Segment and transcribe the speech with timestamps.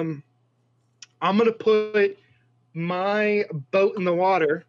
[0.00, 0.22] um,
[1.22, 2.18] I'm gonna put
[2.74, 4.64] my boat in the water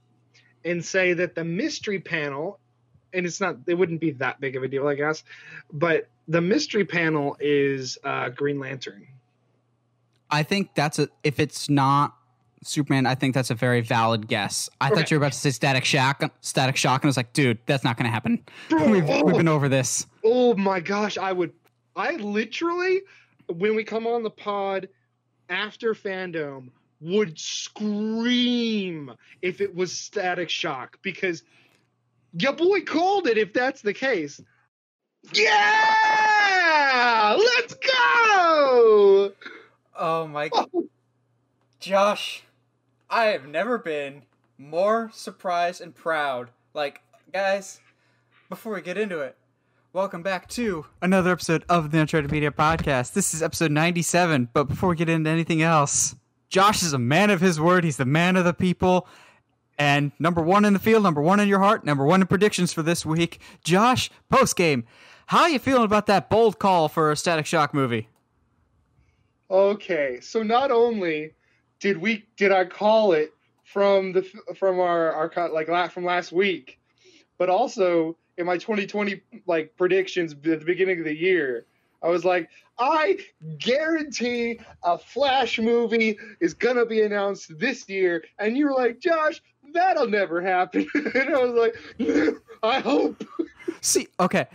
[0.65, 2.59] and say that the mystery panel,
[3.13, 5.23] and it's not, it wouldn't be that big of a deal, I guess,
[5.73, 9.07] but the mystery panel is uh, Green Lantern.
[10.29, 12.15] I think that's a if it's not
[12.63, 14.69] Superman, I think that's a very valid guess.
[14.79, 14.95] I Okay.
[14.95, 17.57] thought you were about to say Static Shock, Static Shock, and I was like, dude,
[17.65, 18.43] that's not going to happen.
[18.69, 19.23] We've, oh.
[19.23, 20.05] we've been over this.
[20.23, 21.51] Oh my gosh, I would
[21.95, 23.01] I literally
[23.47, 24.87] when we come on the pod
[25.51, 26.69] after fandom
[27.01, 31.43] would scream if it was static shock because
[32.33, 34.41] your boy called it if that's the case.
[35.33, 37.35] Yeah!
[37.37, 39.33] Let's go!
[39.95, 40.69] Oh my god.
[41.79, 42.43] Josh,
[43.09, 44.21] I have never been
[44.57, 46.49] more surprised and proud.
[46.73, 47.01] Like,
[47.33, 47.81] guys,
[48.49, 49.35] before we get into it,
[49.93, 53.11] welcome back to another episode of the Uncharted Media Podcast.
[53.11, 56.15] This is episode 97, but before we get into anything else,
[56.49, 57.83] Josh is a man of his word.
[57.83, 59.05] He's the man of the people.
[59.77, 62.71] And number one in the field, number one in your heart, number one in predictions
[62.71, 63.41] for this week.
[63.65, 64.85] Josh, post game,
[65.25, 68.07] how are you feeling about that bold call for a Static Shock movie?
[69.49, 71.33] Okay, so not only
[71.81, 73.33] did we did I call it
[73.65, 74.21] from the
[74.55, 76.79] from our our co- like from last week,
[77.37, 81.65] but also in my 2020 like predictions at the beginning of the year,
[82.03, 82.49] I was like,
[82.79, 83.19] I
[83.59, 89.41] guarantee a Flash movie is gonna be announced this year, and you were like, Josh,
[89.73, 91.53] that'll never happen, and I was
[91.99, 93.23] like, I hope.
[93.81, 94.47] See, okay.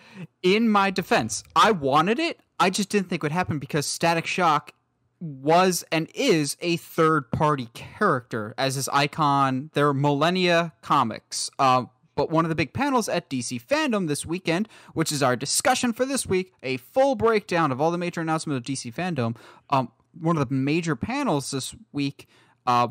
[0.42, 2.40] In my defense, I wanted it.
[2.58, 4.72] I just didn't think it would happen because Static Shock
[5.20, 9.70] was and is a third party character as his icon.
[9.74, 11.50] They're Millennia Comics.
[11.58, 11.86] Uh,
[12.16, 15.92] but one of the big panels at DC Fandom this weekend, which is our discussion
[15.92, 19.36] for this week, a full breakdown of all the major announcements of DC Fandom.
[19.70, 22.26] Um, one of the major panels this week
[22.66, 22.88] uh,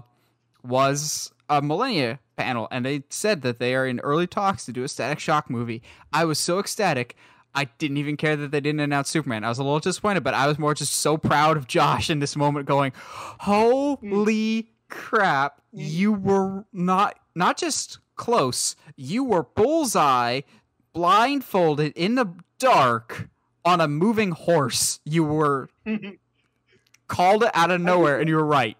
[0.63, 4.83] was a Millennia panel, and they said that they are in early talks to do
[4.83, 5.81] a Static Shock movie.
[6.13, 7.15] I was so ecstatic.
[7.55, 9.43] I didn't even care that they didn't announce Superman.
[9.43, 12.19] I was a little disappointed, but I was more just so proud of Josh in
[12.19, 12.91] this moment, going,
[13.39, 15.61] "Holy crap!
[15.71, 18.75] You were not not just close.
[18.95, 20.41] You were bullseye,
[20.93, 22.27] blindfolded in the
[22.59, 23.29] dark
[23.63, 24.99] on a moving horse.
[25.05, 25.69] You were
[27.07, 28.77] called it out of nowhere, and you were right."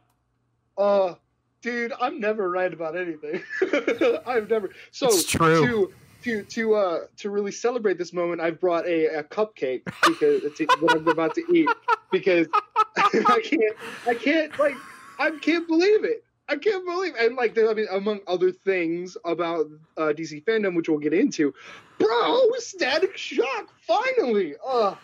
[0.78, 1.16] Uh,
[1.62, 3.42] dude, I'm never right about anything.
[4.28, 4.72] I've never.
[4.92, 5.66] So It's true.
[5.66, 10.44] to to to uh to really celebrate this moment, I've brought a, a cupcake because
[10.44, 11.70] it's what I'm about to eat
[12.12, 12.48] because
[12.98, 13.76] I can't
[14.08, 14.76] I can't like
[15.20, 16.25] I can't believe it.
[16.48, 19.66] I can't believe and like there- I mean among other things about
[19.98, 21.54] uh, DC fandom which we'll get into,
[21.98, 24.54] bro, Static Shock finally.
[24.66, 24.96] Uh,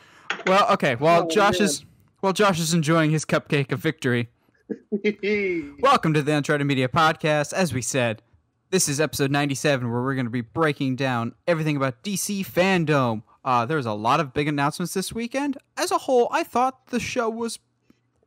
[0.46, 0.96] Well, okay.
[0.96, 1.66] Well, Oh, Josh man.
[1.66, 1.85] is
[2.22, 4.30] well, Josh is enjoying his cupcake of victory.
[5.81, 7.51] Welcome to the Uncharted Media Podcast.
[7.53, 8.22] As we said,
[8.69, 13.24] this is episode 97, where we're going to be breaking down everything about DC fandom.
[13.44, 15.57] Uh, there was a lot of big announcements this weekend.
[15.75, 17.57] As a whole, I thought the show was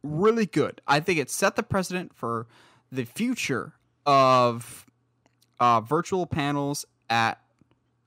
[0.02, 0.80] really good.
[0.88, 2.46] I think it set the precedent for
[2.94, 3.72] the future
[4.06, 4.86] of
[5.60, 7.40] uh, virtual panels at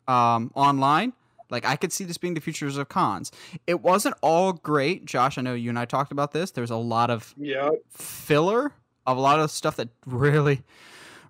[0.07, 1.13] um, online.
[1.49, 3.31] Like I could see this being the futures of cons.
[3.65, 5.37] It wasn't all great, Josh.
[5.37, 6.51] I know you and I talked about this.
[6.51, 7.69] There's a lot of yeah.
[7.89, 8.73] filler
[9.05, 10.61] of a lot of stuff that really,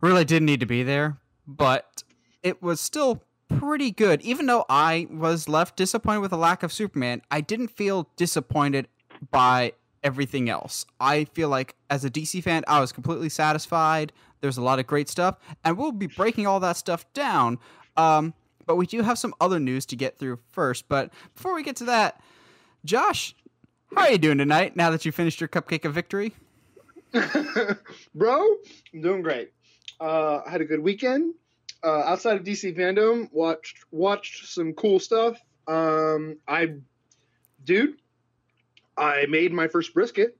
[0.02, 1.18] really didn't need to be there.
[1.46, 2.04] But
[2.42, 4.22] it was still pretty good.
[4.22, 8.88] Even though I was left disappointed with the lack of Superman, I didn't feel disappointed
[9.32, 9.74] by
[10.08, 10.86] everything else.
[11.02, 14.14] I feel like as a DC fan, I was completely satisfied.
[14.40, 17.60] There's a lot of great stuff, and we'll be breaking all that stuff down.
[17.98, 18.34] Um,
[18.66, 20.88] but we do have some other news to get through first.
[20.88, 22.22] But before we get to that,
[22.86, 23.36] Josh,
[23.94, 24.78] how are you doing tonight?
[24.78, 26.34] Now that you finished your cupcake of victory.
[28.16, 28.56] Bro,
[28.94, 29.52] I'm doing great.
[30.00, 31.34] Uh, I had a good weekend.
[31.84, 35.38] Uh, outside of DC fandom, watched watched some cool stuff.
[35.68, 36.76] Um, I,
[37.66, 37.98] dude,
[38.98, 40.38] I made my first brisket.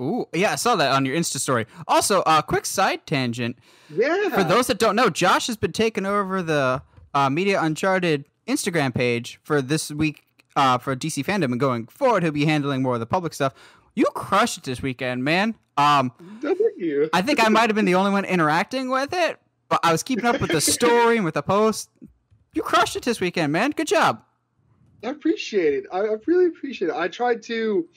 [0.00, 1.66] Ooh, yeah, I saw that on your Insta story.
[1.86, 3.56] Also, uh, quick side tangent.
[3.94, 4.30] Yeah.
[4.30, 6.82] For those that don't know, Josh has been taking over the
[7.14, 10.24] uh, Media Uncharted Instagram page for this week
[10.56, 13.54] uh, for DC fandom, and going forward, he'll be handling more of the public stuff.
[13.94, 15.54] You crushed it this weekend, man.
[15.76, 17.08] Um, Thank you.
[17.12, 19.38] I think I might have been the only one interacting with it,
[19.68, 21.90] but I was keeping up with the story and with the post.
[22.54, 23.70] You crushed it this weekend, man.
[23.70, 24.22] Good job.
[25.04, 25.84] I appreciate it.
[25.92, 26.94] I, I really appreciate it.
[26.94, 27.88] I tried to,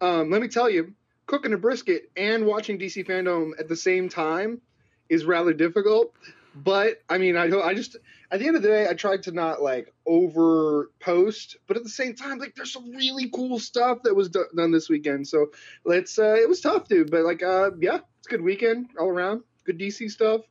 [0.00, 0.94] um, let me tell you,
[1.26, 4.60] cooking a brisket and watching DC fandom at the same time
[5.08, 6.12] is rather difficult.
[6.54, 7.96] but I mean, I I just
[8.30, 11.82] at the end of the day, I tried to not like over post, but at
[11.82, 15.26] the same time, like there's some really cool stuff that was do- done this weekend.
[15.28, 15.50] So
[15.84, 16.18] let's.
[16.18, 19.42] Uh, it was tough, dude, but like, uh, yeah, it's a good weekend all around.
[19.64, 20.42] Good DC stuff.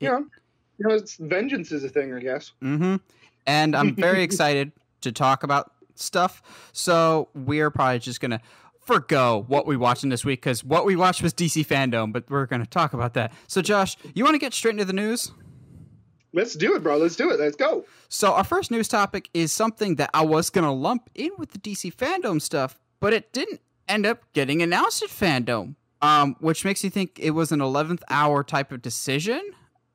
[0.00, 0.26] You know,
[0.78, 2.52] you know, it's vengeance is a thing, I guess.
[2.62, 2.96] Mm-hmm.
[3.46, 4.72] And I'm very excited
[5.06, 6.42] to talk about stuff.
[6.72, 8.40] So we're probably just gonna
[8.80, 12.28] forgo what we watched in this week because what we watched was DC fandom, but
[12.30, 13.32] we're gonna talk about that.
[13.46, 15.32] So Josh, you want to get straight into the news?
[16.32, 16.98] Let's do it, bro.
[16.98, 17.40] Let's do it.
[17.40, 17.84] Let's go.
[18.08, 21.58] So our first news topic is something that I was gonna lump in with the
[21.58, 25.76] DC fandom stuff, but it didn't end up getting announced at fandom.
[26.02, 29.40] Um, which makes you think it was an 11th hour type of decision.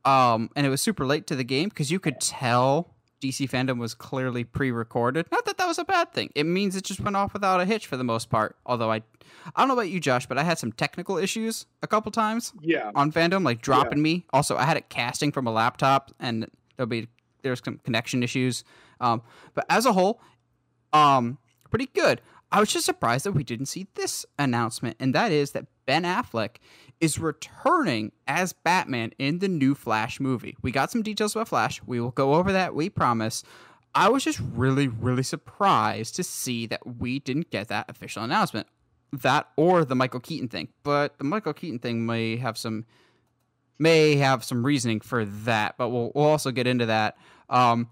[0.04, 3.78] Um, and it was super late to the game because you could tell DC fandom
[3.78, 5.28] was clearly pre-recorded.
[5.32, 6.32] Not that that was a bad thing.
[6.36, 8.56] It means it just went off without a hitch for the most part.
[8.66, 8.98] Although I,
[9.56, 12.52] I don't know about you, Josh, but I had some technical issues a couple times
[12.62, 12.92] Yeah.
[12.96, 14.26] on fandom, like dropping me.
[14.34, 16.48] Also, I had it casting from a laptop, and
[16.78, 17.08] there'll be
[17.44, 18.64] there's some connection issues.
[19.00, 19.22] Um,
[19.54, 20.20] but as a whole,
[20.94, 21.38] um,
[21.70, 22.22] pretty good.
[22.52, 26.04] I was just surprised that we didn't see this announcement, and that is that Ben
[26.04, 26.58] Affleck
[27.00, 30.58] is returning as Batman in the new Flash movie.
[30.62, 31.82] We got some details about Flash.
[31.86, 33.44] We will go over that, we promise.
[33.96, 38.68] I was just really, really surprised to see that we didn't get that official announcement.
[39.14, 40.70] That or the Michael Keaton thing.
[40.84, 42.86] But the Michael Keaton thing may have some
[43.80, 47.18] may have some reasoning for that, but we'll, we'll also get into that.
[47.50, 47.90] Um,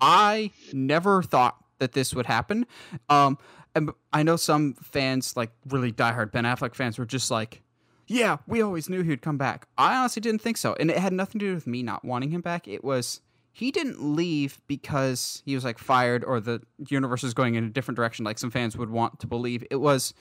[0.00, 2.66] I never thought that this would happen.
[3.08, 3.38] Um,
[3.80, 7.62] and I know some fans, like really diehard Ben Affleck fans, were just like,
[8.06, 11.12] "Yeah, we always knew he'd come back." I honestly didn't think so, and it had
[11.12, 12.68] nothing to do with me not wanting him back.
[12.68, 13.20] It was
[13.52, 17.70] he didn't leave because he was like fired or the universe is going in a
[17.70, 19.64] different direction, like some fans would want to believe.
[19.70, 20.14] It was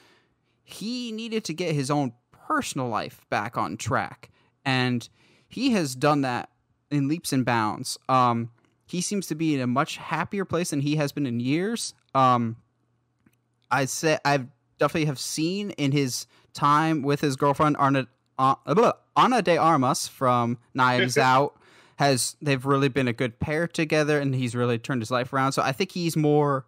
[0.64, 4.32] he needed to get his own personal life back on track,
[4.64, 5.08] and
[5.48, 6.50] he has done that
[6.90, 7.98] in leaps and bounds.
[8.08, 8.52] Um,
[8.86, 11.94] he seems to be in a much happier place than he has been in years.
[12.16, 12.56] Um,
[13.71, 14.48] I say I've
[14.80, 18.07] definitely have seen in his time with his girlfriend Arna
[18.38, 18.56] uh,
[19.16, 21.60] Ana de Armas from Knives Out
[21.98, 25.51] has they've really been a good pair together and he's really turned his life around.
[25.51, 26.66] So I think he's more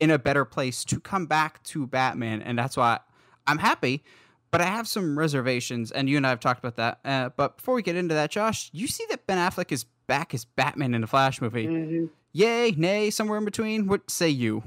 [0.00, 2.98] in a better place to come back to Batman and that's why
[3.46, 4.02] I'm happy.
[4.50, 6.98] But I have some reservations, and you and I have talked about that.
[7.06, 10.34] Uh, but before we get into that, Josh, you see that Ben Affleck is back
[10.34, 11.66] as Batman in the Flash movie.
[11.66, 12.10] Mhm.
[12.32, 13.86] Yay, nay, somewhere in between.
[13.86, 14.62] What say you?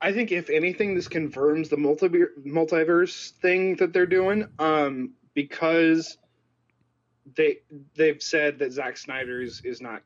[0.00, 2.08] I think if anything, this confirms the multi-
[2.46, 6.18] multiverse thing that they're doing, um, because
[7.36, 7.58] they
[7.94, 10.02] they've said that Zack Snyder's is not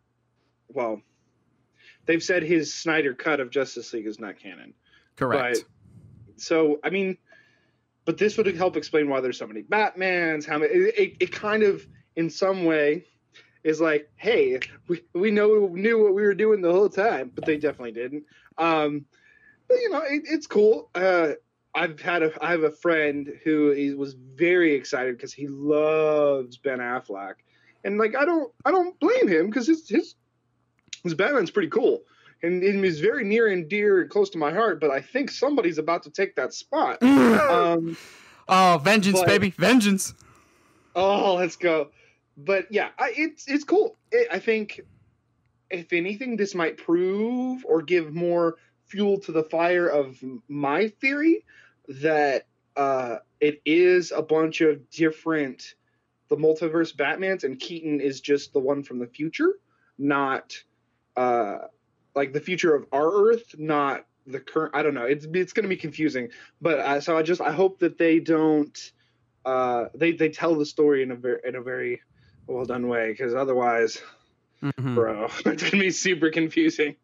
[0.69, 1.03] well.
[2.07, 4.75] They've said his Snyder cut of Justice League is not canon.
[5.17, 5.65] Correct.
[6.37, 7.19] So I mean,
[8.05, 10.47] but this would help explain why there's so many Batmans.
[10.47, 10.73] How many?
[10.73, 11.87] It, it, it kind of,
[12.17, 13.05] in some way,
[13.63, 17.45] is like, hey, we we know knew what we were doing the whole time, but
[17.45, 18.25] they definitely didn't.
[18.59, 19.05] Um,
[19.73, 20.91] but you know, it, it's cool.
[20.95, 21.33] Uh,
[21.75, 26.59] I've had a I have a friend who is, was very excited because he loves
[26.59, 27.35] Ben Affleck,
[27.85, 30.15] and like I don't I don't blame him because his his
[31.03, 32.03] his Batman's pretty cool.
[32.45, 35.31] And it is very near and dear and close to my heart, but I think
[35.31, 36.99] somebody's about to take that spot.
[37.03, 37.97] Um,
[38.49, 40.15] oh, vengeance, but- baby, vengeance.
[40.95, 41.91] Oh, let's go.
[42.37, 43.97] But yeah, I, it's it's cool.
[44.11, 44.81] It, I think
[45.71, 48.57] if anything, this might prove or give more
[48.93, 51.45] fuel to the fire of my theory
[51.89, 52.47] that
[52.77, 55.75] uh, it is a bunch of different
[56.29, 59.55] the multiverse Batmans, and Keaton is just the one from the future,
[59.99, 60.55] not
[61.17, 61.59] uh,
[62.15, 64.75] like the future of our Earth, not the current.
[64.75, 65.05] I don't know.
[65.05, 66.29] It's it's going to be confusing,
[66.61, 68.93] but uh, so I just I hope that they don't
[69.45, 72.01] uh, they they tell the story in a very in a very
[72.47, 74.01] well done way because otherwise,
[74.63, 74.95] Mhm.
[74.95, 76.97] bro, it's gonna be super confusing.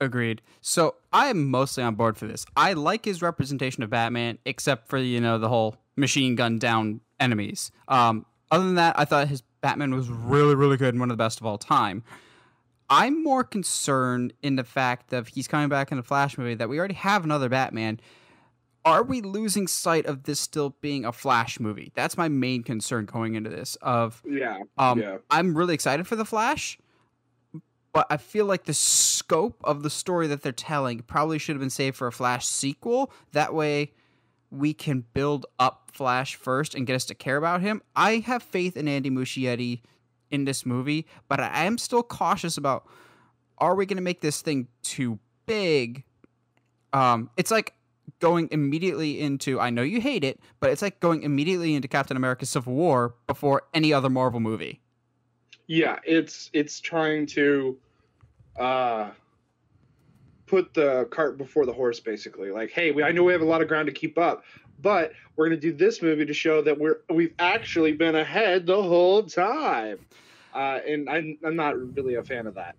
[0.00, 0.42] Agreed.
[0.60, 2.44] So I am mostly on board for this.
[2.56, 7.00] I like his representation of Batman, except for you know the whole machine gun down
[7.20, 7.70] enemies.
[7.88, 11.16] Um, other than that, I thought his Batman was really, really good and one of
[11.16, 12.02] the best of all time.
[12.90, 16.68] I'm more concerned in the fact that he's coming back in the Flash movie that
[16.68, 17.98] we already have another Batman.
[18.84, 21.92] Are we losing sight of this still being a Flash movie?
[21.94, 23.76] That's my main concern going into this.
[23.80, 25.16] Of Yeah, um, yeah.
[25.30, 26.78] I'm really excited for the Flash,
[27.94, 31.60] but I feel like the scope of the story that they're telling probably should have
[31.60, 33.12] been saved for a Flash sequel.
[33.32, 33.92] That way,
[34.50, 37.80] we can build up Flash first and get us to care about him.
[37.94, 39.82] I have faith in Andy Muschietti
[40.30, 42.84] in this movie, but I am still cautious about:
[43.58, 46.02] Are we going to make this thing too big?
[46.92, 47.74] Um, it's like
[48.18, 52.16] going immediately into I know you hate it, but it's like going immediately into Captain
[52.16, 54.80] America Civil War before any other Marvel movie.
[55.68, 57.78] Yeah, it's it's trying to
[58.58, 59.10] uh
[60.46, 62.50] put the cart before the horse basically.
[62.50, 64.44] Like, hey, we, I know we have a lot of ground to keep up,
[64.80, 68.66] but we're going to do this movie to show that we're we've actually been ahead
[68.66, 69.98] the whole time.
[70.54, 72.76] Uh, and I'm, I'm not really a fan of that.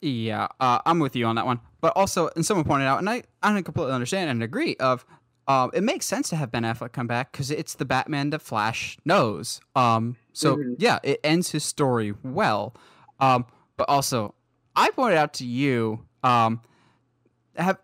[0.00, 1.60] Yeah, uh, I'm with you on that one.
[1.80, 4.76] But also, and someone pointed out, and I, I completely understand and agree.
[4.76, 5.04] Of,
[5.48, 8.40] um, it makes sense to have Ben Affleck come back because it's the Batman that
[8.42, 9.60] Flash knows.
[9.74, 10.76] Um, so Mhm.
[10.78, 12.74] yeah, it ends his story well.
[13.18, 14.34] Um, but also,
[14.74, 16.60] I pointed out to you, um,
[17.56, 17.78] have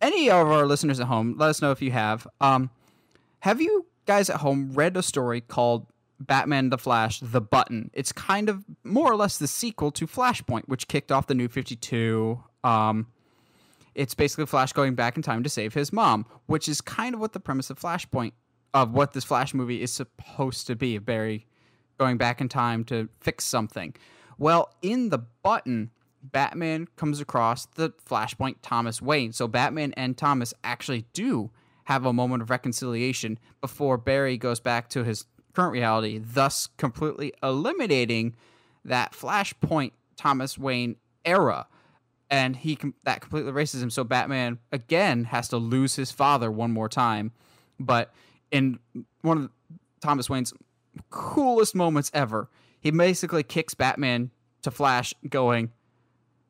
[0.00, 1.34] any of our listeners at home?
[1.38, 2.26] Let us know if you have.
[2.40, 2.70] Um,
[3.40, 5.86] have you guys at home read a story called
[6.20, 7.90] Batman the Flash The Button?
[7.94, 11.48] It's kind of more or less the sequel to Flashpoint, which kicked off the new
[11.48, 12.42] 52.
[12.64, 13.06] Um,
[13.94, 17.20] it's basically Flash going back in time to save his mom, which is kind of
[17.20, 18.32] what the premise of Flashpoint,
[18.74, 21.46] of what this Flash movie is supposed to be Barry
[21.98, 23.94] going back in time to fix something.
[24.38, 25.90] Well, in The Button,
[26.32, 29.32] Batman comes across the Flashpoint Thomas Wayne.
[29.32, 31.50] So Batman and Thomas actually do
[31.84, 37.32] have a moment of reconciliation before Barry goes back to his current reality, thus completely
[37.42, 38.36] eliminating
[38.84, 41.66] that Flashpoint Thomas Wayne era.
[42.30, 43.90] And he that completely erases him.
[43.90, 47.32] So Batman again has to lose his father one more time.
[47.80, 48.12] But
[48.50, 48.78] in
[49.22, 49.50] one of
[50.00, 50.52] Thomas Wayne's
[51.10, 54.30] coolest moments ever, he basically kicks Batman
[54.62, 55.72] to Flash, going,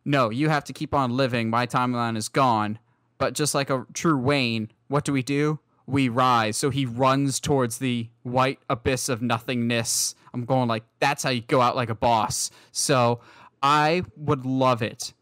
[0.08, 1.50] no, you have to keep on living.
[1.50, 2.78] My timeline is gone.
[3.18, 5.58] But just like a true Wayne, what do we do?
[5.86, 6.56] We rise.
[6.56, 10.14] So he runs towards the white abyss of nothingness.
[10.32, 12.50] I'm going like, that's how you go out like a boss.
[12.72, 13.20] So
[13.62, 15.12] I would love it.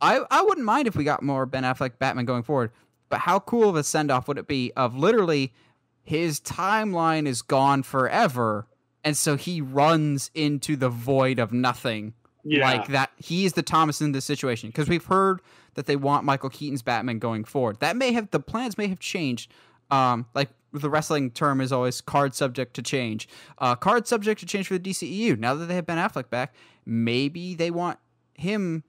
[0.00, 2.70] I, I wouldn't mind if we got more Ben Affleck Batman going forward.
[3.10, 5.52] But how cool of a send off would it be of literally
[6.02, 8.68] his timeline is gone forever.
[9.04, 12.14] And so he runs into the void of nothing
[12.44, 12.70] Yeah.
[12.70, 15.40] like that he's the Thomas in this situation because we've heard
[15.74, 17.80] that they want Michael Keaton's Batman going forward.
[17.80, 19.50] That may have the plans may have changed.
[19.90, 23.28] Um, like the wrestling term is always card subject to change.
[23.58, 25.38] Uh, card subject to change for the DCEU.
[25.38, 26.54] Now that they have Ben Affleck back,
[26.84, 27.98] maybe they want
[28.34, 28.84] him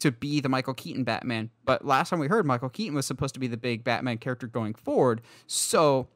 [0.00, 1.50] to be the Michael Keaton Batman.
[1.64, 4.46] But last time we heard, Michael Keaton was supposed to be the big Batman character
[4.46, 5.20] going forward.
[5.46, 6.08] So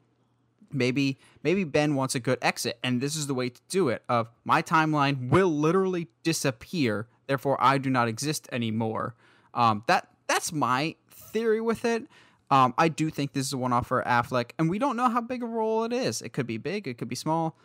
[0.71, 4.03] maybe maybe Ben wants a good exit, and this is the way to do it.
[4.09, 9.15] Of my timeline will literally disappear, therefore I do not exist anymore.
[9.53, 12.07] Um, that that's my theory with it.
[12.51, 15.21] Um, I do think this is a one-off for Affleck, and we don't know how
[15.21, 16.21] big a role it is.
[16.21, 17.57] It could be big, it could be small.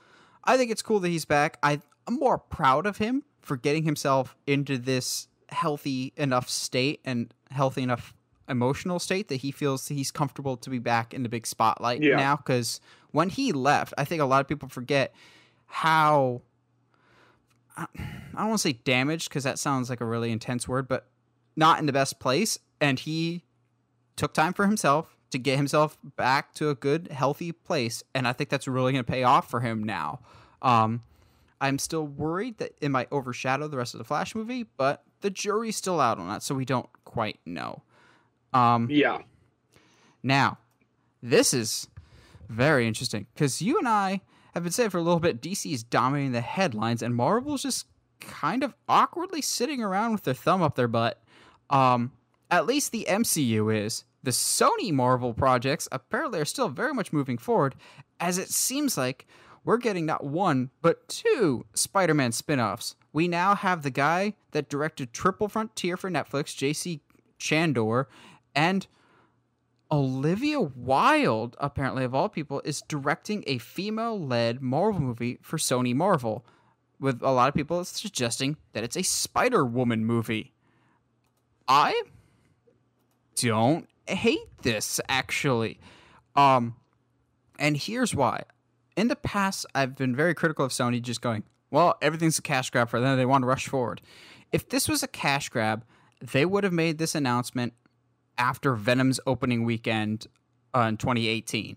[0.42, 1.58] I think it's cool that he's back.
[1.62, 7.32] I, I'm more proud of him for getting himself into this healthy enough state and
[7.50, 8.14] healthy enough
[8.50, 12.16] emotional state that he feels he's comfortable to be back in the big spotlight Yeah.
[12.16, 12.36] now.
[12.36, 12.80] Because
[13.12, 15.14] when he left, I think a lot of people forget
[15.66, 16.42] how
[17.76, 17.86] I
[18.34, 21.06] don't want to say damaged because that sounds like a really intense word, but
[21.56, 22.58] not in the best place.
[22.80, 23.44] And he
[24.16, 28.02] took time for himself to get himself back to a good, healthy place.
[28.14, 30.20] And I think that's really going to pay off for him now.
[30.60, 31.02] Um,
[31.60, 35.30] I'm still worried that it might overshadow the rest of the Flash movie, but the
[35.30, 37.82] jury's still out on that, so we don't quite know.
[38.52, 39.18] Um, yeah.
[40.22, 40.58] now,
[41.22, 41.88] this is
[42.48, 44.20] very interesting because you and I
[44.54, 47.86] have been saying for a little bit DC is dominating the headlines, and Marvel's just
[48.20, 51.22] kind of awkwardly sitting around with their thumb up their butt.
[51.70, 52.12] Um,
[52.50, 54.04] at least the MCU is.
[54.22, 57.74] The Sony Marvel projects apparently are still very much moving forward,
[58.18, 59.26] as it seems like
[59.64, 62.96] we're getting not one, but two Spider Man spin offs.
[63.12, 67.00] We now have the guy that directed Triple Frontier for Netflix, JC
[67.38, 68.06] Chandor,
[68.54, 68.86] and
[69.92, 76.44] Olivia Wilde, apparently of all people, is directing a female-led Marvel movie for Sony Marvel,
[77.00, 80.52] with a lot of people suggesting that it's a Spider-Woman movie.
[81.66, 82.02] I
[83.36, 85.80] don't hate this actually.
[86.36, 86.76] Um
[87.58, 88.42] and here's why.
[88.96, 92.70] In the past, I've been very critical of Sony just going, well, everything's a cash
[92.70, 93.16] grab for them.
[93.16, 94.00] They want to rush forward.
[94.52, 95.84] If this was a cash grab,
[96.20, 97.72] they would have made this announcement
[98.38, 100.26] after Venom's opening weekend
[100.74, 101.76] uh, in 2018.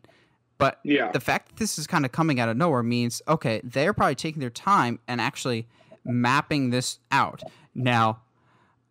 [0.57, 1.11] But Yeah.
[1.11, 4.15] the fact that this is kind of coming out of nowhere means okay, they're probably
[4.15, 5.67] taking their time and actually
[6.05, 7.41] mapping this out.
[7.75, 8.21] Now,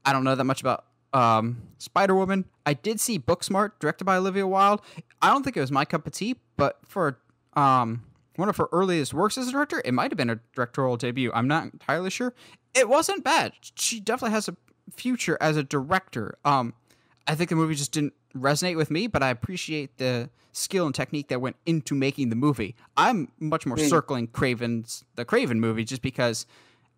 [0.04, 2.46] I don't know that much about um, Spider Woman.
[2.66, 4.80] I did see Booksmart, directed by Olivia Wilde.
[5.20, 7.18] I don't think it was my cup of tea, but for
[7.54, 8.02] um,
[8.36, 11.30] one of her earliest works as a director, it might have been a directorial debut.
[11.34, 12.34] I'm not entirely sure.
[12.74, 13.52] It wasn't bad.
[13.76, 14.56] She definitely has a
[14.96, 16.38] future as a director.
[16.46, 16.72] Um,
[17.26, 20.94] I think the movie just didn't resonate with me, but I appreciate the skill and
[20.94, 22.74] technique that went into making the movie.
[22.96, 23.88] I'm much more Hmm.
[23.88, 26.46] circling Kraven's the Kraven movie just because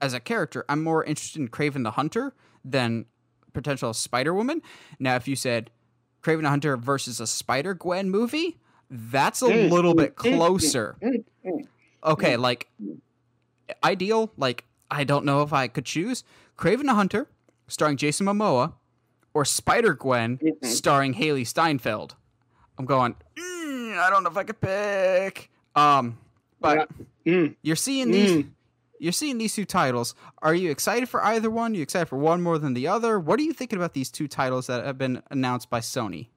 [0.00, 3.06] as a character, I'm more interested in Kraven the Hunter than
[3.52, 4.60] potential Spider Woman.
[4.98, 5.70] Now, if you said
[6.22, 8.58] Kraven the Hunter versus a Spider Gwen movie,
[8.90, 10.96] that's a Mm, little mm, bit mm, mm, closer.
[11.02, 11.66] mm, mm.
[12.04, 12.68] Okay, like
[13.82, 16.24] ideal, like I don't know if I could choose
[16.58, 17.28] Kraven the Hunter
[17.68, 18.74] starring Jason Momoa
[19.34, 20.64] or Spider Gwen Mm-mm.
[20.64, 22.14] starring Hailee Steinfeld.
[22.78, 25.50] I'm going, "Mm, I don't know if I could pick.
[25.76, 26.18] Um,
[26.60, 26.88] but
[27.26, 27.56] Mm.
[27.62, 28.50] you're seeing these Mm.
[29.00, 30.14] you're seeing these two titles.
[30.40, 31.74] Are you excited for either one?
[31.74, 33.18] you excited for one more than the other?
[33.20, 36.28] What are you thinking about these two titles that have been announced by Sony?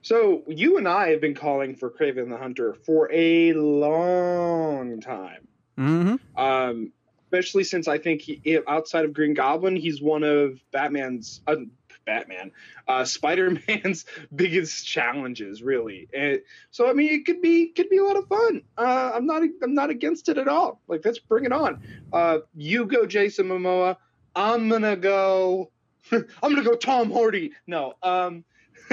[0.00, 5.46] So you and I have been calling for Kraven the Hunter for a long time.
[5.78, 6.40] Mm-hmm.
[6.40, 6.92] Um,
[7.32, 11.56] especially since I think he, outside of Green Goblin, he's one of Batman's uh,
[12.04, 12.52] Batman,
[12.88, 16.08] uh, Spider Man's biggest challenges, really.
[16.12, 18.62] And so I mean, it could be could be a lot of fun.
[18.76, 20.80] Uh, I'm not I'm not against it at all.
[20.88, 21.82] Like let's bring it on.
[22.12, 23.96] Uh, you go, Jason Momoa.
[24.36, 25.70] I'm gonna go.
[26.12, 27.52] I'm gonna go, Tom Hardy.
[27.66, 28.44] No, um,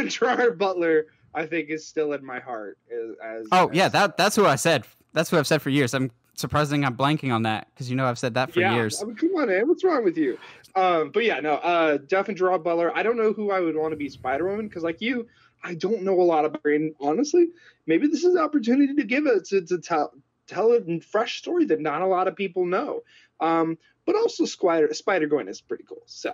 [0.07, 1.07] Gerard Butler.
[1.31, 2.79] I think is still in my heart.
[2.91, 4.85] As, as Oh yeah, that that's who I said.
[5.13, 5.93] That's what I've said for years.
[5.93, 9.01] I'm surprising I'm blanking on that because you know I've said that for yeah, years.
[9.01, 9.67] I mean, come on, man.
[9.67, 10.37] What's wrong with you?
[10.75, 12.95] Um, but yeah, no, uh, and Gerard Butler.
[12.95, 15.27] I don't know who I would want to be Spider Woman because, like you,
[15.63, 16.93] I don't know a lot about Brain.
[16.99, 17.49] Honestly,
[17.85, 20.13] maybe this is an opportunity to give it to, to tell
[20.47, 23.01] tell a fresh story that not a lot of people know.
[23.39, 26.03] Um, but also Spider Spider Gwen is pretty cool.
[26.05, 26.33] So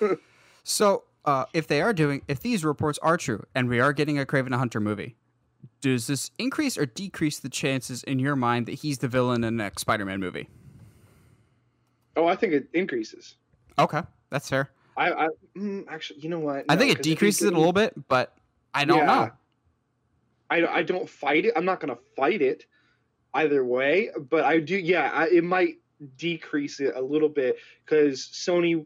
[0.62, 4.18] So, uh, if they are doing, if these reports are true, and we are getting
[4.18, 5.16] a Kraven the Hunter movie,
[5.80, 9.56] does this increase or decrease the chances in your mind that he's the villain in
[9.56, 10.48] the next Spider-Man movie?
[12.16, 13.36] oh, I think it increases.
[13.78, 14.70] Okay, that's fair.
[14.96, 16.66] I, I mm, actually, you know what?
[16.68, 18.36] I think it decreases it a little bit, but
[18.74, 19.06] I don't Yeah.
[19.06, 19.30] know.
[20.50, 21.54] I, I don't fight it.
[21.56, 22.66] I'm not going to fight it
[23.34, 24.76] either way, but I do.
[24.76, 25.76] Yeah, I, it might
[26.18, 28.84] decrease it a little bit because Sony,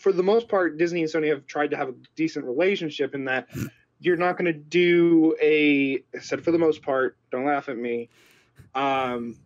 [0.00, 3.26] for the most part, Disney and Sony have tried to have a decent relationship in
[3.26, 3.48] that
[4.02, 6.02] you're not going to do a.
[6.14, 7.16] I said for the most part.
[7.30, 8.08] Don't laugh at me.
[8.74, 9.36] Um,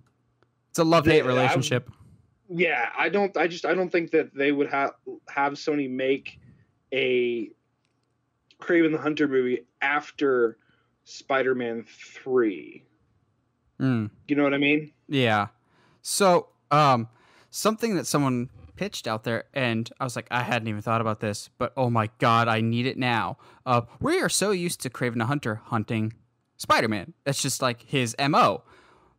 [0.71, 1.91] It's a love-hate Yeah, I- relationship.
[2.49, 3.37] yeah, I don't.
[3.37, 4.93] I just I don't think that they would have
[5.29, 6.39] have Sony make
[6.93, 7.51] a
[8.61, 10.57] Kraven the Hunter movie after
[11.05, 12.83] Spider-Man three.
[13.81, 14.11] Mm.
[14.29, 14.93] You know what I mean?
[15.09, 15.49] Yeah.
[16.03, 17.09] So, um,
[17.51, 21.21] something that someone pitched out there, and I was like, I hadn't even thought about
[21.21, 23.39] this, but oh my god, I need it now.
[23.65, 26.13] Uh, we are so used to Kraven the Hunter hunting
[26.57, 27.15] Spider-Man.
[27.25, 28.63] That's just like his mo.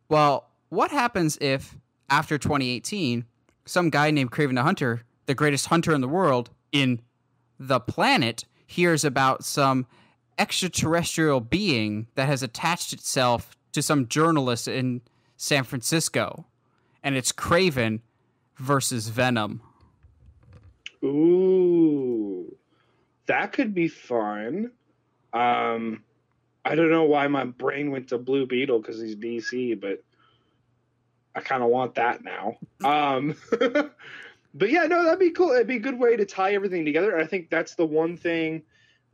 [0.08, 1.76] Well, what happens if
[2.08, 3.24] after 2018,
[3.66, 7.00] some guy named Kraven the Hunter, the greatest hunter in the world in
[7.58, 9.86] the planet, hears about some
[10.38, 15.02] extraterrestrial being that has attached itself to some journalist in
[15.36, 16.46] San Francisco,
[17.02, 18.00] and it's Kraven
[18.58, 19.60] versus Venom.
[21.04, 22.56] Ooh,
[23.26, 24.72] that could be fun.
[25.32, 26.02] Um,
[26.64, 30.02] I don't know why my brain went to Blue Beetle because he's DC, but
[31.34, 32.56] I kind of want that now.
[32.84, 33.36] Um,
[34.54, 35.52] but yeah, no, that'd be cool.
[35.52, 37.16] It'd be a good way to tie everything together.
[37.16, 38.62] I think that's the one thing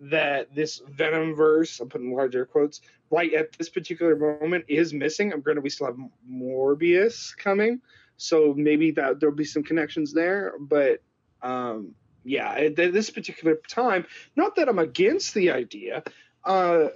[0.01, 2.81] that this Venom verse, I'm putting large air quotes,
[3.11, 5.33] right at this particular moment is missing.
[5.33, 7.81] I'm going to, we still have Morbius coming,
[8.17, 10.55] so maybe that there'll be some connections there.
[10.61, 11.03] But
[11.43, 16.03] um, yeah, at th- this particular time, not that I'm against the idea,
[16.45, 16.89] uh,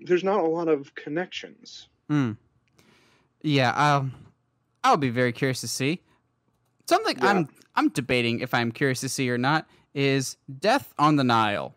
[0.00, 1.88] there's not a lot of connections.
[2.08, 2.32] Hmm.
[3.42, 4.10] Yeah, I'll
[4.82, 6.02] I'll be very curious to see.
[6.88, 7.28] Something Yeah.
[7.28, 11.74] I'm I'm debating if I'm curious to see or not is Death on the Nile.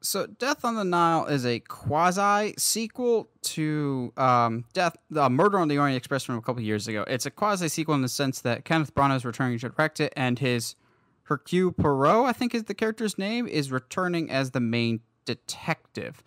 [0.00, 5.68] So Death on the Nile is a quasi sequel to um, Death uh, Murder on
[5.68, 7.04] the Orient Express from a couple years ago.
[7.08, 10.12] It's a quasi sequel in the sense that Kenneth Branagh is returning to direct it,
[10.16, 10.76] and his
[11.24, 16.22] Hercule Poirot, I think is the character's name, is returning as the main detective.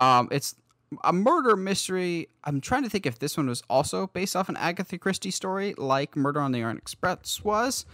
[0.00, 0.56] Um, it's
[1.04, 2.28] a murder mystery.
[2.44, 5.74] I'm trying to think if this one was also based off an Agatha Christie story,
[5.76, 7.84] like Murder on the Orient Express was.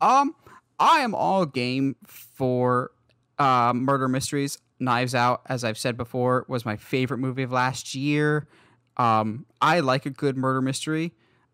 [0.00, 0.34] Um,
[0.78, 2.92] I am all game for
[3.38, 4.58] uh, murder mysteries.
[4.78, 8.48] Knives Out, as I've said before, was my favorite movie of last year.
[8.96, 11.12] Um, I like a good murder mystery,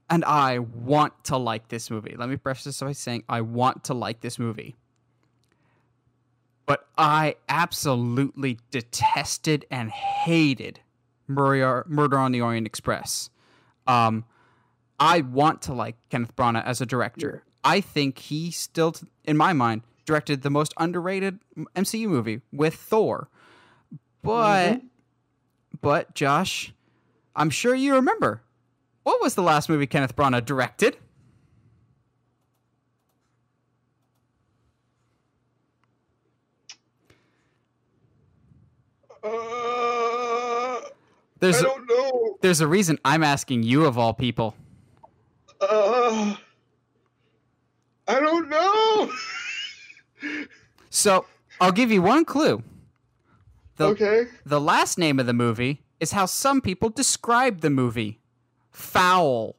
[0.08, 2.14] and I want to like this movie.
[2.16, 4.76] Let me preface this by saying I want to like this movie
[6.68, 10.80] but I absolutely detested and hated
[11.26, 13.30] Murder, on the Orient Express.
[13.86, 14.26] Um,
[15.00, 17.42] I want to like Kenneth Branagh as a director.
[17.64, 21.38] I think he still, in my mind, directed the most underrated
[21.76, 23.28] MCU movie with Thor.
[24.22, 24.80] But,
[25.80, 26.72] but Josh,
[27.36, 28.42] I'm sure you remember
[29.04, 30.96] what was the last movie Kenneth Branagh directed?
[39.58, 40.80] Uh,
[41.40, 42.38] There's I a, don't know.
[42.40, 44.54] there's a reason I'm asking you of all people.
[45.60, 46.34] Uh,
[48.06, 49.12] I don't know.
[50.90, 51.26] So
[51.60, 52.62] I'll give you one clue.
[53.76, 54.26] The, okay.
[54.44, 58.20] the last name of the movie is how some people describe the movie.
[58.70, 59.56] Foul.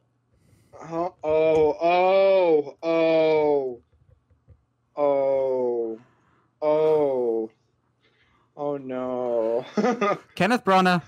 [0.82, 3.80] Oh, oh, oh,
[4.96, 6.00] oh,
[6.62, 7.50] oh,
[8.56, 9.64] oh no.
[10.34, 11.02] Kenneth Branagh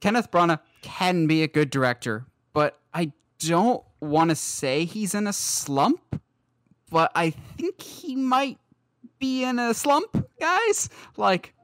[0.00, 5.26] Kenneth Branagh can be a good director, but I don't want to say he's in
[5.26, 6.20] a slump.
[6.90, 8.58] But I think he might
[9.18, 10.88] be in a slump, guys.
[11.16, 11.54] Like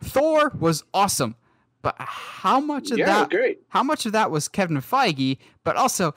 [0.00, 1.36] Thor was awesome,
[1.82, 3.30] but how much of yeah, that?
[3.30, 3.62] great.
[3.68, 5.38] How much of that was Kevin Feige?
[5.64, 6.14] But also,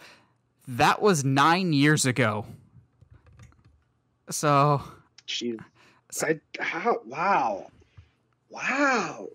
[0.68, 2.46] that was nine years ago.
[4.30, 4.82] So
[5.28, 5.60] Jeez.
[6.22, 7.68] I, how, wow.
[8.50, 9.28] Wow.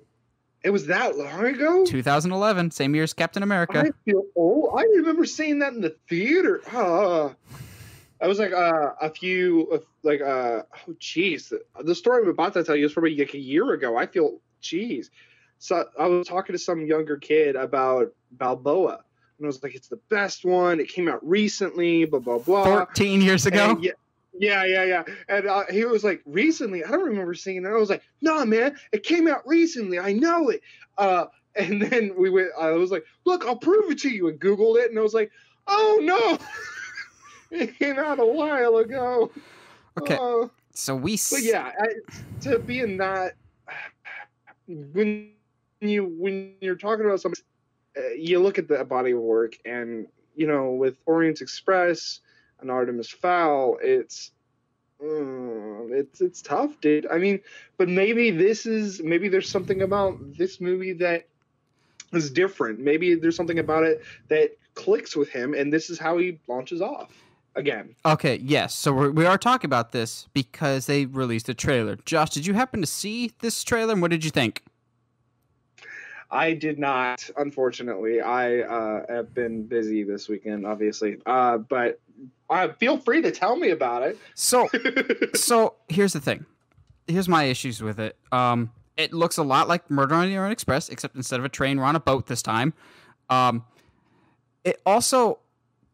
[0.64, 1.84] It was that long ago?
[1.84, 3.80] 2011, same year as Captain America.
[3.80, 4.78] I feel old.
[4.78, 6.60] I remember seeing that in the theater.
[6.72, 7.30] Uh,
[8.22, 11.52] I was like uh, a few, like, uh, oh, jeez.
[11.82, 13.96] The, story I'm about to tell you is probably like a year ago.
[13.96, 15.10] I feel, jeez.
[15.58, 19.02] So I was talking to some younger kid about Balboa.
[19.38, 20.78] And I was like, it's the best one.
[20.78, 22.64] It came out recently, blah, blah, blah.
[22.64, 23.76] 14 years ago.
[23.80, 23.90] Yeah,
[24.38, 25.02] yeah, yeah, yeah.
[25.28, 26.84] And uh, he was like, recently.
[26.84, 27.68] I don't remember seeing it.
[27.68, 29.98] I was like, no, man, it came out recently.
[29.98, 30.62] I know it.
[30.96, 32.48] Uh, and then we went.
[32.58, 34.28] I was like, look, I'll prove it to you.
[34.28, 35.30] And Googled it, and I was like,
[35.66, 36.38] oh no,
[37.52, 39.30] it came out a while ago.
[40.00, 40.16] Okay.
[40.16, 41.14] Uh, So we.
[41.14, 41.88] s- but yeah, I,
[42.42, 43.34] to be in that
[44.66, 45.32] when
[45.80, 47.42] you when you're talking about something,
[47.96, 52.20] uh, you look at the body of work, and you know, with Orient Express
[52.60, 54.30] and Artemis Fowl, it's
[55.02, 57.06] mm, it's it's tough, dude.
[57.10, 57.40] I mean,
[57.76, 61.26] but maybe this is maybe there's something about this movie that
[62.12, 62.78] is different.
[62.80, 66.80] Maybe there's something about it that clicks with him, and this is how he launches
[66.80, 67.12] off
[67.54, 67.94] again.
[68.04, 68.74] Okay, yes.
[68.74, 71.96] So we're, we are talking about this because they released a trailer.
[72.04, 74.62] Josh, did you happen to see this trailer and what did you think?
[76.30, 78.22] I did not, unfortunately.
[78.22, 81.18] I uh, have been busy this weekend, obviously.
[81.26, 82.00] Uh, but
[82.48, 84.18] uh, feel free to tell me about it.
[84.34, 84.68] So,
[85.34, 86.46] so here's the thing.
[87.06, 88.16] Here's my issues with it.
[88.32, 91.50] Um, it looks a lot like Murder on the Orient Express, except instead of a
[91.50, 92.72] train, we're on a boat this time.
[93.28, 93.64] Um,
[94.64, 95.38] it also,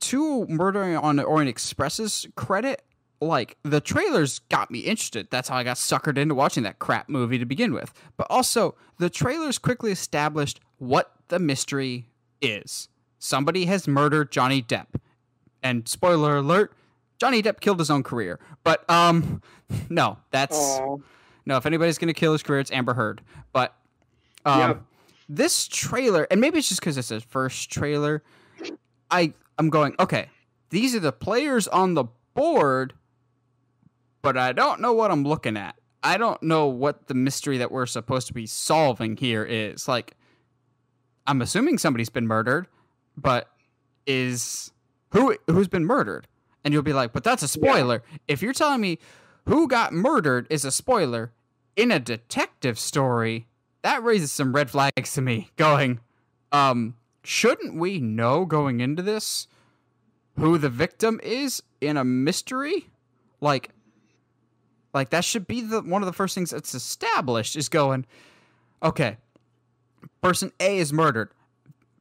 [0.01, 2.83] to Murder on the Orient Express's credit,
[3.21, 5.29] like the trailers got me interested.
[5.31, 7.93] That's how I got suckered into watching that crap movie to begin with.
[8.17, 12.07] But also, the trailers quickly established what the mystery
[12.41, 12.89] is.
[13.19, 14.87] Somebody has murdered Johnny Depp.
[15.63, 16.73] And spoiler alert,
[17.19, 18.39] Johnny Depp killed his own career.
[18.63, 19.43] But um
[19.91, 20.97] no, that's Aw.
[21.47, 23.21] no, if anybody's gonna kill his career, it's Amber Heard.
[23.53, 23.75] But
[24.47, 24.75] um Yeah.
[25.29, 28.23] this trailer, and maybe it's just because it's a first trailer,
[29.11, 30.29] I I'm going, okay,
[30.71, 32.95] these are the players on the board,
[34.23, 35.77] but I don't know what I'm looking at.
[36.03, 39.89] I don't know what the mystery that we're supposed to be solving here is.
[39.89, 40.17] Like,
[41.27, 42.69] I'm assuming somebody's been murdered,
[43.17, 43.51] but
[44.07, 44.73] is
[45.11, 46.27] who who's been murdered?
[46.65, 48.03] And you'll be like, but that's a spoiler.
[48.27, 48.99] If you're telling me
[49.47, 51.33] who got murdered is a spoiler
[51.77, 53.47] in a detective story,
[53.83, 55.51] that raises some red flags to me.
[55.57, 56.01] Going,
[56.53, 56.95] um,
[57.29, 59.49] shouldn't we know going into this
[60.39, 62.89] who the victim is in a mystery?
[63.43, 63.69] Like,
[64.95, 68.07] like that should be the one of the first things that's established is going,
[68.83, 69.19] okay,
[70.23, 71.31] person A is murdered.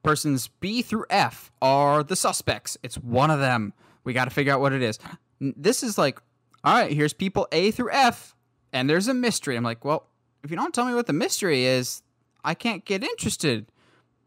[0.02, 2.78] Persons B through F are the suspects.
[2.82, 3.74] It's one of them.
[4.06, 4.98] We got to figure out what it is.
[5.42, 6.22] This is like,
[6.63, 8.34] all right, here's people A through F,
[8.72, 9.58] and there's a mystery.
[9.58, 10.08] I'm like, well,
[10.46, 12.02] if you don't tell me what the mystery is,
[12.46, 13.66] I can't get interested.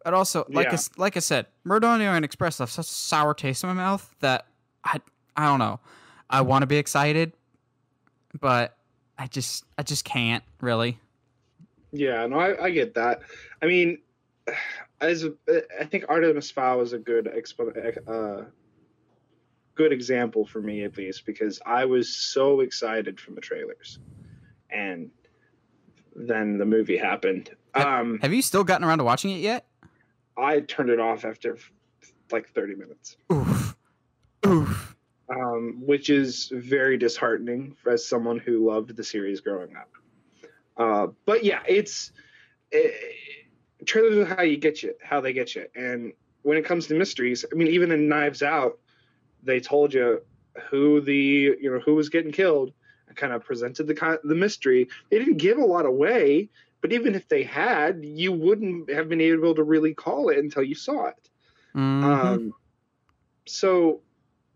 [0.04, 0.74] But also, like I Yeah.
[0.74, 4.14] s like I said, the Orient Express left such a sour taste in my mouth
[4.20, 4.46] that
[4.84, 5.00] I
[5.36, 5.80] I don't know.
[6.28, 7.32] I want to be excited,
[8.40, 8.76] but
[9.18, 10.98] I just I just can't really.
[11.92, 13.20] Yeah, no, I, I get that.
[13.60, 13.98] I mean,
[15.00, 15.26] as
[15.80, 18.44] I think Artemis Fowl is a good expo- uh,
[19.74, 23.98] good example for me at least because I was so excited from the trailers,
[24.70, 25.10] and
[26.14, 27.50] then the movie happened.
[27.74, 29.66] Um, Have you still gotten around to watching it yet?
[30.40, 31.58] I turned it off after
[32.32, 33.76] like 30 minutes, Oof.
[34.46, 34.96] Oof.
[35.28, 39.90] um, which is very disheartening as someone who loved the series growing up.
[40.76, 42.12] Uh, but yeah, it's
[42.70, 42.94] it,
[43.84, 46.94] trailers are how you get you, how they get you, and when it comes to
[46.94, 48.78] mysteries, I mean, even in Knives Out,
[49.42, 50.22] they told you
[50.70, 52.72] who the you know who was getting killed
[53.08, 54.88] and kind of presented the the mystery.
[55.10, 56.48] They didn't give a lot away,
[56.80, 60.62] but even if they had, you wouldn't have been able to really call it until
[60.62, 61.28] you saw it.
[61.74, 62.04] Mhm.
[62.04, 62.54] Um,
[63.46, 64.00] so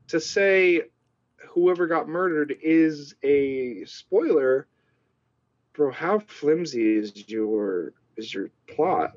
[0.08, 0.82] to say
[1.48, 4.66] whoever got murdered is a spoiler,
[5.74, 9.12] bro, how flimsy is your is your plot?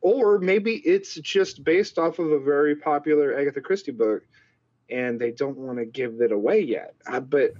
[0.00, 4.22] Or maybe it's just based off of a very popular Agatha Christie book,
[4.90, 6.94] and they don't want to give it away yet.
[7.06, 7.52] Uh, but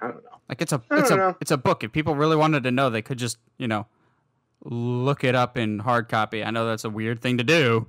[0.00, 0.40] I don't know.
[0.48, 1.36] like it's a it's a know.
[1.40, 1.82] it's a book.
[1.82, 3.86] If people really wanted to know, they could just you know
[4.64, 6.44] look it up in hard copy.
[6.44, 7.86] I know that's a weird thing to do.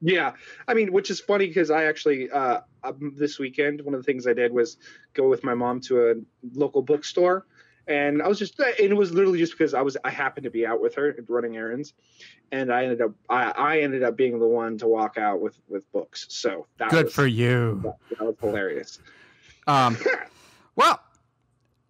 [0.00, 0.34] Yeah,
[0.68, 4.04] I mean, which is funny because I actually uh, um, this weekend one of the
[4.04, 4.76] things I did was
[5.14, 6.14] go with my mom to a
[6.54, 7.46] local bookstore,
[7.88, 10.50] and I was just and it was literally just because I was I happened to
[10.50, 11.94] be out with her running errands,
[12.52, 15.58] and I ended up I, I ended up being the one to walk out with
[15.68, 16.26] with books.
[16.28, 17.80] So that Good was, for you.
[17.82, 19.00] that, that was hilarious.
[19.66, 19.98] Um,
[20.76, 21.00] well,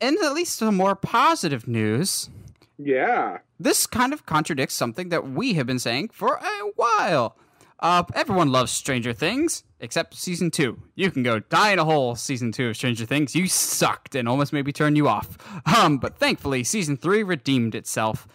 [0.01, 2.31] in at least some more positive news,
[2.79, 7.37] Yeah, this kind of contradicts something that we have been saying for a while.
[7.81, 10.83] Uh, everyone loves Stranger Things, except season two.
[10.97, 13.37] You can go die in a hole, season two of Stranger Things.
[13.37, 15.39] You sucked and almost made me turn you off.
[15.77, 18.27] Um, but thankfully, season three redeemed itself.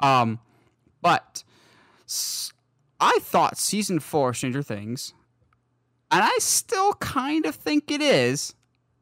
[0.00, 0.40] Um,
[1.00, 1.44] but
[2.98, 5.14] I thought season four Stranger Things,
[6.10, 8.54] and I still kind of think it is.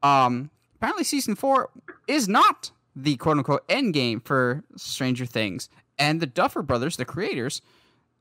[0.02, 1.70] Um, apparently, season four
[2.06, 5.68] is not the quote unquote end game for Stranger Things.
[5.98, 7.62] And the Duffer Brothers, the creators,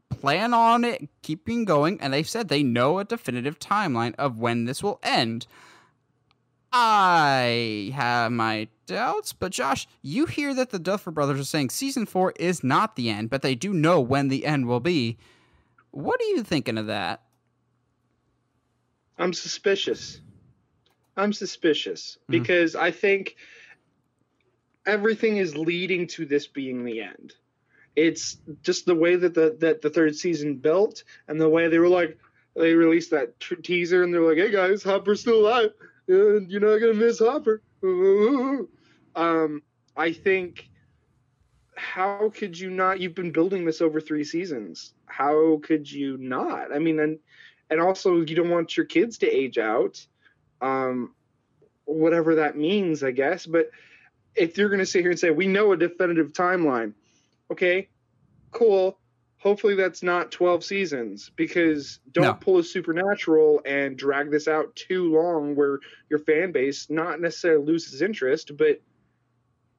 [0.10, 4.66] plan on it keeping going, and they've said they know a definitive timeline of when
[4.66, 5.48] this will end.
[6.72, 12.06] I have my doubts, but Josh, you hear that the Duffer Brothers are saying season
[12.06, 15.18] four is not the end, but they do know when the end will be.
[15.92, 17.22] What are you thinking of that?
[19.18, 20.20] I'm suspicious.
[21.16, 22.32] I'm suspicious Mhm.
[22.32, 23.38] because I think
[24.86, 27.34] everything is leading to this being the end.
[27.96, 31.80] It's just the way that the that the third season built and the way they
[31.80, 32.18] were like
[32.56, 35.72] they released that tr- teaser and they're like, "Hey guys, Hopper's still alive.
[36.10, 37.62] Uh, you're not gonna miss Hopper."
[39.18, 39.62] Um,
[39.96, 40.70] I think
[41.78, 43.00] how could you not?
[43.00, 44.94] You've been building this over three seasons.
[45.06, 46.76] How could you not?
[46.76, 47.20] I mean, and
[47.70, 50.06] and also you don't want your kids to age out
[50.62, 51.14] um
[51.86, 53.70] whatever that means i guess but
[54.36, 56.94] if you're going to sit here and say we know a definitive timeline
[57.52, 57.88] okay
[58.52, 58.98] cool
[59.38, 62.34] hopefully that's not 12 seasons because don't No.
[62.34, 67.66] pull a supernatural and drag this out too long where your fan base not necessarily
[67.66, 68.82] loses interest but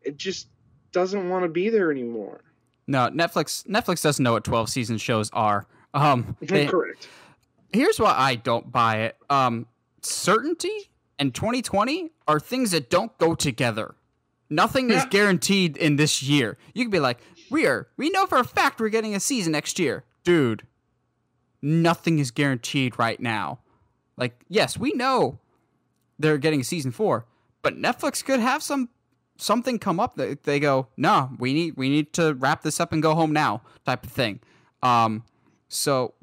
[0.03, 0.49] it just
[0.93, 2.43] doesn't want to be there anymore
[2.87, 3.67] No, Netflix.
[3.67, 5.67] Netflix doesn't know what twelve season shows are.
[5.95, 7.09] Um, they- correct
[7.73, 9.17] here's why I don't buy it.
[9.29, 9.67] Um,
[10.01, 10.89] certainty
[11.19, 13.97] and 2020 are things that don't go together.
[14.49, 16.57] Nothing is guaranteed in this year.
[16.73, 17.19] You can be like,
[17.51, 20.63] we are, we know for a fact we're getting a season next year, dude.
[21.63, 23.61] Nothing is guaranteed right now.
[24.17, 25.39] Like, yes, we know
[26.19, 27.27] they're getting a season four,
[27.63, 28.89] but Netflix could have some
[29.39, 32.93] something come up that they go, no, we need we need to wrap this up
[32.93, 34.41] and go home now, type of thing.
[34.83, 35.25] Um,
[35.69, 36.15] so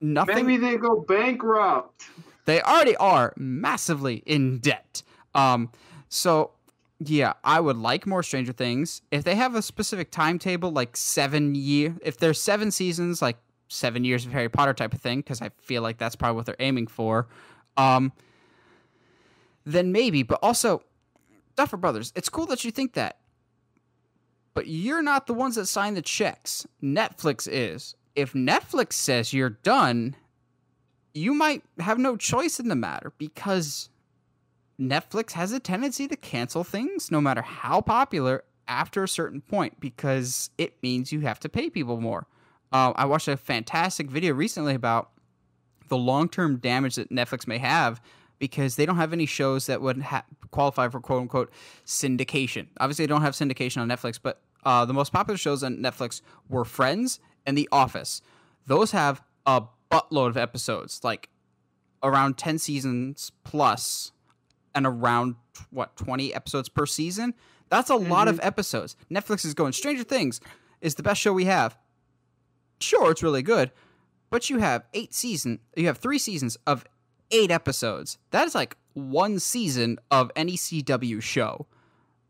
[0.00, 0.46] nothing.
[0.46, 2.04] maybe they go bankrupt
[2.44, 5.02] They already are massively in debt.
[5.34, 5.70] Um,
[6.08, 6.52] so
[7.02, 9.00] yeah, I would like more Stranger Things.
[9.10, 14.04] If they have a specific timetable, like seven year, if there's seven seasons, like seven
[14.04, 16.56] years of Harry Potter type of thing, because I feel like that's probably what they're
[16.58, 17.28] aiming for.
[17.76, 18.12] Um,
[19.64, 20.82] then maybe, but also,
[21.56, 23.18] Duffer Brothers, it's cool that you think that,
[24.52, 26.66] but you're not the ones that sign the checks.
[26.82, 27.94] Netflix is.
[28.16, 30.16] If Netflix says you're done,
[31.14, 33.89] you might have no choice in the matter because
[34.80, 39.78] Netflix has a tendency to cancel things no matter how popular after a certain point
[39.80, 42.26] because it means you have to pay people more.
[42.72, 45.10] Uh, I watched a fantastic video recently about
[45.88, 48.00] the long term damage that Netflix may have
[48.38, 51.52] because they don't have any shows that would ha- qualify for quote unquote
[51.84, 52.68] syndication.
[52.78, 56.22] Obviously, they don't have syndication on Netflix, but uh, the most popular shows on Netflix
[56.48, 58.22] were Friends and The Office.
[58.66, 61.28] Those have a buttload of episodes, like
[62.02, 64.12] around 10 seasons plus,
[64.74, 65.36] and around
[65.70, 67.34] what, 20 episodes per season?
[67.68, 68.46] That's a lot of mm-hmm.
[68.46, 68.96] episodes.
[69.10, 70.40] Netflix is going, Stranger Things
[70.80, 71.76] is the best show we have.
[72.80, 73.70] Sure, it's really good,
[74.30, 76.84] but you have eight season, you have three seasons of
[77.30, 78.18] eight episodes.
[78.30, 81.66] That is like one season of any CW show.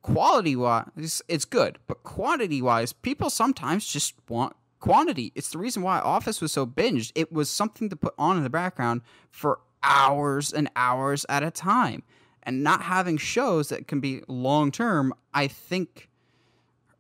[0.03, 5.31] Quality wise, it's good, but quantity wise, people sometimes just want quantity.
[5.35, 7.13] It's the reason why Office was so binged.
[7.15, 11.51] It was something to put on in the background for hours and hours at a
[11.51, 12.03] time.
[12.43, 16.09] And not having shows that can be long term, I think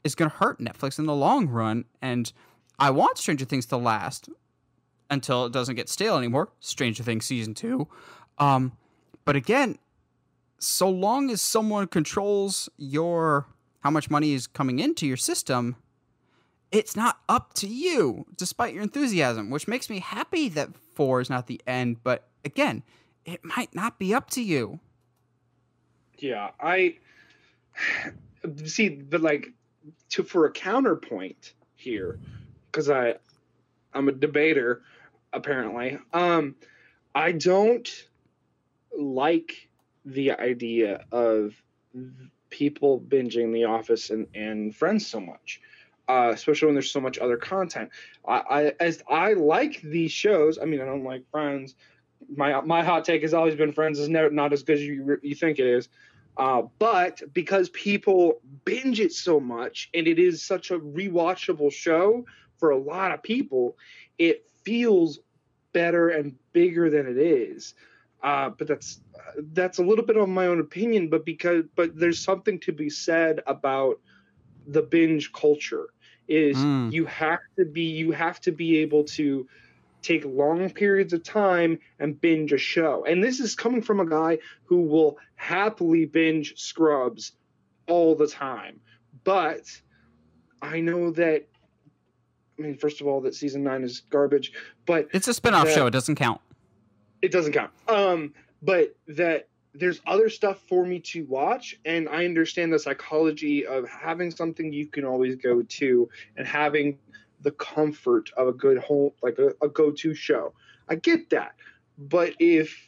[0.04, 1.84] is going to hurt Netflix in the long run.
[2.02, 2.32] And
[2.78, 4.28] I want Stranger Things to last
[5.10, 6.50] until it doesn't get stale anymore.
[6.60, 7.88] Stranger Things season two.
[8.38, 8.72] Um,
[9.24, 9.78] but again,
[10.58, 13.46] so long as someone controls your
[13.80, 15.76] how much money is coming into your system,
[16.70, 21.30] it's not up to you, despite your enthusiasm, which makes me happy that four is
[21.30, 22.02] not the end.
[22.02, 22.82] But again,
[23.24, 24.80] it might not be up to you.
[26.20, 26.96] Yeah, I
[28.64, 29.52] see, but like
[30.10, 32.18] to for a counterpoint here,
[32.66, 33.14] because I
[33.92, 34.82] I'm a debater
[35.32, 35.98] apparently.
[36.12, 36.56] Um,
[37.14, 37.88] I don't
[38.96, 39.68] like
[40.04, 41.54] the idea of
[42.50, 45.60] people binging The Office and, and Friends so much,
[46.08, 47.90] uh, especially when there's so much other content.
[48.26, 50.58] I, I as I like these shows.
[50.58, 51.74] I mean, I don't like Friends.
[52.34, 55.18] My my hot take has always been Friends is never not as good as you
[55.22, 55.88] you think it is.
[56.36, 62.24] Uh, but because people binge it so much and it is such a rewatchable show
[62.58, 63.76] for a lot of people,
[64.18, 65.20] it feels
[65.72, 67.74] better and bigger than it is.
[68.22, 69.00] Uh, but that's
[69.52, 71.08] that's a little bit of my own opinion.
[71.08, 73.96] But because but there's something to be said about
[74.66, 75.88] the binge culture.
[76.28, 76.90] Is Mm.
[76.90, 79.46] you have to be you have to be able to
[80.02, 83.04] take long periods of time and binge a show.
[83.04, 87.32] And this is coming from a guy who will happily binge Scrubs
[87.86, 88.80] all the time.
[89.24, 89.62] But
[90.62, 91.46] I know that
[92.58, 94.52] I mean, first of all, that season nine is garbage,
[94.84, 96.42] but It's a spin-off show, it doesn't count.
[97.22, 97.70] it doesn't count.
[97.88, 103.66] Um, but that there's other stuff for me to watch, and I understand the psychology
[103.66, 106.98] of having something you can always go to and having
[107.42, 110.52] the comfort of a good home, like a, a go-to show.
[110.88, 111.54] I get that,
[111.98, 112.86] but if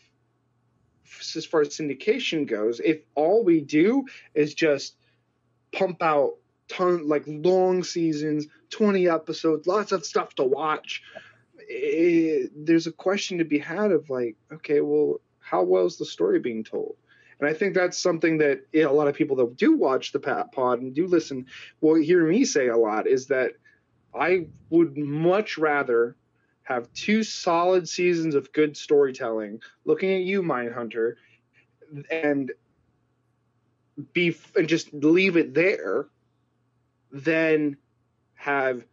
[1.36, 4.96] as far as syndication goes, if all we do is just
[5.72, 6.34] pump out
[6.68, 11.02] ton like long seasons, 20 episodes, lots of stuff to watch,
[11.58, 16.04] it, there's a question to be had of like, okay, well, how well is the
[16.04, 16.96] story being told?
[17.40, 20.20] And I think that's something that yeah, a lot of people that do watch the
[20.20, 21.46] Pat Pod and do listen
[21.80, 23.52] will hear me say a lot is that
[24.14, 26.16] I would much rather
[26.64, 29.60] have two solid seasons of good storytelling.
[29.84, 31.14] Looking at you, Mindhunter,
[32.10, 32.52] and
[34.12, 36.06] be and just leave it there,
[37.10, 37.76] than
[38.34, 38.84] have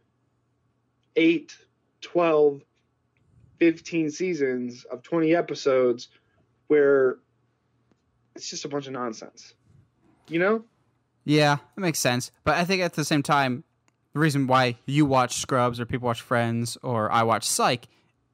[1.16, 1.56] eight,
[2.02, 2.62] 12,
[3.58, 6.08] 15 seasons of 20 episodes
[6.68, 7.18] where
[8.34, 9.54] it's just a bunch of nonsense.
[10.28, 10.64] You know?
[11.24, 12.30] Yeah, that makes sense.
[12.44, 13.64] But I think at the same time,
[14.12, 17.86] the reason why you watch Scrubs or people watch Friends or I watch Psych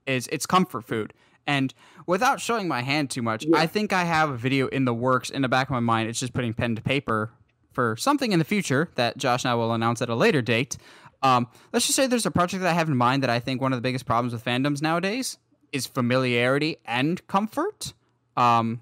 [0.06, 1.12] is it's comfort food.
[1.46, 1.72] And
[2.06, 3.58] without showing my hand too much, Yeah.
[3.58, 6.08] I think I have a video in the works in the back of my mind.
[6.08, 7.30] It's just putting pen to paper
[7.72, 10.76] for something in the future that Josh and I will announce at a later date.
[11.22, 13.60] Um, let's just say there's a project that I have in mind that I think
[13.60, 15.38] one of the biggest problems with fandoms nowadays
[15.72, 17.92] is familiarity and comfort.
[18.36, 18.80] Um,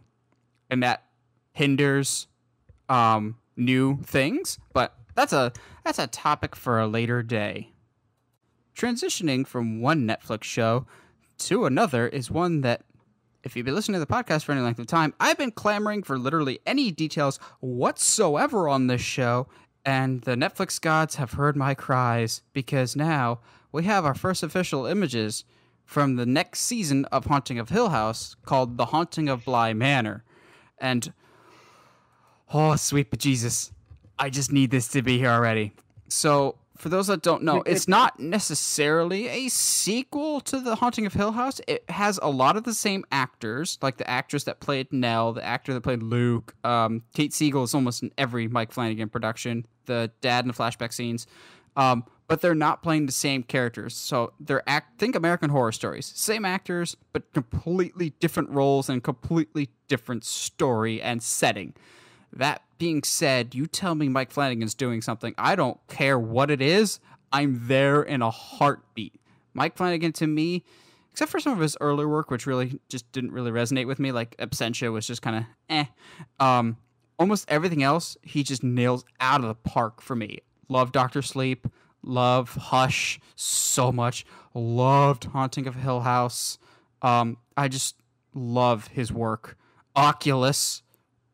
[0.71, 1.05] and that
[1.53, 2.27] hinders
[2.89, 5.53] um, new things, but that's a
[5.85, 7.73] that's a topic for a later day.
[8.77, 10.87] Transitioning from one Netflix show
[11.39, 12.83] to another is one that,
[13.45, 16.03] if you've been listening to the podcast for any length of time, I've been clamoring
[16.03, 19.47] for literally any details whatsoever on this show,
[19.85, 24.87] and the Netflix gods have heard my cries because now we have our first official
[24.87, 25.45] images
[25.85, 30.25] from the next season of Haunting of Hill House called The Haunting of Bly Manor.
[30.79, 31.13] And
[32.53, 33.74] oh, sweet Jesus,
[34.19, 35.73] I just need this to be here already.
[36.09, 41.13] So, for those that don't know, it's not necessarily a sequel to The Haunting of
[41.15, 41.61] Hill House.
[41.69, 45.45] It has a lot of the same actors, like the actress that played Nell, the
[45.45, 46.55] actor that played Luke.
[46.65, 49.67] Um, Kate Siegel is almost in every Mike Flanagan production.
[49.87, 51.27] The dad in the flashback scenes.
[51.77, 53.95] Um, but they're not playing the same characters.
[53.95, 59.71] So they're act think American Horror Stories, same actors, but completely different roles and completely
[59.89, 61.75] different story and setting.
[62.35, 66.61] That being said, you tell me Mike Flanagan's doing something, I don't care what it
[66.61, 67.01] is,
[67.33, 69.21] I'm there in a heartbeat.
[69.55, 70.65] Mike Flanagan to me,
[71.13, 74.11] except for some of his earlier work, which really just didn't really resonate with me,
[74.11, 75.85] like Absentia was just kind of eh.
[76.41, 76.77] Um,
[77.19, 80.41] almost everything else, he just nails out of the park for me.
[80.69, 81.69] Love Doctor Sleep,
[82.03, 86.59] love Hush so much, loved Haunting of Hill House.
[87.01, 87.97] Um, I just
[88.35, 89.57] love his work.
[89.95, 90.83] Oculus,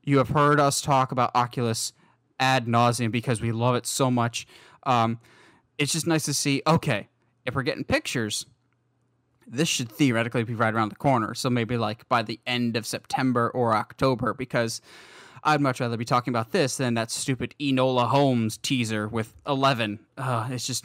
[0.02, 1.92] you have heard us talk about Oculus
[2.38, 4.46] ad nauseum because we love it so much.
[4.84, 5.20] Um,
[5.78, 6.62] it's just nice to see.
[6.66, 7.08] Okay,
[7.44, 8.46] if we're getting pictures,
[9.46, 11.34] this should theoretically be right around the corner.
[11.34, 14.80] So maybe like by the end of September or October, because
[15.42, 19.98] I'd much rather be talking about this than that stupid Enola Holmes teaser with Eleven.
[20.16, 20.84] Uh, it's just,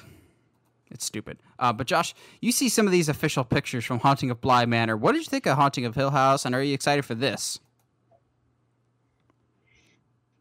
[0.90, 1.38] it's stupid.
[1.60, 4.98] Uh, but Josh, you see some of these official pictures from Haunting of Bly Manor.
[4.98, 7.60] What did you think of Haunting of Hill House, and are you excited for this?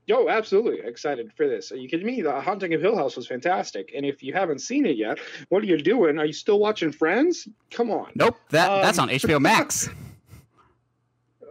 [0.06, 1.72] Yo, absolutely excited for this.
[1.72, 2.20] Are you kidding me?
[2.20, 5.62] The Haunting of Hill House was fantastic, and if you haven't seen it yet, what
[5.62, 6.18] are you doing?
[6.18, 7.48] Are you still watching Friends?
[7.70, 8.10] Come on.
[8.14, 9.88] Nope that Um, that's on HBO Max.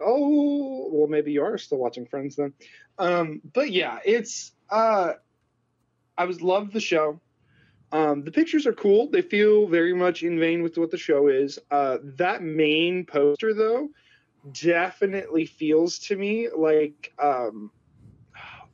[0.06, 2.52] Oh, well, maybe you are still watching Friends then.
[2.98, 5.14] Um, but yeah, it's uh,
[6.18, 7.20] I was love the show.
[7.90, 9.08] Um, the pictures are cool.
[9.08, 11.58] They feel very much in vein with what the show is.
[11.70, 13.88] Uh, that main poster though
[14.52, 17.70] definitely feels to me like um,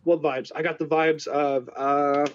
[0.04, 0.50] what vibes?
[0.54, 2.26] I got the vibes of uh,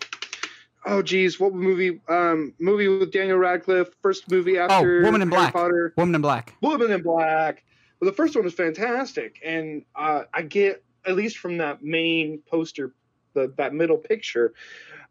[0.86, 2.02] oh geez, what movie?
[2.08, 5.54] Um, movie with Daniel Radcliffe, first movie after Oh, Woman in Harry Black.
[5.54, 5.94] Potter.
[5.98, 6.54] Woman in Black.
[6.62, 7.64] Woman in Black.
[8.00, 12.42] Well, the first one was fantastic, and uh, I get at least from that main
[12.50, 12.94] poster,
[13.34, 14.54] the that middle picture,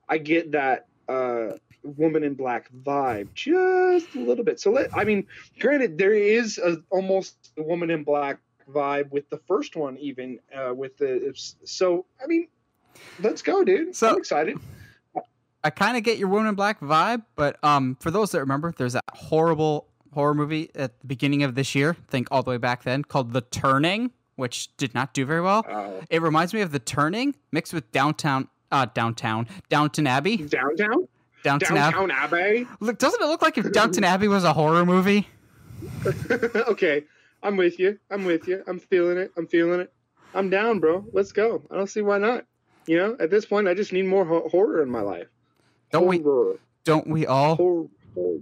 [0.09, 1.53] I get that uh,
[1.83, 4.61] Woman in Black vibe just a little bit.
[4.61, 5.27] So let I mean,
[5.59, 8.39] granted, there is a, almost a Woman in Black
[8.73, 11.33] vibe with the first one, even uh, with the
[11.65, 12.05] so.
[12.23, 12.49] I mean,
[13.21, 13.95] let's go, dude.
[13.97, 14.59] So- I'm excited.
[15.67, 18.75] I kind of get your Woman in Black vibe, but um, for those that remember,
[18.77, 21.97] there's that horrible horror movie at the beginning of this year.
[22.09, 25.65] Think all the way back then, called The Turning, which did not do very well.
[25.67, 31.09] Uh, It reminds me of The Turning mixed with Downtown, uh, Downtown, Downton Abbey, downtown,
[31.43, 31.93] Downton Abbey.
[31.97, 32.67] downtown Abbey.
[32.81, 35.27] Look, doesn't it look like if Downton Abbey was a horror movie?
[36.69, 37.05] okay,
[37.45, 37.99] I'm with you.
[38.11, 38.65] I'm with you.
[38.67, 39.31] I'm feeling it.
[39.37, 39.93] I'm feeling it.
[40.35, 41.05] I'm down, bro.
[41.13, 41.63] Let's go.
[41.71, 42.47] I don't see why not.
[42.87, 45.29] You know, at this point, I just need more ho- horror in my life.
[45.93, 46.25] Don't we?
[46.85, 47.57] Don't we all?
[47.57, 48.41] horror, horror,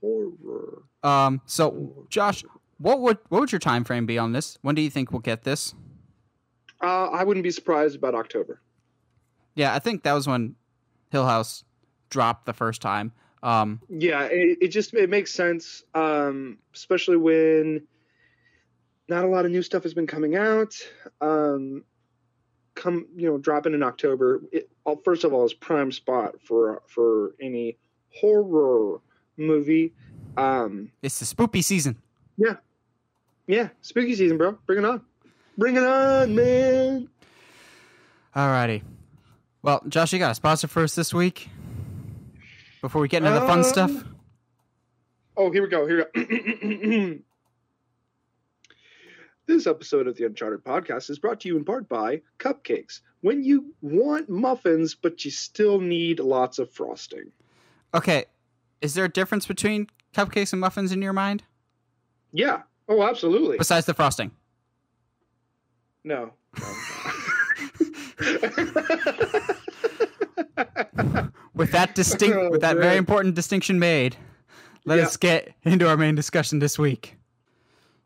[0.00, 0.82] horror.
[1.02, 1.40] Um.
[1.46, 2.44] So, Josh,
[2.78, 4.58] what would what would your time frame be on this?
[4.62, 5.74] When do you think we'll get this?
[6.82, 8.60] Uh, I wouldn't be surprised about October.
[9.54, 10.54] Yeah, I think that was when
[11.10, 11.64] Hill House
[12.10, 13.12] dropped the first time.
[13.42, 13.80] Um.
[13.88, 17.86] Yeah, it, it just it makes sense, um, especially when
[19.08, 20.74] not a lot of new stuff has been coming out.
[21.20, 21.84] Um,
[22.74, 24.42] come, you know, dropping in October.
[24.52, 24.70] It,
[25.04, 27.76] first of all, is prime spot for for any
[28.14, 29.00] horror
[29.36, 29.92] movie.
[30.36, 31.96] Um, It's the spooky season.
[32.36, 32.56] yeah,
[33.46, 34.52] yeah, spooky season, bro.
[34.66, 35.02] Bring it on.
[35.58, 37.08] Bring it on, man.
[38.34, 38.82] Alrighty.
[39.62, 41.48] Well, Josh, you got a sponsor for us this week?
[42.80, 44.04] Before we get into the fun Um, stuff?
[45.36, 45.86] Oh, here we go.
[45.86, 47.18] Here we go.
[49.46, 53.00] this episode of the Uncharted podcast is brought to you in part by Cupcakes.
[53.20, 57.32] When you want muffins, but you still need lots of frosting.
[57.94, 58.24] Okay.
[58.80, 61.44] Is there a difference between cupcakes and muffins in your mind?
[62.32, 62.62] Yeah.
[62.88, 63.58] Oh, absolutely.
[63.58, 64.32] Besides the frosting.
[66.04, 66.32] No.
[71.54, 74.16] With that distinct Oh, with that oh, very important distinction made,
[74.84, 75.04] let Yeah.
[75.04, 77.16] us get into our main discussion this week.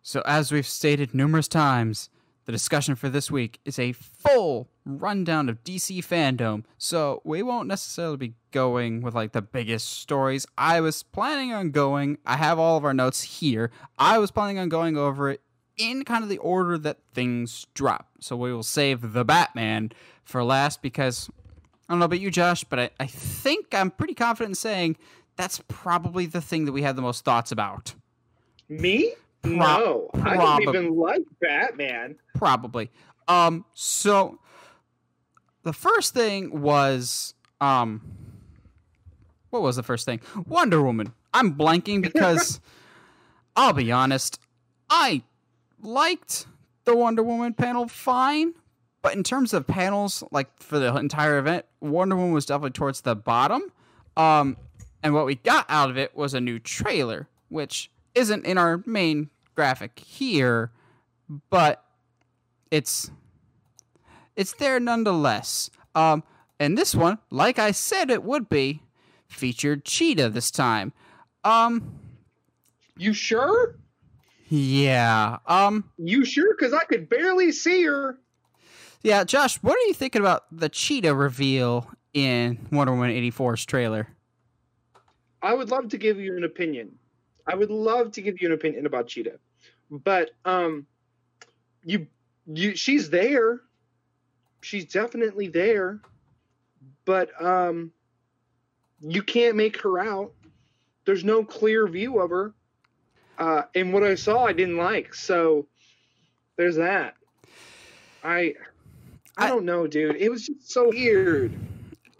[0.06, 2.10] So as we've stated numerous times,
[2.44, 6.62] the discussion for this week is a full rundown of DC fandom.
[6.78, 10.46] So we won't necessarily be going with like the biggest stories.
[10.56, 13.72] I was planning on going, I have all of our notes here.
[13.98, 15.40] I was planning on going over it
[15.76, 18.06] in kind of the order that things drop.
[18.20, 19.90] So we will save the Batman
[20.22, 21.28] for last because
[21.88, 24.98] I don't know about you, Josh, but I, I think I'm pretty confident in saying
[25.34, 27.96] that's probably the thing that we have the most thoughts about.
[28.68, 29.12] Me?
[29.46, 30.10] Pro- no.
[30.14, 32.16] I prob- don't even like Batman.
[32.34, 32.90] Probably.
[33.28, 34.38] Um, so
[35.62, 38.00] the first thing was um
[39.50, 40.20] what was the first thing?
[40.46, 41.12] Wonder Woman.
[41.32, 42.60] I'm blanking because
[43.56, 44.38] I'll be honest,
[44.90, 45.22] I
[45.80, 46.46] liked
[46.84, 48.52] the Wonder Woman panel fine,
[49.02, 53.00] but in terms of panels, like for the entire event, Wonder Woman was definitely towards
[53.00, 53.62] the bottom.
[54.16, 54.56] Um,
[55.02, 58.82] and what we got out of it was a new trailer, which isn't in our
[58.86, 60.70] main graphic here,
[61.50, 61.82] but
[62.70, 63.10] it's
[64.36, 65.70] it's there nonetheless.
[65.94, 66.22] Um,
[66.60, 68.82] and this one, like I said, it would be
[69.28, 70.92] featured Cheetah this time.
[71.42, 71.98] Um,
[72.96, 73.76] You sure?
[74.48, 75.38] yeah.
[75.46, 76.54] Um, You sure?
[76.56, 78.18] Because I could barely see her.
[79.02, 79.24] yeah.
[79.24, 84.08] Josh, what are you thinking about the Cheetah reveal in Wonder Woman 84's trailer?
[85.42, 86.92] I would love to give you an opinion.
[87.46, 89.38] I would love to give you an opinion about Cheetah,
[89.90, 90.86] but um,
[91.84, 92.06] you
[92.46, 93.60] you she's there.
[94.62, 96.00] She's definitely there,
[97.04, 97.92] but um,
[99.00, 100.32] you can't make her out.
[101.04, 102.52] there's no clear view of her.
[103.38, 105.14] Uh, and what I saw, I didn't like.
[105.14, 105.66] So
[106.56, 107.14] there's that.
[108.24, 108.54] I
[109.36, 110.16] I I- don't know, dude.
[110.16, 111.52] It was just so weird.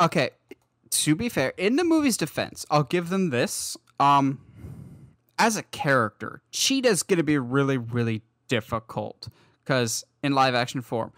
[0.01, 0.31] Okay,
[0.91, 3.77] to be fair, in the movie's defense, I'll give them this.
[3.99, 4.39] Um,
[5.39, 9.29] as a character, Cheetah's gonna be really, really difficult
[9.65, 11.13] because in live action form,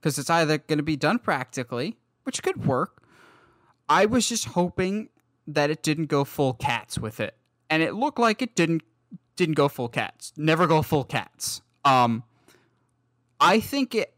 [0.00, 3.02] because it's either gonna be done practically, which could work.
[3.88, 5.08] I was just hoping
[5.46, 7.36] that it didn't go full cats with it,
[7.70, 8.82] and it looked like it didn't
[9.36, 10.32] didn't go full cats.
[10.36, 11.62] Never go full cats.
[11.84, 12.24] Um,
[13.40, 14.14] I think it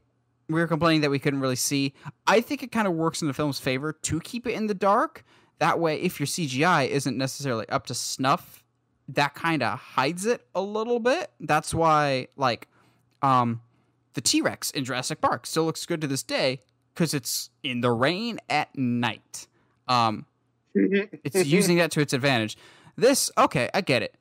[0.48, 1.94] we were complaining that we couldn't really see.
[2.26, 4.74] I think it kind of works in the film's favor to keep it in the
[4.74, 5.24] dark.
[5.58, 8.64] That way, if your CGI isn't necessarily up to snuff,
[9.14, 11.30] that kind of hides it a little bit.
[11.40, 12.68] That's why, like,
[13.22, 13.60] um,
[14.14, 16.62] the T Rex in Jurassic Park still looks good to this day
[16.94, 19.46] because it's in the rain at night.
[19.88, 20.26] Um,
[20.74, 22.56] it's using that to its advantage.
[22.96, 24.14] This, okay, I get it.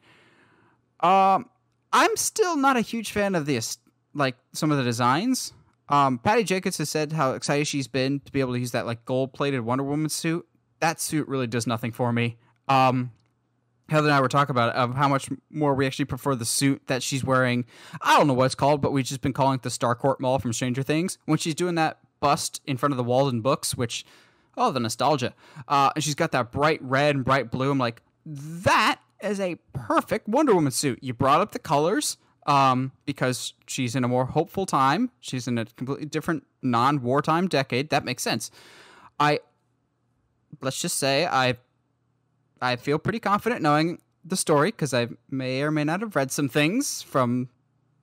[0.99, 1.49] Um,
[1.91, 3.77] I'm still not a huge fan of this,
[4.13, 5.53] like some of the designs.
[5.89, 8.85] Um, Patty Jacobs has said how excited she's been to be able to use that
[8.85, 10.45] like gold-plated Wonder Woman suit.
[10.79, 12.37] That suit really does nothing for me.
[12.67, 13.11] Um,
[13.89, 16.45] Heather and I were talking about it, of how much more we actually prefer the
[16.45, 17.65] suit that she's wearing.
[18.01, 20.39] I don't know what it's called, but we've just been calling it the Starcourt Mall
[20.39, 21.17] from Stranger Things.
[21.25, 24.05] When she's doing that bust in front of the Walden books, which,
[24.57, 25.33] oh, the nostalgia.
[25.67, 27.71] Uh, and she's got that bright red and bright blue.
[27.71, 30.99] I'm like, that is a perfect Wonder Woman suit.
[31.01, 35.11] You brought up the colors um, because she's in a more hopeful time.
[35.19, 37.89] She's in a completely different non wartime decade.
[37.89, 38.51] That makes sense.
[39.19, 39.39] I,
[40.61, 41.57] let's just say, I
[42.61, 46.31] I feel pretty confident knowing the story because I may or may not have read
[46.31, 47.49] some things from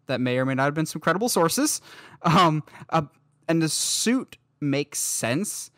[0.06, 1.80] that may or may not have been some credible sources.
[2.22, 3.02] Um, uh,
[3.48, 5.70] and the suit makes sense.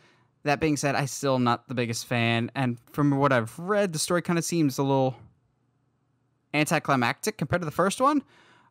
[0.43, 3.91] That being said, I still am not the biggest fan, and from what I've read,
[3.91, 5.17] the story kind of seems a little
[6.53, 8.23] anticlimactic compared to the first one.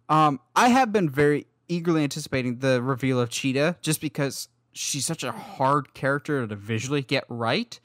[0.08, 5.22] Um, I have been very eagerly anticipating the reveal of Cheetah just because she's such
[5.22, 7.78] a hard character to visually get right.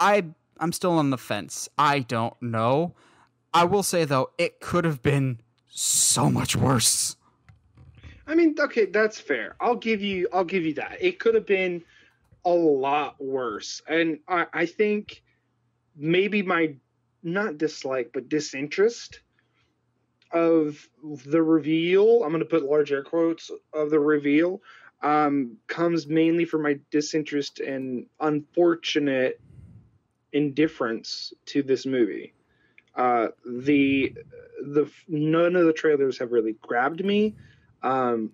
[0.00, 0.26] I
[0.58, 1.68] I'm still on the fence.
[1.78, 2.94] I don't know.
[3.52, 7.16] I will say though, it could have been so much worse.
[8.26, 9.56] I mean, okay, that's fair.
[9.60, 10.98] I'll give you I'll give you that.
[11.00, 11.82] It could have been
[12.44, 13.82] a lot worse.
[13.88, 15.22] And I, I think
[15.96, 16.74] maybe my
[17.22, 19.20] not dislike but disinterest
[20.30, 24.60] of the reveal, I'm gonna put large air quotes of the reveal,
[25.02, 29.40] um, comes mainly from my disinterest and unfortunate
[30.32, 32.34] indifference to this movie.
[32.94, 34.14] Uh, the
[34.60, 37.34] the none of the trailers have really grabbed me.
[37.82, 38.32] Um,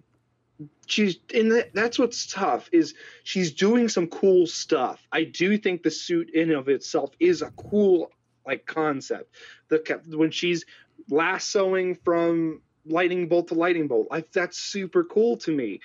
[0.86, 5.06] she's and that, that's what's tough is she's doing some cool stuff.
[5.12, 8.10] I do think the suit in of itself is a cool
[8.46, 9.34] like concept.
[9.68, 10.64] The when she's
[11.10, 15.80] lassoing from lightning bolt to lightning bolt, like that's super cool to me.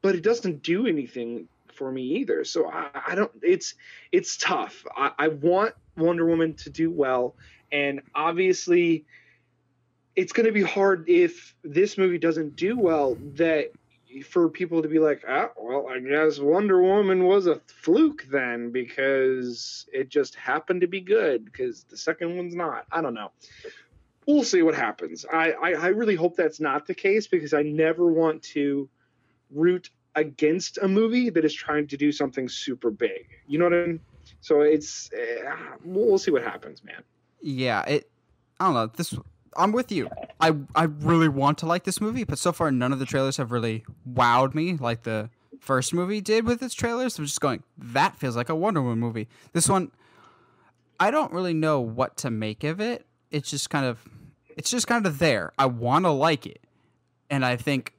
[0.00, 1.48] But it doesn't do anything
[1.82, 2.44] for me either.
[2.44, 3.32] So I, I don't.
[3.42, 3.74] It's
[4.12, 4.86] it's tough.
[4.96, 7.34] I, I want Wonder Woman to do well,
[7.72, 9.04] and obviously,
[10.14, 13.16] it's going to be hard if this movie doesn't do well.
[13.34, 13.72] That
[14.24, 18.70] for people to be like, ah, well, I guess Wonder Woman was a fluke then
[18.70, 22.86] because it just happened to be good because the second one's not.
[22.92, 23.32] I don't know.
[24.28, 25.26] We'll see what happens.
[25.32, 28.88] I, I, I really hope that's not the case because I never want to
[29.50, 33.28] root against a movie that is trying to do something super big.
[33.46, 34.00] You know what I mean?
[34.40, 37.02] So it's uh, we'll see what happens, man.
[37.40, 38.10] Yeah, it.
[38.60, 38.86] I don't know.
[38.86, 39.14] This.
[39.56, 40.08] I'm with you.
[40.40, 43.36] I I really want to like this movie, but so far none of the trailers
[43.36, 47.18] have really wowed me like the first movie did with its trailers.
[47.18, 47.62] I'm just going.
[47.78, 49.28] That feels like a Wonder Woman movie.
[49.52, 49.90] This one,
[50.98, 53.06] I don't really know what to make of it.
[53.30, 54.00] It's just kind of,
[54.56, 55.52] it's just kind of there.
[55.58, 56.60] I want to like it,
[57.30, 57.94] and I think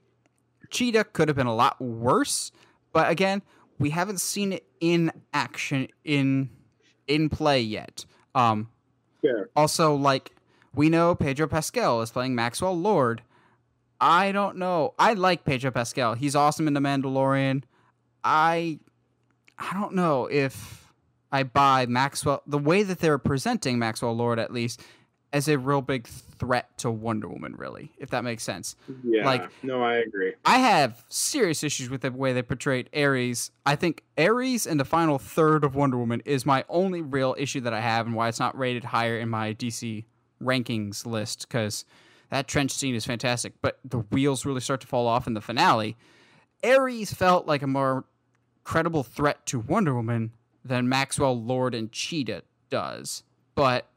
[0.74, 2.52] Cheetah could have been a lot worse.
[2.92, 3.42] But again,
[3.80, 6.50] we haven't seen it in action in
[7.08, 8.06] in play yet.
[8.36, 8.70] Um,
[9.22, 9.50] Fair.
[9.56, 10.32] also, like
[10.76, 13.22] we know Pedro Pascal is playing Maxwell Lord.
[14.02, 14.94] I don't know.
[15.00, 16.16] I like Pedro Pascal.
[16.16, 17.64] He's awesome in The Mandalorian.
[18.24, 18.80] I
[19.58, 20.92] I don't know if
[21.32, 24.82] I buy Maxwell the way that they're presenting Maxwell Lord at least
[25.34, 28.76] as a real big threat to Wonder Woman really, if that makes sense.
[29.04, 29.26] Yeah.
[29.26, 30.34] Like- no, I agree.
[30.46, 33.50] I have serious issues with the way they portrayed Ares.
[33.66, 37.62] I think Ares in the final third of Wonder Woman is my only real issue
[37.62, 40.06] that I have and why it's not rated higher in my DC
[40.42, 41.84] rankings list because
[42.30, 45.42] that trench scene is fantastic, but the wheels really start to fall off in the
[45.42, 45.98] finale.
[46.64, 48.06] Ares felt like a more
[48.64, 50.32] credible threat to Wonder Woman
[50.64, 53.24] than Maxwell Lord and Cheetah does.
[53.56, 53.88] But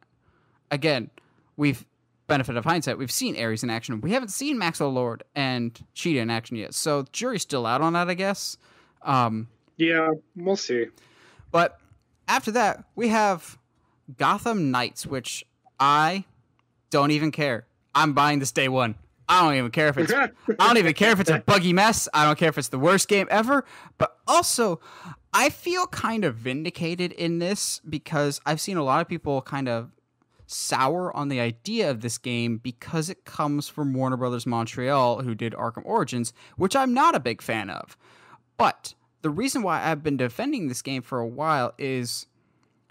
[0.71, 1.11] again,
[1.57, 1.85] we've
[2.27, 2.99] benefit of hindsight.
[2.99, 4.01] We've seen Ares in action.
[4.01, 6.75] We haven't seen Max Lord and Cheetah in action yet.
[6.75, 8.57] So jury's still out on that, I guess.
[9.03, 10.87] Um, yeah, we'll see.
[11.51, 11.79] But
[12.29, 13.59] after that, we have
[14.17, 15.45] Gotham Knights, which
[15.79, 16.25] I
[16.91, 17.67] don't even care.
[17.95, 18.97] I'm buying this day one.
[19.29, 22.09] I don't even care if it's I don't even care if it's a buggy mess.
[22.15, 23.65] I don't care if it's the worst game ever.
[23.99, 24.81] But also,
[25.33, 29.69] I feel kind of vindicated in this because I've seen a lot of people kind
[29.69, 29.91] of
[30.47, 35.35] sour on the idea of this game because it comes from Warner Brothers Montreal, who
[35.35, 37.97] did Arkham Origins, which I'm not a big fan of.
[38.57, 42.27] But the reason why I've been defending this game for a while is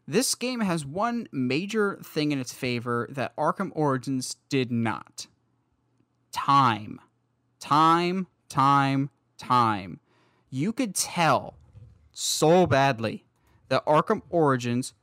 [0.08, 5.28] this game has one major thing in its favor that Arkham Origins did not
[6.32, 7.00] time.
[7.60, 10.00] Time, time, time.
[10.50, 11.58] You could tell
[12.12, 13.26] so badly
[13.70, 14.94] that Arkham Origins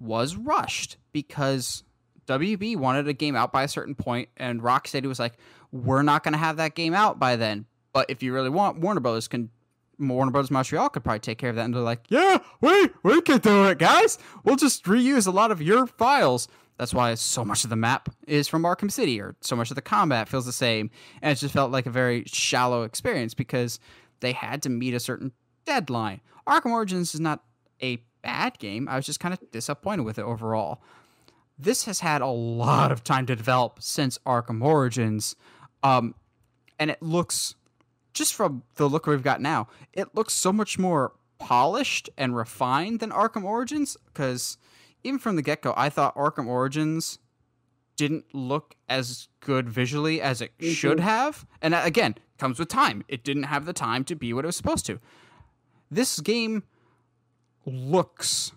[0.00, 1.84] was rushed because
[2.28, 5.34] WB wanted a game out by a certain point, and Rocksteady was like,
[5.72, 7.66] "We're not going to have that game out by then.
[7.92, 9.50] But if you really want, Warner Brothers can
[9.98, 11.64] Warner Brothers Montreal could probably take care of that.
[11.64, 14.18] And they're like, yeah, we we can do it, guys.
[14.44, 16.48] We'll just reuse a lot of your files.
[16.76, 19.74] That's why so much of the map is from Arkham City, or so much of
[19.74, 23.80] the combat feels the same, and it just felt like a very shallow experience because
[24.20, 25.32] they had to meet a certain
[25.66, 26.20] deadline.
[26.46, 27.42] Arkham Origins is not
[27.82, 28.88] a bad game.
[28.88, 30.80] I was just kind of disappointed with it overall.
[31.58, 35.34] This has had a lot of time to develop since Arkham Origins,
[35.82, 36.14] um,
[36.78, 37.56] and it looks
[38.18, 43.00] just from the look we've got now, it looks so much more polished and refined
[43.00, 43.96] than Arkham Origins.
[44.06, 44.58] Because
[45.04, 47.20] even from the get go, I thought Arkham Origins
[47.96, 50.72] didn't look as good visually as it mm-hmm.
[50.72, 51.46] should have.
[51.62, 53.04] And that, again, comes with time.
[53.08, 54.98] It didn't have the time to be what it was supposed to.
[55.90, 56.64] This game
[57.64, 58.52] looks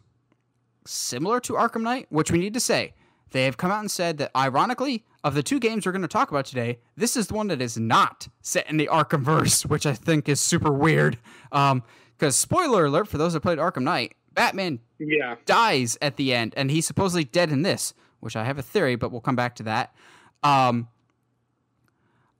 [0.85, 2.93] similar to Arkham Knight, which we need to say.
[3.31, 6.07] They have come out and said that, ironically, of the two games we're going to
[6.07, 9.65] talk about today, this is the one that is not set in the Arkham verse,
[9.65, 11.17] which I think is super weird.
[11.51, 11.83] Um,
[12.17, 15.35] because spoiler alert for those that played Arkham Knight, Batman yeah.
[15.47, 18.95] dies at the end, and he's supposedly dead in this, which I have a theory,
[18.95, 19.95] but we'll come back to that.
[20.43, 20.87] Um,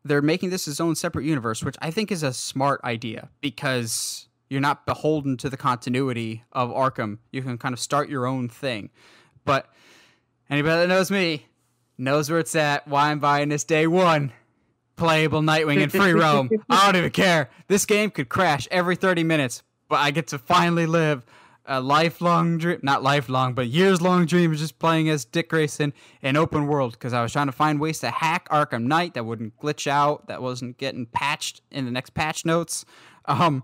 [0.04, 4.28] they're making this his own separate universe, which I think is a smart idea because
[4.52, 7.20] you're not beholden to the continuity of Arkham.
[7.32, 8.90] You can kind of start your own thing.
[9.46, 9.66] But
[10.50, 11.46] anybody that knows me,
[11.98, 14.34] knows where it's at, why I'm buying this day one.
[14.98, 16.50] Playable Nightwing and free roam.
[16.70, 17.50] I don't even care.
[17.70, 21.26] This game could crash every 30 minutes, but I get to finally live
[21.66, 25.94] a lifelong dream, not lifelong, but years long dream of just playing as Dick Grayson
[26.22, 29.26] in open world because I was trying to find ways to hack Arkham Knight that
[29.26, 32.84] wouldn't glitch out, that wasn't getting patched in the next patch notes.
[33.24, 33.64] Um,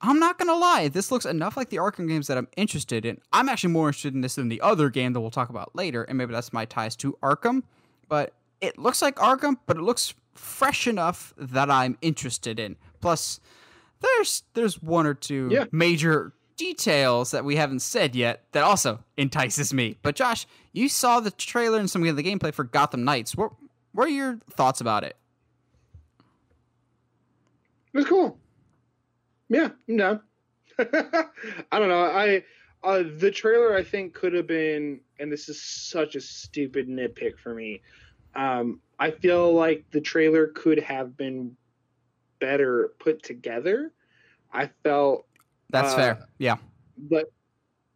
[0.00, 3.20] I'm not gonna lie, this looks enough like the Arkham games that I'm interested in.
[3.32, 6.04] I'm actually more interested in this than the other game that we'll talk about later,
[6.04, 7.62] and maybe that's my ties to Arkham.
[8.08, 12.76] But it looks like Arkham, but it looks fresh enough that I'm interested in.
[13.00, 13.40] Plus,
[14.00, 15.64] there's there's one or two yeah.
[15.72, 19.96] major details that we haven't said yet that also entices me.
[20.02, 23.36] But Josh, you saw the trailer and some of the gameplay for Gotham Knights.
[23.36, 23.52] What
[23.92, 25.16] what are your thoughts about it?
[27.92, 28.38] It was cool.
[29.48, 30.20] Yeah, no.
[30.78, 30.88] I
[31.72, 32.04] don't know.
[32.04, 32.44] I
[32.84, 37.38] uh, the trailer I think could have been, and this is such a stupid nitpick
[37.38, 37.80] for me.
[38.34, 41.56] Um, I feel like the trailer could have been
[42.40, 43.92] better put together.
[44.52, 45.26] I felt
[45.70, 46.28] that's uh, fair.
[46.38, 46.56] Yeah,
[46.96, 47.32] but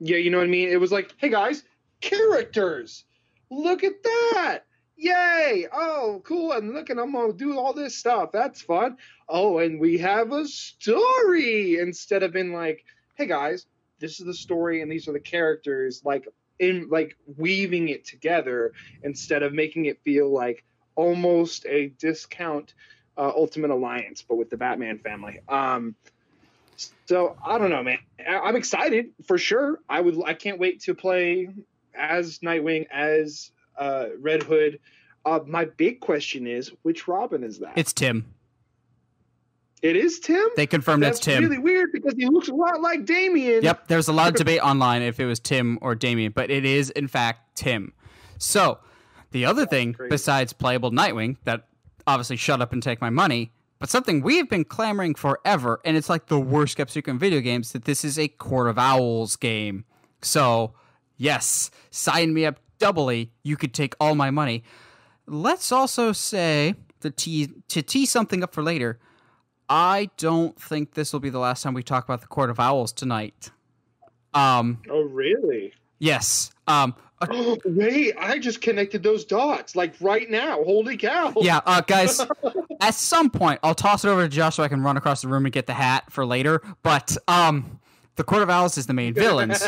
[0.00, 0.68] yeah, you know what I mean.
[0.68, 1.62] It was like, hey guys,
[2.00, 3.04] characters.
[3.50, 4.64] Look at that
[4.96, 5.66] yay!
[5.72, 8.30] Oh cool and look and i'm gonna do all this stuff.
[8.32, 8.96] That's fun.
[9.28, 12.84] Oh and we have a story instead of being like
[13.14, 13.66] hey guys
[14.00, 16.26] this is the story and these are the characters like
[16.58, 18.72] in like weaving it together
[19.02, 20.64] instead of making it feel like
[20.96, 22.74] almost a discount
[23.16, 25.40] uh, ultimate alliance but with the batman family.
[25.48, 25.94] Um
[27.06, 27.98] so i don't know man.
[28.26, 29.80] I- i'm excited for sure.
[29.88, 31.48] I would i can't wait to play
[31.94, 34.80] as nightwing as uh, Red Hood.
[35.24, 37.72] Uh, my big question is, which Robin is that?
[37.76, 38.34] It's Tim.
[39.82, 40.44] It is Tim.
[40.54, 41.42] They confirmed that's it's Tim.
[41.42, 43.64] Really weird because he looks a lot like Damian.
[43.64, 46.64] Yep, there's a lot of debate online if it was Tim or Damian, but it
[46.64, 47.92] is in fact Tim.
[48.38, 48.78] So,
[49.32, 51.66] the other thing besides playable Nightwing that
[52.06, 56.08] obviously shut up and take my money, but something we've been clamoring forever, and it's
[56.08, 59.34] like the worst kept secret in video games that this is a Court of Owls
[59.34, 59.84] game.
[60.20, 60.74] So,
[61.16, 64.64] yes, sign me up doubly, you could take all my money.
[65.26, 68.98] Let's also say to tee, to tee something up for later.
[69.68, 72.58] I don't think this will be the last time we talk about the Court of
[72.58, 73.50] Owls tonight.
[74.34, 75.72] Um, oh, really?
[75.98, 76.50] Yes.
[76.66, 76.94] Um.
[77.20, 80.62] uh, Wait, I just connected those dots like right now.
[80.64, 81.32] Holy cow!
[81.40, 82.20] yeah, uh, guys.
[82.80, 85.28] at some point, I'll toss it over to Josh so I can run across the
[85.28, 86.60] room and get the hat for later.
[86.82, 87.78] But um,
[88.16, 89.62] the Court of Owls is the main villains.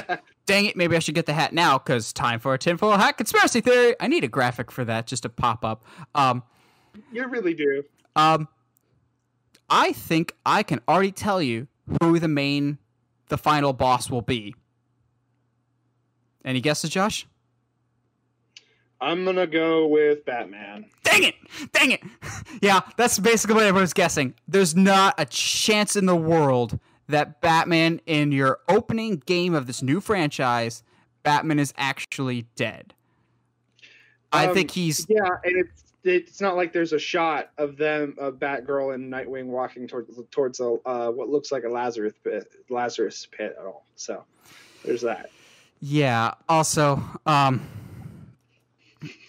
[0.47, 3.17] Dang it, maybe I should get the hat now because time for a tinfoil hat
[3.17, 3.97] conspiracy theory.
[3.99, 5.85] I need a graphic for that just to pop up.
[6.15, 6.43] Um,
[7.13, 7.83] you really do.
[8.17, 8.49] um,
[9.71, 11.67] I think I can already tell you
[12.03, 12.79] who the main,
[13.29, 14.55] the final boss will be.
[16.45, 17.27] Any guesses, Josh?
[19.01, 20.87] I'm gonna go with Batman.
[21.03, 21.35] Dang it!
[21.73, 22.03] Dang it!
[22.63, 24.35] yeah, that's basically what everyone's guessing.
[24.47, 26.79] There's not a chance in the world
[27.09, 30.83] that Batman, in your opening game of this new franchise,
[31.23, 32.95] Batman is actually dead.
[34.33, 38.15] I Um, think he's Yeah, and it's it's not like there's a shot of them,
[38.19, 42.51] of Batgirl and Nightwing walking towards towards a uh, what looks like a Lazarus pit,
[42.69, 43.85] Lazarus pit at all.
[43.97, 44.25] So
[44.85, 45.31] there's that.
[45.81, 46.35] Yeah.
[46.49, 47.67] Also, um,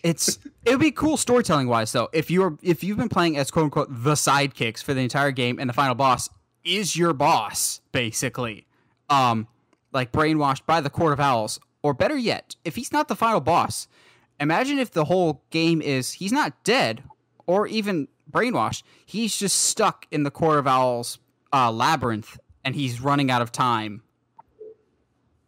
[0.03, 3.51] it's it would be cool storytelling wise though if you're if you've been playing as
[3.51, 6.29] quote unquote the sidekicks for the entire game and the final boss
[6.65, 8.67] is your boss basically,
[9.09, 9.47] um,
[9.93, 13.39] like brainwashed by the Court of Owls, or better yet, if he's not the final
[13.39, 13.87] boss,
[14.39, 17.03] imagine if the whole game is he's not dead
[17.45, 21.19] or even brainwashed, he's just stuck in the Court of Owls
[21.53, 24.01] uh, labyrinth and he's running out of time.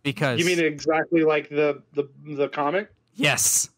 [0.04, 2.90] Because You mean exactly like the the the comic?
[3.16, 3.70] Yes.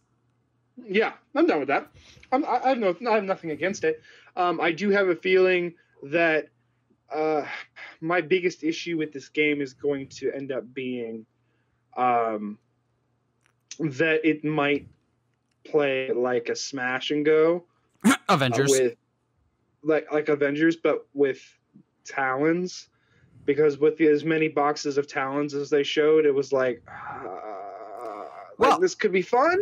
[0.86, 1.90] Yeah, I'm done with that.
[2.32, 4.02] I'm, I, I have no, I have nothing against it.
[4.36, 5.74] Um, I do have a feeling
[6.04, 6.50] that
[7.14, 7.46] uh,
[8.02, 11.26] my biggest issue with this game is going to end up being
[11.98, 12.58] um,
[13.80, 14.88] that it might
[15.66, 17.64] play like a smash and go
[18.06, 18.70] uh, Avengers.
[18.72, 18.96] with
[19.84, 21.42] like like Avengers, but with
[22.06, 22.90] talons.
[23.46, 28.26] Because with the, as many boxes of talons as they showed, it was like, uh,
[28.60, 29.58] Well- like this could be fun,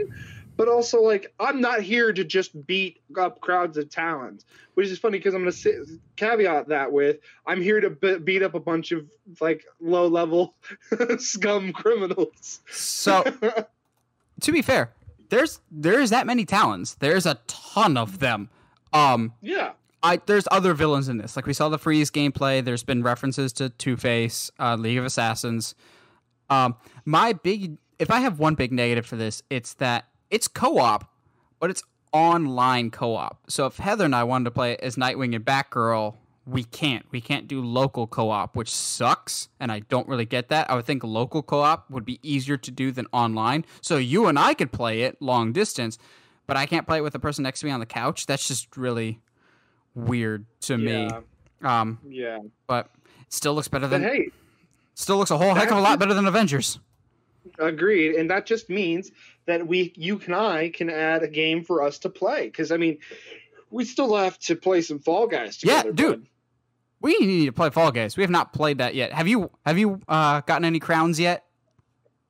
[0.58, 5.00] but also like I'm not here to just beat up crowds of talons, which is
[5.00, 5.76] funny because I'm gonna sit,
[6.18, 9.06] caveat that with I'm here to be- beat up a bunch of
[9.40, 10.56] like low level
[11.20, 12.60] scum criminals.
[12.70, 13.24] so
[14.42, 14.92] to be fair,
[15.30, 16.96] there's there's that many talons.
[16.96, 18.50] There's a ton of them.
[18.92, 19.72] Um yeah,
[20.04, 21.36] I there's other villains in this.
[21.36, 22.64] Like we saw the freeze gameplay.
[22.64, 25.76] There's been references to Two Face, uh, League of Assassins.
[26.50, 31.10] Um, my big, if I have one big negative for this, it's that it's co-op,
[31.60, 33.40] but it's online co-op.
[33.50, 36.16] So if Heather and I wanted to play as Nightwing and Batgirl,
[36.46, 37.06] we can't.
[37.12, 40.70] We can't do local co-op, which sucks, and I don't really get that.
[40.72, 43.66] I would think local co-op would be easier to do than online.
[43.82, 45.98] So you and I could play it long distance,
[46.46, 48.26] but I can't play it with the person next to me on the couch.
[48.28, 49.20] That's just really
[49.94, 51.10] weird to me.
[51.10, 51.20] yeah,
[51.82, 52.40] Um, yeah.
[52.66, 52.90] but
[53.22, 54.30] it still looks better But than hey,
[54.94, 56.80] still looks a whole heck of a lot better than Avengers.
[57.60, 59.12] Agreed, and that just means
[59.46, 62.46] that we, you and I, can add a game for us to play.
[62.46, 62.98] Because I mean,
[63.72, 65.96] we still have to play some Fall Guys Yeah, dude.
[65.96, 66.28] bud.
[67.00, 68.18] We need to play Fall Guys.
[68.18, 69.14] We have not played that yet.
[69.14, 69.52] Have you?
[69.66, 71.44] Have you uh, gotten any crowns yet?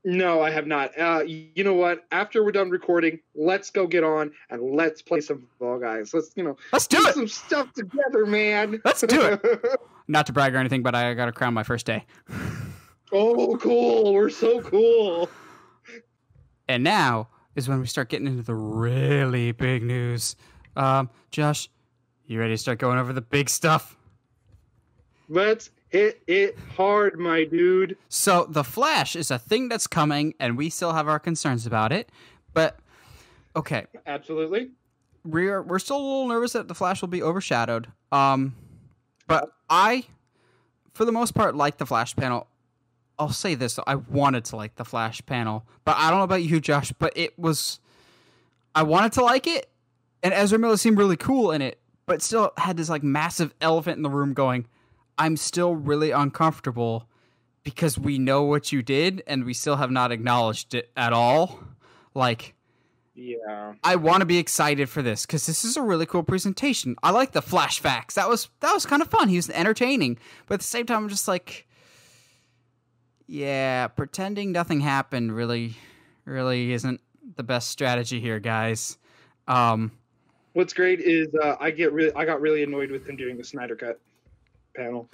[0.06, 0.98] No, I have not.
[0.98, 2.06] Uh, you know what?
[2.12, 6.14] After we're done recording, let's go get on and let's play some Fall Guys.
[6.14, 7.14] Let's you know Let's do do it.
[7.14, 8.82] some stuff together, man.
[8.86, 9.42] Let's do it.
[10.08, 12.06] Not to brag or anything, but I got a crown my first day.
[13.12, 14.14] oh, cool!
[14.14, 15.30] We're so cool.
[16.68, 20.36] And now is when we start getting into the really big news.
[20.76, 21.70] Um, Josh,
[22.28, 23.98] you ready to start going over the big stuff?
[25.28, 27.98] Let's hit it hard, my dude.
[28.10, 31.92] So the Flash is a thing that's coming, and we still have our concerns about
[31.92, 32.10] it.
[32.54, 32.80] But
[33.56, 34.72] okay, Absolutely.
[35.26, 37.88] we're we're still a little nervous that the Flash will be overshadowed.
[38.12, 38.56] Um,
[39.28, 40.06] but I,
[40.94, 42.48] for the most part, like the Flash panel.
[43.20, 46.24] I'll say this: though, I wanted to like the Flash panel, but I don't know
[46.24, 46.92] about you, Josh.
[46.92, 47.80] But it was,
[48.76, 49.70] I wanted to like it,
[50.24, 53.98] and Ezra Miller seemed really cool in it, but still had this like massive elephant
[53.98, 54.68] in the room going.
[55.18, 57.08] I'm still really uncomfortable
[57.64, 61.60] because we know what you did, and we still have not acknowledged it at all.
[62.14, 62.54] Like.
[63.20, 63.74] Yeah.
[63.84, 66.96] I want to be excited for this because this is a really cool presentation.
[67.02, 68.14] I like the flashbacks.
[68.14, 69.28] That was that was kind of fun.
[69.28, 71.67] He was entertaining, but at the same time, I'm just like,
[73.28, 75.76] yeah, pretending nothing happened really,
[76.26, 77.02] really isn't
[77.36, 78.98] the best strategy here, guys.
[79.48, 79.92] Um,
[80.54, 83.44] What's great is uh, I get really I got really annoyed with him doing the
[83.44, 84.00] Snyder Cut
[84.76, 85.10] panel.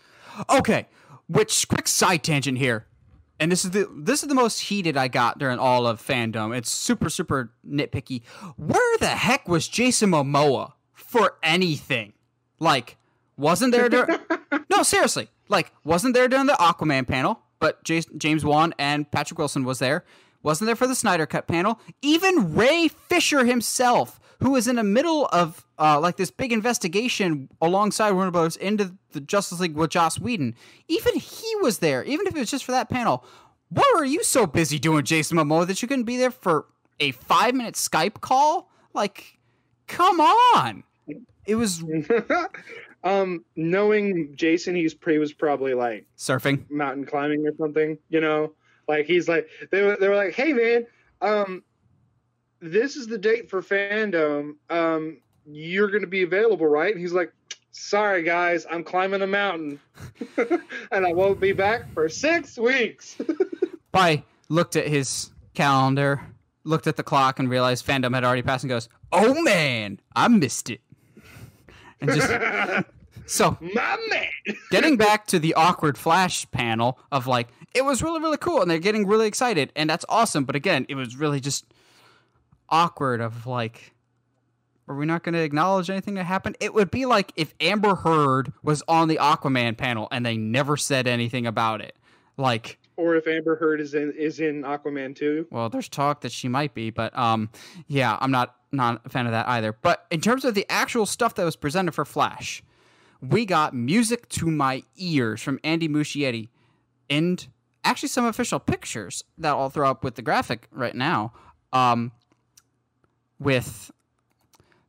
[0.49, 0.88] okay,
[1.28, 2.86] which quick side tangent here,
[3.39, 6.55] and this is the this is the most heated I got during all of fandom.
[6.55, 8.22] It's super super nitpicky.
[8.55, 12.14] Where the heck was Jason Momoa for anything?
[12.59, 12.95] Like,
[13.36, 14.18] wasn't there during?
[14.70, 15.30] no, seriously.
[15.49, 17.43] Like, wasn't there during the Aquaman panel?
[17.64, 20.03] But James Wan and Patrick Wilson was there.
[20.41, 21.80] wasn't there for the Snyder Cut panel.
[22.01, 27.47] Even Ray Fisher himself, who was in the middle of uh, like this big investigation
[27.61, 28.57] alongside Warner Bros.
[28.57, 30.55] into the Justice League with Joss Whedon,
[30.89, 32.03] even he was there.
[32.03, 33.24] Even if it was just for that panel.
[33.70, 36.66] What were you so busy doing, Jason Momoa, that you couldn't be there for
[36.99, 38.70] a five minute Skype call?
[38.93, 39.39] Like,
[39.88, 40.84] come on!
[41.45, 41.82] It was
[43.04, 47.97] um, knowing Jason, he's he was probably like surfing, mountain climbing or something.
[48.10, 48.54] You know,
[48.88, 50.86] like he's like they were they were like, hey man,
[51.22, 51.64] um,
[52.62, 54.56] this is the date for fandom.
[54.70, 56.93] Um, you're gonna be available, right?
[56.93, 57.34] And he's like,
[57.72, 59.80] sorry guys, I'm climbing a mountain,
[60.91, 63.18] and I won't be back for six weeks.
[63.91, 66.22] Bai looked at his calendar,
[66.64, 70.30] looked at the clock, and realized fandom had already passed, and goes, "Oh man, I
[70.30, 70.80] missed it."
[72.02, 72.86] And just
[73.26, 74.58] so my man.
[74.72, 78.70] getting back to the awkward flash panel of like it was really really cool and
[78.70, 81.66] they're getting really excited and that's awesome but again it was really just
[82.70, 83.94] awkward of like
[84.88, 87.96] are we not going to acknowledge anything that happened it would be like if amber
[87.96, 91.96] heard was on the aquaman panel and they never said anything about it
[92.38, 95.48] like or if Amber Heard is in is in Aquaman too.
[95.52, 97.50] well there's talk that she might be but um
[97.88, 101.06] yeah i'm not not a fan of that either but in terms of the actual
[101.06, 102.64] stuff that was presented for flash
[103.22, 106.50] we got music to my ears from andy muschietti
[107.10, 107.48] and
[107.84, 111.32] actually some official pictures that i'll throw up with the graphic right now
[111.72, 112.12] um
[113.39, 113.91] with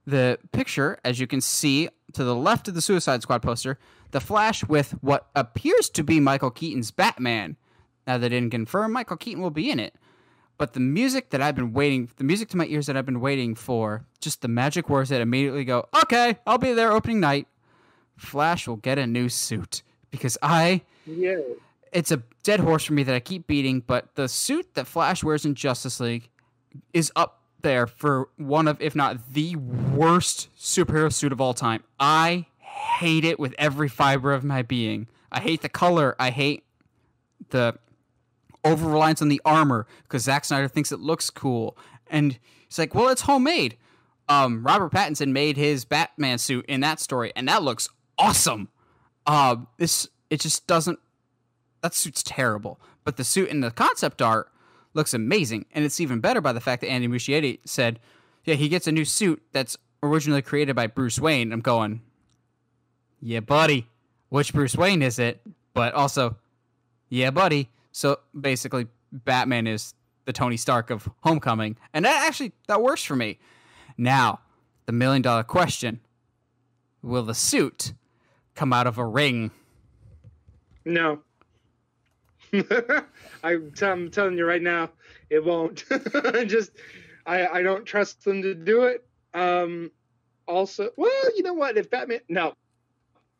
[0.07, 3.79] the picture as you can see to the left of the suicide squad poster
[4.13, 7.57] the flash with what appears to be michael keaton's batman
[8.07, 9.95] now they didn't confirm michael keaton will be in it
[10.57, 13.19] but the music that I've been waiting, the music to my ears that I've been
[13.21, 17.49] waiting for, just the magic words that immediately go, okay, I'll be there opening night.
[18.17, 19.83] Flash will get a new suit
[20.13, 21.41] because I, Yeah.
[21.91, 25.25] it's a dead horse for me that I keep beating, but the suit that Flash
[25.25, 26.29] wears in Justice League
[26.93, 31.83] is up there for one of, if not the worst superhero suit of all time.
[31.99, 35.09] I hate it with every fiber of my being.
[35.33, 36.15] I hate the color.
[36.21, 36.63] I hate
[37.51, 37.75] the
[38.65, 41.77] over reliance on the armor because Zack Snyder thinks it looks cool.
[42.09, 42.39] And
[42.69, 43.77] he's like, well, it's homemade.
[44.29, 47.89] Um, Robert Pattinson made his Batman suit in that story, and that looks
[48.19, 48.69] awesome.
[49.27, 50.99] Uh, this it just doesn't.
[51.83, 54.51] That suit's terrible, but the suit in the concept art
[54.95, 58.01] looks amazing, and it's even better by the fact that Andy Muschietti said,
[58.45, 62.01] "Yeah, he gets a new suit that's originally created by Bruce Wayne." I'm going,
[63.21, 63.89] "Yeah, buddy,
[64.31, 65.43] which Bruce Wayne is it?"
[65.75, 66.37] But also,
[67.11, 67.69] yeah, buddy.
[67.95, 73.15] So basically, Batman is the Tony Stark of Homecoming, and that actually that works for
[73.15, 73.39] me.
[73.97, 74.41] Now,
[74.87, 76.01] the million dollar question:
[77.03, 77.93] Will the suit
[78.57, 79.53] come out of a ring?
[80.85, 81.21] No.
[83.45, 84.91] I'm, t- I'm telling you right now,
[85.31, 85.85] it won't.
[86.47, 86.73] Just,
[87.27, 89.07] I, I don't trust them to do it.
[89.35, 89.93] Um,
[90.47, 91.77] also, well, you know what?
[91.77, 92.55] If Batman, no,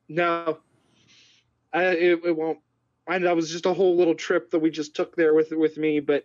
[0.09, 0.59] no,
[1.73, 2.59] I, it, it won't.
[3.07, 5.77] I that was just a whole little trip that we just took there with with
[5.77, 6.25] me, but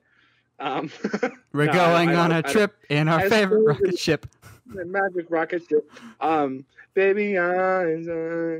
[0.60, 0.90] um,
[1.54, 4.26] We're No, going I on a I trip in our As favorite rocket ship.
[4.66, 5.90] the magic rocket ship.
[6.22, 8.60] Um, baby eyes, uh,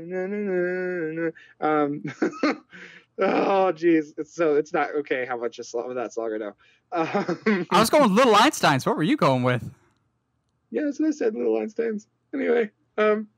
[1.60, 2.02] um,
[3.18, 5.24] oh jeez, it's so it's not okay.
[5.26, 6.54] How much is of that song I know?
[6.92, 8.86] Um, I was going with Little Einsteins.
[8.86, 9.70] What were you going with?
[10.70, 11.34] yeah, that's what I said.
[11.34, 12.06] Little Einsteins.
[12.34, 13.28] Anyway, um,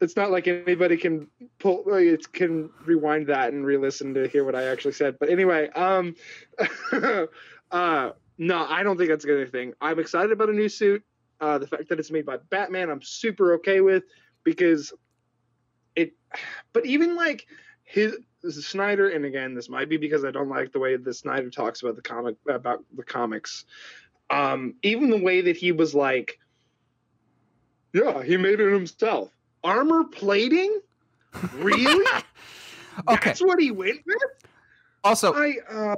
[0.00, 1.28] it's not like anybody can
[1.58, 5.18] pull it can rewind that and re-listen to hear what I actually said.
[5.18, 6.16] But anyway, um,
[7.70, 9.74] uh, no, I don't think that's a good thing.
[9.80, 11.04] I'm excited about a new suit.
[11.40, 14.04] Uh, the fact that it's made by Batman, I'm super okay with
[14.44, 14.92] because
[15.94, 16.12] it.
[16.72, 17.46] But even like
[17.84, 21.50] his Snyder, and again, this might be because I don't like the way the Snyder
[21.50, 23.64] talks about the comic about the comics.
[24.30, 26.38] Um, even the way that he was like,
[27.92, 29.30] yeah, he made it himself.
[29.62, 30.80] Armor plating,
[31.54, 32.04] really?
[33.08, 33.30] Okay.
[33.30, 34.18] That's what he went with.
[35.04, 35.96] Also, I uh,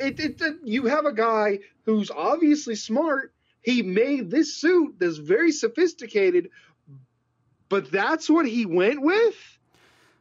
[0.00, 3.32] it, it, it, you have a guy who's obviously smart.
[3.62, 6.50] He made this suit that's very sophisticated,
[7.70, 9.36] but that's what he went with.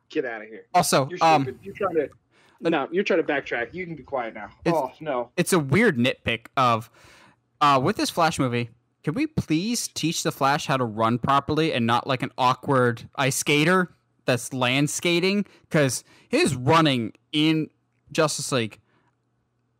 [0.10, 0.66] Get out of here!
[0.74, 2.10] also, You're um, you're trying to.
[2.62, 3.74] No, you're trying to backtrack.
[3.74, 4.52] You can be quiet now.
[4.68, 5.32] Oh no.
[5.36, 6.89] it's a weird nitpick of
[7.60, 8.70] uh, with this Flash movie.
[9.04, 13.10] Can we please teach the Flash how to run properly and not like an awkward
[13.16, 13.91] ice skater
[14.26, 15.45] that's land skating?
[15.62, 17.70] Because his running in
[18.12, 18.80] Justice League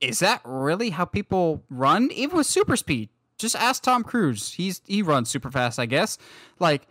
[0.02, 2.10] is that really how people run?
[2.12, 4.54] Even with super speed, just ask Tom Cruise.
[4.54, 6.18] He's he runs super fast, I guess.
[6.60, 6.88] Like,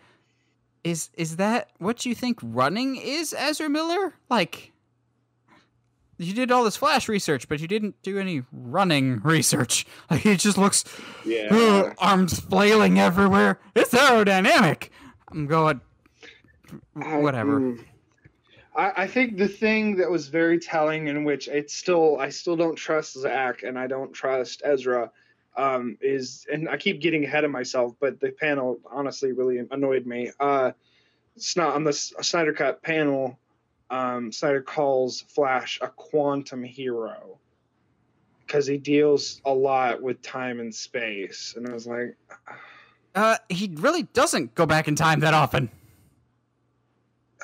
[0.84, 4.14] is is that what you think running is, Ezra Miller?
[4.30, 4.69] Like,
[6.20, 9.86] you did all this flash research, but you didn't do any running research.
[10.10, 10.84] Like he just looks
[11.24, 11.48] Yeah.
[11.50, 13.58] "Ugh, arms flailing everywhere.
[13.74, 14.90] It's aerodynamic.
[15.30, 15.80] I'm going
[16.94, 17.60] whatever.
[17.60, 17.84] mm.
[18.76, 22.56] I, I think the thing that was very telling, in which it's still I still
[22.56, 25.10] don't trust Zack and I don't trust Ezra,
[25.56, 30.06] um, is and I keep getting ahead of myself, but the panel honestly really annoyed
[30.06, 30.30] me.
[30.38, 30.72] Uh,
[31.36, 33.38] it's not on the Snyder Cut panel.
[33.90, 37.38] Um, Snyder calls Flash a quantum hero
[38.46, 42.16] because he deals a lot with time and space, and I was like,
[43.14, 45.70] Uh, he really doesn't go back in time that often.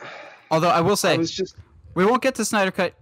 [0.51, 1.57] Although I will I say, was just
[1.95, 2.95] we won't get to Snyder Cut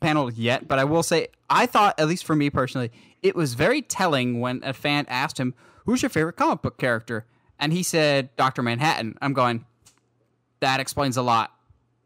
[0.00, 2.90] panel yet, but I will say, I thought, at least for me personally,
[3.22, 5.54] it was very telling when a fan asked him,
[5.86, 7.24] Who's your favorite comic book character?
[7.58, 8.62] And he said, Dr.
[8.62, 9.16] Manhattan.
[9.22, 9.64] I'm going,
[10.60, 11.52] That explains a lot.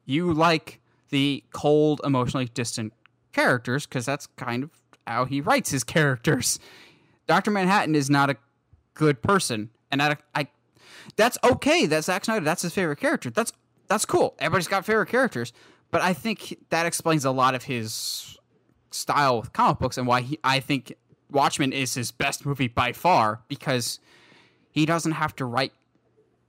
[0.06, 0.80] You like
[1.10, 2.92] the cold, emotionally distant
[3.32, 4.70] characters because that's kind of
[5.06, 6.58] how he writes his characters.
[7.26, 7.50] Dr.
[7.50, 8.36] Manhattan is not a
[8.94, 9.70] good person.
[9.90, 10.48] And I, I
[11.16, 11.86] that's okay.
[11.86, 12.44] That's Zack Snyder.
[12.44, 13.30] That's his favorite character.
[13.30, 13.52] That's
[13.88, 14.34] that's cool.
[14.38, 15.52] Everybody's got favorite characters,
[15.90, 18.36] but I think that explains a lot of his
[18.90, 20.94] style with comic books and why he, I think
[21.30, 24.00] Watchmen is his best movie by far because
[24.70, 25.72] he doesn't have to write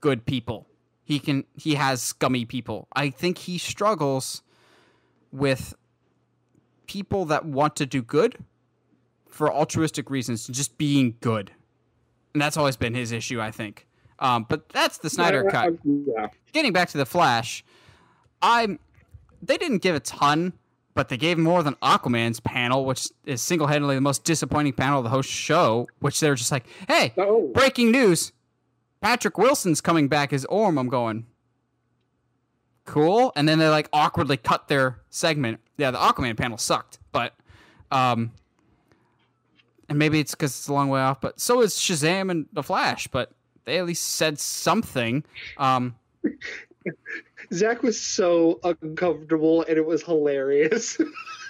[0.01, 0.66] good people.
[1.07, 2.89] He can he has scummy people.
[2.93, 4.41] I think he struggles
[5.31, 5.73] with
[6.85, 8.35] people that want to do good
[9.29, 11.51] for altruistic reasons, just being good.
[12.33, 13.87] And that's always been his issue, I think.
[14.19, 16.27] Um, but that's the Snyder I- cut yeah.
[16.51, 17.63] getting back to the Flash,
[18.41, 18.77] I'm
[19.41, 20.51] they didn't give a ton,
[20.93, 24.97] but they gave more than Aquaman's panel, which is single handedly the most disappointing panel
[24.99, 25.87] of the whole show.
[25.99, 27.49] Which they're just like, "Hey, Oh.
[27.53, 28.33] breaking news!
[29.01, 31.25] Patrick Wilson's coming back as Orm." I'm going,
[32.85, 35.59] cool, and then they like awkwardly cut their segment.
[35.77, 37.33] Yeah, the Aquaman panel sucked, but
[37.91, 38.31] um,
[39.89, 41.21] and maybe it's because it's a long way off.
[41.21, 43.31] But so is Shazam and the Flash, but
[43.65, 45.23] they at least said something.
[45.57, 45.95] Um.
[47.53, 50.97] Zach was so uncomfortable and it was hilarious.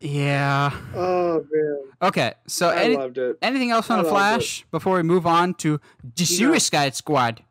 [0.00, 0.72] Yeah.
[0.94, 2.32] oh man, Okay.
[2.46, 3.36] So I any, loved it.
[3.42, 5.78] anything else on I the loved Flash before we move on to
[6.16, 6.24] the.
[6.24, 7.42] Suicide Squad?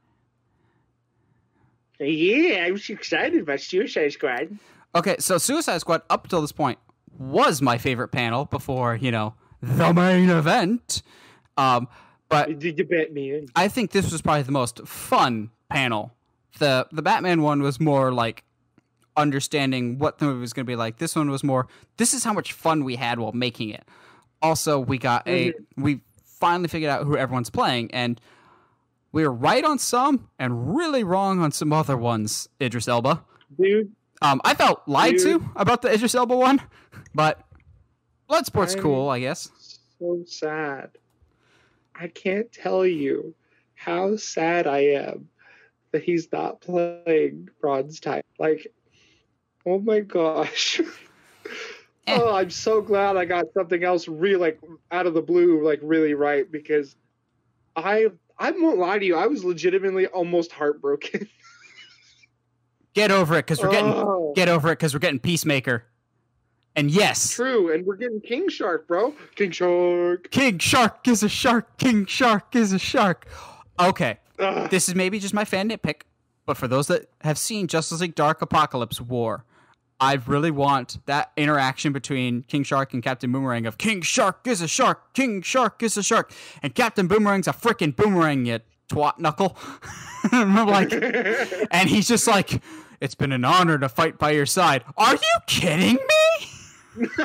[1.99, 4.57] Yeah, I was excited about Suicide Squad.
[4.95, 6.79] Okay, so Suicide Squad up till this point
[7.17, 11.03] was my favorite panel before you know the main event.
[11.57, 11.87] Um,
[12.29, 13.45] but Did you bet me?
[13.55, 16.13] I think this was probably the most fun panel.
[16.57, 18.43] the The Batman one was more like
[19.17, 20.97] understanding what the movie was going to be like.
[20.97, 21.67] This one was more.
[21.97, 23.85] This is how much fun we had while making it.
[24.41, 28.19] Also, we got a we finally figured out who everyone's playing, and
[29.11, 32.47] we were right on some and really wrong on some other ones.
[32.61, 33.23] Idris Elba.
[33.59, 33.91] Dude,
[34.21, 35.41] Um, I felt lied Dude.
[35.41, 36.61] to about the Idris Elba one,
[37.13, 37.41] but
[38.29, 39.49] Bloodsport's I'm- cool, I guess.
[39.99, 40.91] so sad.
[41.95, 43.33] I can't tell you
[43.75, 45.27] how sad I am
[45.91, 48.23] that he's not playing Bronze Tiger.
[48.37, 48.67] Like,
[49.65, 50.81] oh my gosh.
[52.07, 52.17] Eh.
[52.19, 55.79] oh, I'm so glad I got something else really like out of the blue, like
[55.83, 56.95] really right because
[57.75, 58.07] I
[58.39, 61.27] I won't lie to you, I was legitimately almost heartbroken.
[62.95, 65.85] Get over it, because we're getting Oh, get over it, because we're getting Peacemaker.
[66.75, 69.13] And yes, true, and we're getting King Shark, bro.
[69.35, 70.31] King Shark.
[70.31, 71.77] King Shark is a shark.
[71.77, 73.27] King Shark is a shark.
[73.79, 74.69] Okay, Ugh.
[74.71, 76.01] this is maybe just my fan nitpick,
[76.47, 79.45] but for those that have seen Justice League Dark Apokolips War,
[80.01, 84.61] I really want that interaction between King Shark and Captain Boomerang of King Shark is
[84.61, 86.31] a shark, King Shark is a shark,
[86.63, 89.57] and Captain Boomerang's a freaking boomerang, you twat knuckle.
[90.33, 90.91] And like,
[91.71, 92.61] and he's just like,
[92.99, 94.83] it's been an honor to fight by your side.
[94.97, 97.07] Are you kidding me?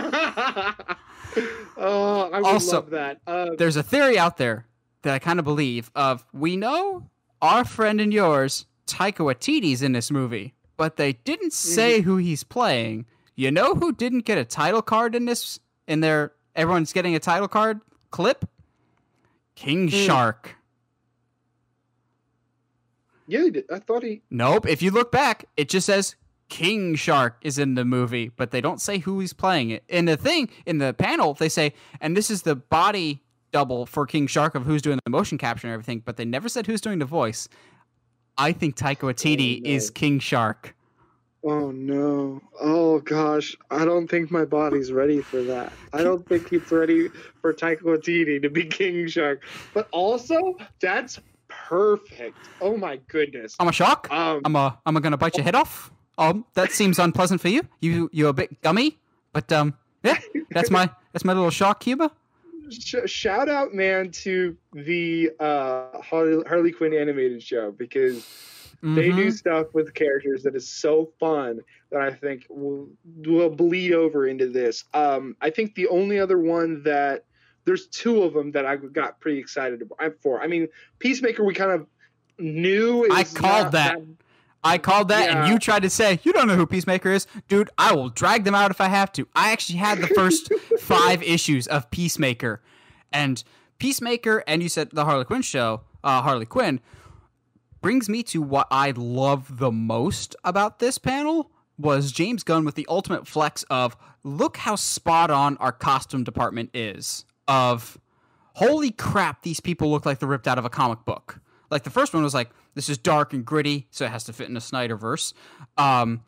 [1.76, 3.20] oh, I would Also- love that.
[3.26, 4.66] Uh, there's a theory out there
[5.02, 7.08] that I kind of believe of we know
[7.42, 12.44] our friend and yours Taika Waititi's in this movie, but they didn't say who he's
[12.44, 13.06] playing.
[13.34, 15.60] You know who didn't get a title card in this?
[15.86, 18.48] In their everyone's getting a title card clip.
[19.54, 19.96] King hmm.
[19.96, 20.56] Shark.
[23.26, 23.46] yeah.
[23.72, 24.22] I thought he.
[24.30, 24.66] Nope.
[24.66, 26.16] If you look back, it just says
[26.48, 29.84] King Shark is in the movie, but they don't say who he's playing it.
[29.88, 33.22] In the thing, in the panel, they say, and this is the body
[33.52, 36.48] double for King Shark of who's doing the motion capture and everything, but they never
[36.48, 37.48] said who's doing the voice.
[38.38, 39.70] I think Taika Waititi Oh, no.
[39.70, 40.74] is King Shark.
[41.46, 42.40] Oh no!
[42.58, 45.74] Oh gosh, I don't think my body's ready for that.
[45.92, 47.08] I don't think he's ready
[47.42, 49.42] for Taika Waititi to be King Shark.
[49.74, 52.38] But also, that's perfect.
[52.62, 53.56] Oh my goodness.
[53.60, 54.10] I'm a shark.
[54.10, 54.78] Um, I'm a.
[54.86, 55.90] I'm a gonna bite your head off.
[56.16, 57.62] Um, that seems unpleasant for you.
[57.80, 58.98] You you're a bit gummy,
[59.34, 60.16] But um, yeah,
[60.50, 62.10] that's my that's my little shark Cuba.
[62.70, 68.26] Sh- shout out, man, to the uh, Harley, Harley Quinn animated show because
[68.82, 69.32] they do Mhm.
[69.32, 71.60] stuff with characters that is so fun
[71.90, 72.90] that I think will
[73.24, 74.84] will bleed over into this.
[74.92, 77.24] Um, I think the only other one that
[77.64, 79.82] there's two of them that I got pretty excited
[80.22, 80.42] for.
[80.42, 81.86] I mean, Peacemaker we kind of
[82.38, 83.06] knew.
[83.10, 83.98] I called not that.
[84.64, 87.70] I called that, and you tried to say you don't know who Peacemaker is, dude.
[87.76, 89.28] I will drag them out if I have to.
[89.34, 90.50] I actually had the first
[90.80, 92.62] five issues of Peacemaker,
[93.12, 93.44] and
[93.78, 96.80] Peacemaker, and you said the Harley Quinn show, uh, Harley Quinn,
[97.82, 102.76] brings me to what I love the most about this panel was James Gunn with
[102.76, 107.24] the ultimate flex of look how spot on our costume department is.
[107.46, 107.98] Of
[108.54, 111.40] holy crap, these people look like they're ripped out of a comic book.
[111.70, 114.32] Like the first one was like, this is dark and gritty, so it has to
[114.32, 115.32] fit in a Snyderverse.
[115.78, 116.22] Um,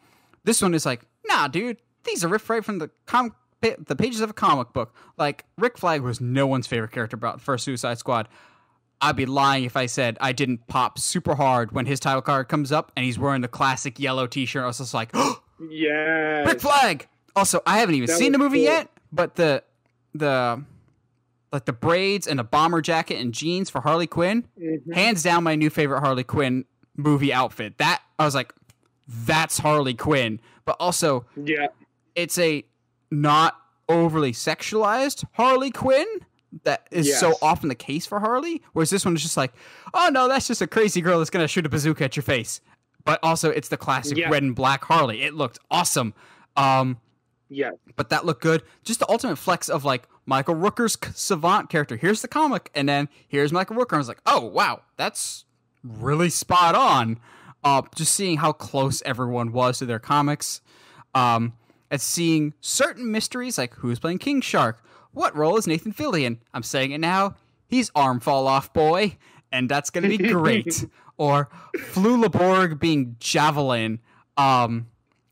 [0.44, 4.20] this one is like, nah, dude, these are ripped right from the com- the pages
[4.20, 4.94] of a comic book.
[5.18, 8.28] Like Rick Flag was no one's favorite character about the first Suicide Squad.
[9.00, 12.48] I'd be lying if I said I didn't pop super hard when his title card
[12.48, 14.62] comes up and he's wearing the classic yellow T-shirt.
[14.62, 15.10] I was just like,
[15.70, 17.08] yeah, Rick Flag.
[17.34, 18.64] Also, I haven't even That seen the movie cool.
[18.64, 19.62] yet, but the
[20.14, 20.62] the
[21.56, 24.94] like the braids and the bomber jacket and jeans for Harley Quinn, Mhm.
[24.94, 26.64] hands down my new favorite Harley Quinn
[26.96, 27.78] movie outfit.
[27.78, 28.52] That I was like,
[29.08, 30.40] that's Harley Quinn.
[30.64, 31.66] But also, Yeah.
[32.14, 32.64] it's a
[33.10, 33.56] not
[33.88, 36.06] overly sexualized Harley Quinn
[36.64, 38.62] that is so often the case for Harley.
[38.72, 39.52] Whereas this one is just like,
[39.94, 42.60] oh no, that's just a crazy girl that's gonna shoot a bazooka at your face.
[43.04, 44.28] But also, it's the classic Yeah.
[44.30, 45.22] red and black Harley.
[45.22, 46.14] It looked awesome.
[46.56, 46.98] Um,
[47.48, 47.70] Yeah.
[47.94, 48.62] but that looked good.
[48.84, 51.96] Just the ultimate flex of like Michael Rooker's savant character.
[51.96, 53.94] Here's the comic, and then here's Michael Rooker.
[53.94, 55.44] I was like, oh wow, that's
[55.82, 57.18] really spot on.
[57.64, 60.60] Uh, just seeing how close everyone was to their comics,
[61.14, 61.52] um,
[61.90, 66.38] and seeing certain mysteries like who's playing King Shark, what role is Nathan Fillion?
[66.52, 67.34] I'm saying it now.
[67.68, 69.16] He's arm fall off boy,
[69.50, 70.84] and that's gonna be great.
[71.16, 74.00] or Flula Borg being Javelin.
[74.36, 74.88] Um,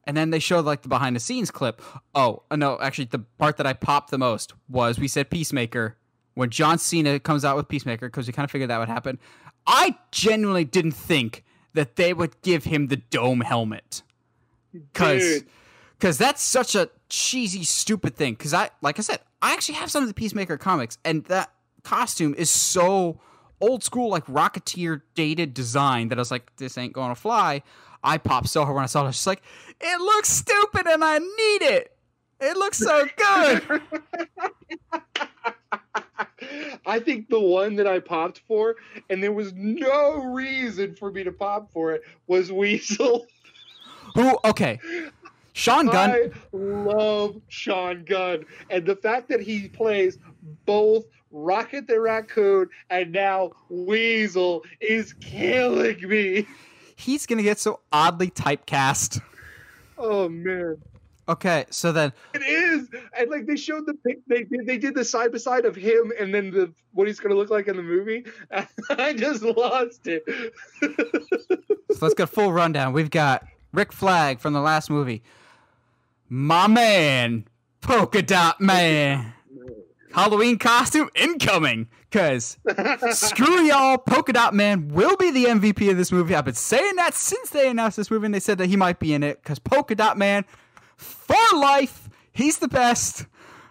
[0.06, 1.82] and then they showed like the behind the scenes clip.
[2.14, 5.96] Oh, uh, no, actually, the part that I popped the most was we said Peacemaker.
[6.34, 9.20] When John Cena comes out with Peacemaker, because we kind of figured that would happen.
[9.68, 11.44] I genuinely didn't think
[11.74, 14.02] that they would give him the dome helmet.
[14.72, 15.44] Because
[15.98, 18.34] because that's such a cheesy, stupid thing.
[18.34, 21.52] Because I, like I said, I actually have some of the Peacemaker comics, and that
[21.82, 23.20] costume is so
[23.60, 27.62] old school, like Rocketeer dated design that I was like, this ain't gonna fly.
[28.04, 29.04] I popped so hard when I saw it.
[29.04, 29.42] I was just like,
[29.80, 31.96] it looks stupid, and I need it.
[32.40, 33.82] It looks so good.
[36.86, 38.76] I think the one that I popped for,
[39.08, 43.26] and there was no reason for me to pop for it, was Weasel.
[44.14, 44.38] Who?
[44.44, 44.78] Okay,
[45.54, 46.10] Sean Gunn.
[46.10, 50.18] I love Sean Gunn, and the fact that he plays
[50.66, 56.46] both Rocket the Raccoon and now Weasel is killing me.
[56.96, 59.20] He's gonna get so oddly typecast.
[59.98, 60.78] Oh man.
[61.26, 62.88] Okay, so then It is,
[63.18, 65.74] and like they showed the pic, they did they did the side by side of
[65.74, 68.26] him and then the what he's gonna look like in the movie.
[68.90, 70.24] I just lost it.
[70.82, 72.92] So let's get a full rundown.
[72.92, 75.22] We've got Rick Flag from the last movie.
[76.28, 77.46] My man,
[77.80, 79.32] Polka Dot Man.
[80.14, 81.88] Halloween costume incoming.
[82.12, 82.56] Cause
[83.10, 86.36] screw y'all, Polka Dot Man will be the MVP of this movie.
[86.36, 89.00] I've been saying that since they announced this movie and they said that he might
[89.00, 89.42] be in it.
[89.42, 90.44] Cause Polka Dot Man,
[90.96, 93.26] for life, he's the best.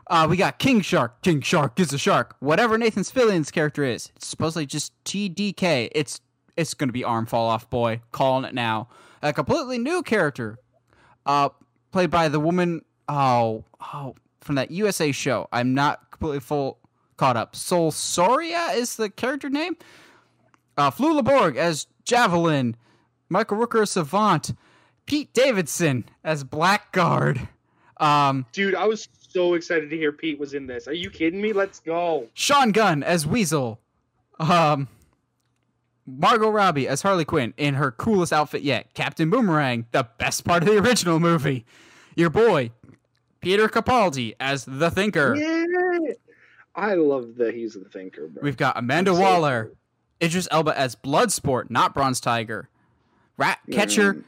[0.07, 1.21] Uh, we got King Shark.
[1.21, 2.35] King Shark is a shark.
[2.41, 5.89] Whatever Nathan Fillion's character is, it's supposedly just TDK.
[5.95, 6.19] It's
[6.57, 8.01] it's gonna be Arm Fall Off Boy.
[8.11, 8.89] Calling it now.
[9.21, 10.59] A completely new character,
[11.25, 11.47] uh,
[11.93, 12.81] played by the woman.
[13.07, 13.63] Oh,
[13.93, 15.47] oh, from that USA show.
[15.53, 16.79] I'm not completely full
[17.17, 17.53] caught up.
[17.53, 19.75] Sol Soria is the character name.
[20.77, 22.77] Uh, Flula Borg as Javelin.
[23.27, 24.53] Michael Rooker as Savant.
[25.05, 27.49] Pete Davidson as Blackguard.
[27.97, 30.87] Um, Dude, I was so excited to hear Pete was in this.
[30.87, 31.51] Are you kidding me?
[31.51, 32.29] Let's go.
[32.33, 33.81] Sean Gunn as Weasel.
[34.39, 34.87] Um,
[36.05, 38.93] Margot Robbie as Harley Quinn in her coolest outfit yet.
[38.93, 41.65] Captain Boomerang, the best part of the original movie.
[42.15, 42.71] Your boy,
[43.41, 45.35] Peter Capaldi as the Thinker.
[45.35, 45.52] Yeah.
[46.75, 48.41] I love that he's the thinker, bro.
[48.43, 49.73] We've got Amanda Waller,
[50.21, 52.69] Idris Elba as Bloodsport, not Bronze Tiger.
[53.37, 54.23] Rat Catcher Mm.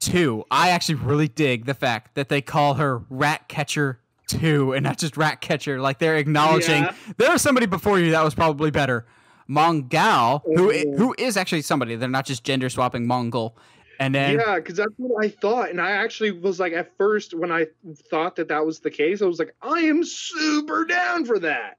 [0.00, 0.44] 2.
[0.50, 4.98] I actually really dig the fact that they call her Rat Catcher 2 and not
[4.98, 5.80] just Rat Catcher.
[5.80, 6.94] Like they're acknowledging Yeah.
[7.18, 9.06] there was somebody before you that was probably better.
[9.48, 10.96] Mongal, who Mhm.
[10.96, 11.96] who is actually somebody.
[11.96, 13.52] They're not just gender swapping Mongul.
[14.00, 17.34] And then yeah, because that's what I thought, and I actually was like, at first
[17.34, 17.66] when I
[18.08, 21.76] thought that that was the case, I was like, I am super down for that.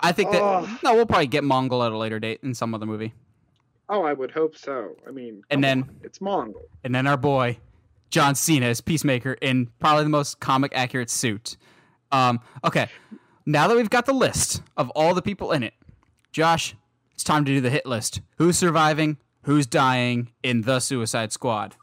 [0.00, 2.86] I think that no, we'll probably get Mongul at a later date in some other
[2.86, 3.12] movie.
[3.88, 4.96] Oh, I would hope so.
[5.06, 6.62] I mean, And then- on, it's Mongul.
[6.82, 7.58] And then our boy
[8.10, 11.58] John Cena as Peacemaker in probably the most comic accurate suit.
[12.12, 12.88] Um, okay,
[13.44, 15.74] now that we've got the list of all the people in it,
[16.32, 16.74] Josh,
[17.12, 18.22] it's time to do the hit list.
[18.38, 19.18] Who's surviving?
[19.46, 21.76] Who's dying in the Suicide Squad?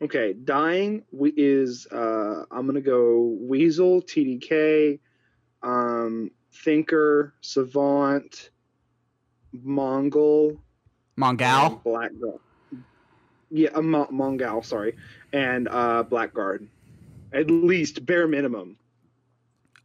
[0.00, 4.98] Okay, dying we- is uh I'm gonna go Weasel, TDK,
[5.62, 8.48] um, Thinker, Savant,
[9.54, 10.56] Mongul,
[11.18, 11.82] Mongal.
[11.82, 12.40] Blackguard.
[13.50, 14.96] Yeah, uh, Mo- Mongal, sorry,
[15.34, 16.66] and uh, Blackguard.
[17.34, 18.78] At least bare minimum.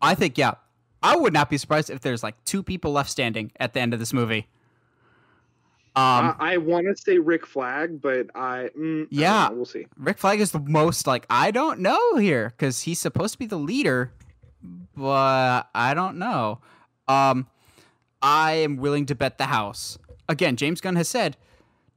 [0.01, 0.53] I think yeah.
[1.01, 3.93] I would not be surprised if there's like two people left standing at the end
[3.93, 4.47] of this movie.
[5.95, 9.47] Um, I, I want to say Rick Flag, but I mm, I Yeah.
[9.49, 9.85] know, we'll see.
[9.97, 13.45] Rick Flag is the most like I don't know here because he's supposed to be
[13.45, 14.11] the leader,
[14.95, 16.59] but I don't know.
[17.07, 17.47] Um,
[18.21, 19.97] I am willing to bet the house.
[20.29, 21.37] Again, James Gunn has said,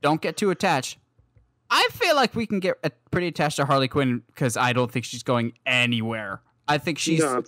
[0.02, 0.98] "Don't get too attached."
[1.70, 2.76] I feel like we can get
[3.10, 6.42] pretty attached to Harley Quinn because I don't think she's going anywhere.
[6.68, 7.42] I think she's no.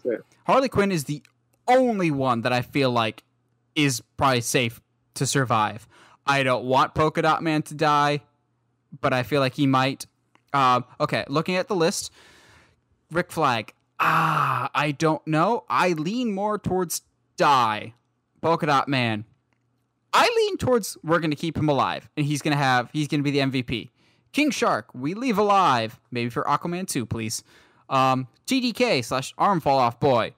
[0.46, 1.22] Harley Quinn is the
[1.68, 3.22] only one that I feel like
[3.74, 4.80] is probably safe
[5.14, 5.86] to survive.
[6.28, 8.20] I don't want Polka Dot Man to die,
[9.00, 10.06] but I feel like he might.
[10.52, 12.12] Um, okay, looking at the list,
[13.10, 13.72] Rick Flag.
[13.98, 15.64] Ah, I don't know.
[15.68, 17.02] I lean more towards
[17.36, 17.94] die.
[18.42, 19.24] Polka Dot Man.
[20.12, 23.08] I lean towards we're going to keep him alive, and he's going to have he's
[23.08, 23.88] going to be the MVP.
[24.32, 25.98] King Shark, we leave alive.
[26.10, 27.42] Maybe for Aquaman 2, please.
[27.88, 30.34] Um, TDK slash arm fall off boy.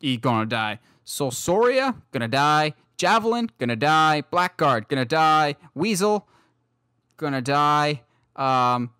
[0.00, 0.80] He gonna die.
[1.04, 2.74] Sol Soria, gonna die.
[3.02, 4.22] Javelin, gonna die.
[4.30, 5.56] Blackguard, gonna die.
[5.74, 6.28] Weasel,
[7.16, 8.00] gonna die.
[8.36, 8.90] Um,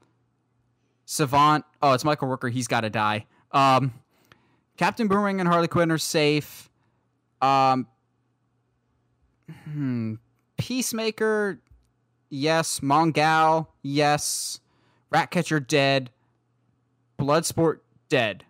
[1.04, 2.50] Savant, oh, it's Michael Rooker.
[2.50, 3.26] He's gotta die.
[3.52, 3.94] Um,
[4.76, 6.68] Captain Boomerang and Harley Quinn are safe.
[7.40, 7.86] Um,
[9.70, 10.14] hmm,
[10.56, 11.60] Peacemaker,
[12.28, 12.80] yes.
[12.80, 14.58] Mongal, yes.
[15.10, 16.10] Ratcatcher dead.
[17.20, 18.42] Bloodsport dead.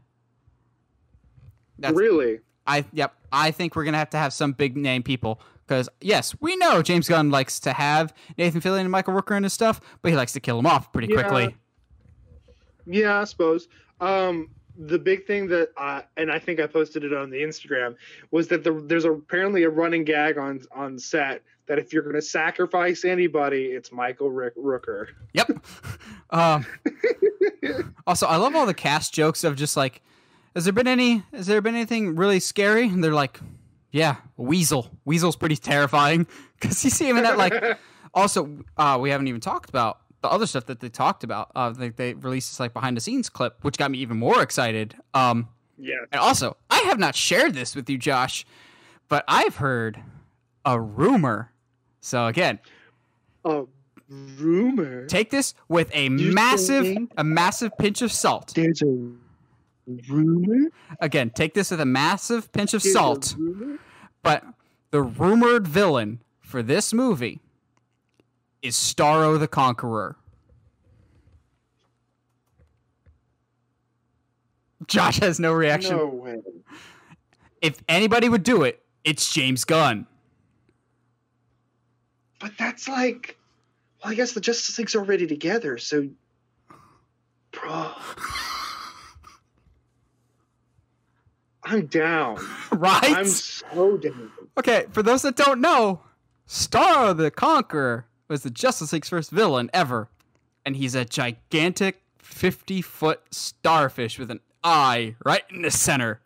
[1.79, 2.39] That's really?
[2.67, 3.15] I yep.
[3.33, 6.83] I think we're gonna have to have some big name people because yes, we know
[6.83, 10.17] James Gunn likes to have Nathan Fillion and Michael Rooker in his stuff, but he
[10.17, 11.23] likes to kill them off pretty Yeah.
[11.23, 11.57] quickly.
[12.87, 13.69] Yeah, I suppose.
[14.01, 17.95] Um, the big thing that, I, and I think I posted it on the Instagram,
[18.31, 22.17] was that the, there's apparently a running gag on on set that if you're going
[22.17, 25.07] to sacrifice anybody, it's Michael Rick, Rooker.
[25.33, 25.65] Yep.
[26.31, 26.67] um,
[28.07, 30.03] also, I love all the cast jokes of just like,
[30.55, 31.23] has there been any?
[31.33, 32.85] Has there been anything really scary?
[32.89, 33.41] And they're like,
[33.91, 34.91] yeah, Weasel.
[35.05, 36.27] Weasel's pretty terrifying
[36.61, 37.55] because you see him in that like.
[38.15, 41.51] Also, uh, we haven't even talked about the other stuff that they talked about.
[41.57, 44.43] Uh, they, they released this like behind the scenes clip, which got me even more
[44.43, 44.95] excited.
[45.15, 45.49] Um,
[45.79, 45.95] Yeah.
[46.13, 48.45] and also, I have not shared this with you, Josh,
[49.09, 49.99] but I've heard
[50.67, 51.53] a rumor.
[52.03, 52.59] So again,
[53.47, 53.63] A
[54.11, 55.07] rumor.
[55.07, 58.53] take this with a You massive, a massive pinch of salt.
[58.55, 59.09] There's a
[59.87, 60.71] rumor.
[61.01, 63.35] Again, take this with a massive pinch of salt.
[64.23, 64.45] But
[64.91, 67.41] the rumored villain for this movie
[68.61, 70.17] is Starro the Conqueror.
[74.87, 75.97] Josh has no reaction.
[75.97, 76.43] No way.
[77.61, 80.07] If anybody would do it, it's James Gunn.
[82.41, 83.39] But that's like,
[84.03, 86.09] well, I guess the Justice League's already together, so,
[87.53, 87.93] bro,
[91.73, 92.39] I'm down.
[92.73, 93.15] Right?
[93.17, 94.31] I'm so down.
[94.59, 96.01] Okay, for those that don't know,
[96.49, 100.09] Starro the Conqueror was the Justice League's first villain ever.
[100.65, 106.23] And he's a gigantic 50 foot starfish with an eye right in the center.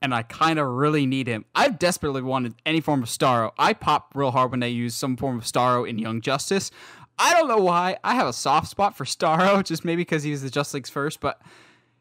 [0.00, 1.44] And I kind of really need him.
[1.54, 3.52] I desperately wanted any form of Starro.
[3.56, 6.72] I pop real hard when they use some form of Starro in Young Justice.
[7.18, 7.98] I don't know why.
[8.02, 10.90] I have a soft spot for Starro, just maybe because he was the Justice League's
[10.90, 11.40] first, but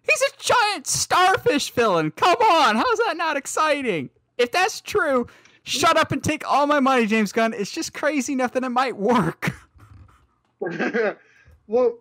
[0.03, 2.11] he's a giant starfish villain.
[2.11, 4.09] Come on, how's that not exciting?
[4.37, 5.27] If that's true,
[5.63, 7.53] shut up and take all my money, James Gunn.
[7.53, 9.51] It's just crazy enough that it might work.
[11.67, 11.99] well,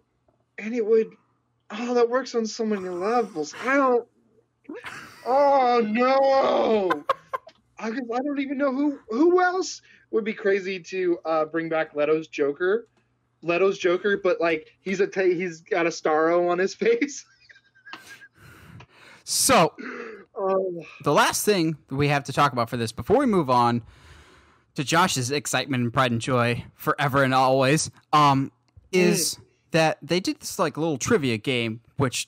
[0.58, 1.08] and it would.
[1.70, 3.54] Oh, that works on so many levels.
[3.64, 4.06] I don't.
[5.26, 7.04] Oh no!
[7.78, 11.94] I, I don't even know who who else would be crazy to uh, bring back
[11.94, 12.88] Leto's Joker.
[13.42, 17.24] Leto's Joker, but like he's a t- he's got a starro on his face.
[19.30, 19.74] So,
[20.42, 23.82] Oh, the last thing we have to talk about for this before we move on
[24.74, 28.50] to Josh's excitement and pride and joy forever and always um
[28.90, 29.38] is
[29.72, 32.26] that they did this like little trivia game, which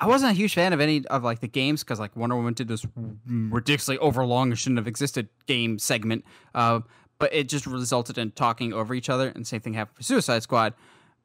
[0.00, 2.52] I wasn't a huge fan of any of like the games because like Wonder Woman
[2.52, 2.86] did this
[3.26, 6.24] ridiculously overlong and shouldn't have existed game segment,
[6.54, 6.80] uh,
[7.18, 10.42] but it just resulted in talking over each other, and same thing happened for Suicide
[10.42, 10.74] Squad.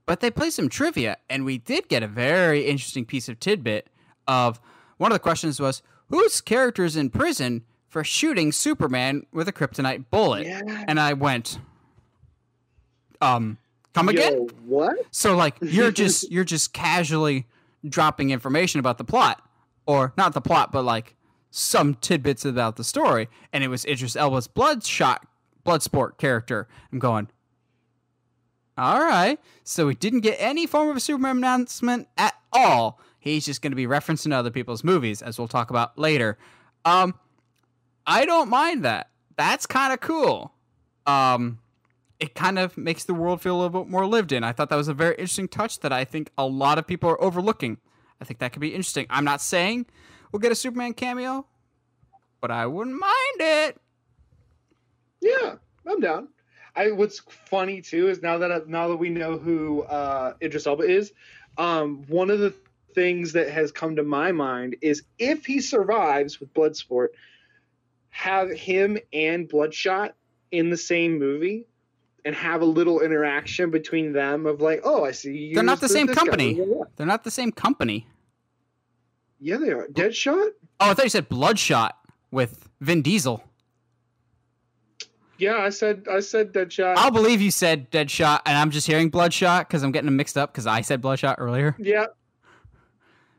[0.06, 3.90] But they played some trivia, and we did get a very interesting piece of tidbit.
[4.28, 4.60] Of
[4.98, 9.54] one of the questions was, "Whose character is in prison for shooting Superman with a
[9.54, 10.84] kryptonite bullet?" Yeah.
[10.88, 11.60] And I went,
[13.22, 13.58] "Um,
[13.94, 14.98] come again?" What?
[15.12, 17.46] So like you're just you're just casually
[17.88, 19.42] dropping information about the plot,
[19.86, 21.16] or not the plot, but like
[21.52, 23.30] some tidbits about the story.
[23.54, 25.26] And it was Idris Elba's Bloodshot
[25.66, 26.68] Bloodsport character.
[26.92, 27.30] I'm going.
[28.78, 33.00] All right, so we didn't get any form of a Superman announcement at all.
[33.26, 36.38] He's just going to be referencing other people's movies, as we'll talk about later.
[36.86, 37.16] Um,
[38.06, 39.10] I don't mind that.
[39.36, 40.54] That's kind of cool.
[41.08, 41.58] Um,
[42.20, 44.44] it kind of makes the world feel a little bit more lived in.
[44.44, 47.10] I thought that was a very interesting touch that I think a lot of people
[47.10, 47.80] are overlooking.
[48.22, 49.08] I think that could be interesting.
[49.10, 49.88] I'm not saying
[50.32, 51.48] we'll get a Superman cameo,
[52.42, 53.82] but I wouldn't mind it.
[55.20, 55.56] Yeah,
[55.88, 56.28] I'm down.
[56.76, 60.84] I what's funny too is now that now that we know who uh, Idris Elba
[60.84, 61.12] is,
[61.58, 62.54] um, one of the
[62.96, 67.10] things that has come to my mind is if he survives with Bloodsport,
[68.10, 70.16] have him and Bloodshot
[70.52, 71.68] in the same movie
[72.24, 75.56] and have a little interaction between them of like, oh, I see you.
[75.56, 76.14] They're not the same guy.
[76.14, 76.60] company.
[76.96, 78.08] They're not the same company.
[79.40, 79.88] Yeah, they are.
[79.88, 80.52] Deadshot?
[80.80, 81.96] Oh, I thought you said Bloodshot
[82.32, 83.44] with Vin Diesel.
[85.38, 86.96] Yeah, I said I said Deadshot.
[86.98, 90.38] I'll believe you said Deadshot, and I'm just hearing Bloodshot because I'm getting them mixed
[90.38, 91.76] up because I said Bloodshot earlier.
[91.78, 92.16] Yep.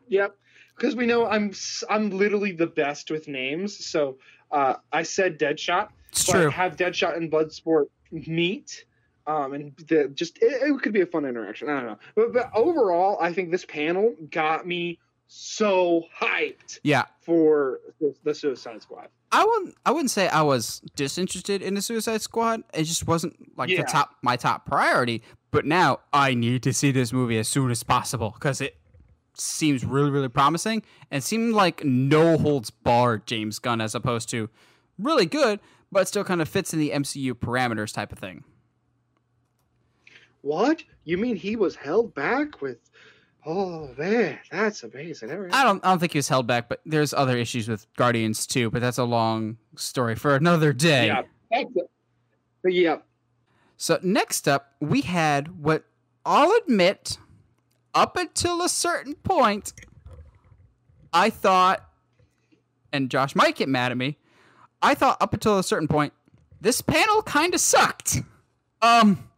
[0.08, 0.36] Yep.
[0.76, 1.52] Because we know I'm
[1.88, 4.18] I'm literally the best with names, so
[4.50, 5.88] uh, I said Deadshot.
[6.10, 6.50] It's true.
[6.50, 8.84] Have Deadshot and Bloodsport meet,
[9.26, 11.70] um, and the, just it, it could be a fun interaction.
[11.70, 17.06] I don't know, but, but overall, I think this panel got me so hyped Yeah,
[17.20, 19.08] for the, the Suicide Squad.
[19.32, 19.74] I wouldn't.
[19.86, 22.62] I wouldn't say I was disinterested in the Suicide Squad.
[22.74, 23.82] It just wasn't like Yeah.
[23.82, 25.22] the top my top priority.
[25.50, 28.76] But now I need to see this movie as soon as possible because it
[29.38, 34.48] seems really really promising and seemed like no holds barred James Gunn as opposed to
[34.98, 35.60] really good,
[35.92, 38.44] but still kind of fits in the MCU parameters type of thing.
[40.42, 41.36] What you mean?
[41.36, 42.78] He was held back with?
[43.44, 45.30] Oh man, that's amazing.
[45.30, 45.84] I don't.
[45.84, 48.70] I don't think he was held back, but there's other issues with Guardians too.
[48.70, 51.06] But that's a long story for another day.
[51.06, 51.62] Yeah,
[52.64, 52.96] yeah,
[53.76, 55.84] So next up, we had what
[56.24, 57.18] I'll admit,
[57.96, 59.72] up until a certain point,
[61.12, 61.82] I thought,
[62.92, 64.18] and Josh might get mad at me.
[64.82, 66.12] I thought up until a certain point,
[66.60, 68.18] this panel kind of sucked.
[68.82, 69.28] Um,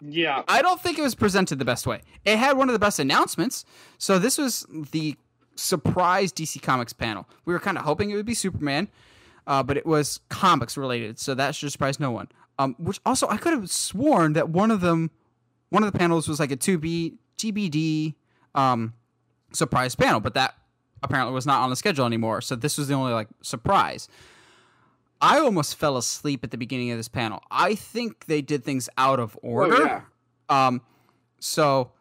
[0.00, 0.42] yeah.
[0.46, 2.02] I don't think it was presented the best way.
[2.24, 3.64] It had one of the best announcements.
[3.98, 5.16] So this was the
[5.56, 7.28] surprise DC Comics panel.
[7.44, 8.88] We were kind of hoping it would be Superman,
[9.48, 12.28] uh, but it was comics related, so that should surprise no one.
[12.60, 15.10] Um, which also I could have sworn that one of them,
[15.70, 18.14] one of the panels was like a two B TBD
[18.54, 18.94] um,
[19.52, 20.54] surprise panel, but that
[21.02, 22.40] apparently was not on the schedule anymore.
[22.40, 24.08] So this was the only like surprise.
[25.20, 27.42] I almost fell asleep at the beginning of this panel.
[27.50, 29.74] I think they did things out of order.
[29.74, 30.00] Oh, yeah.
[30.48, 30.82] Um,
[31.40, 31.92] so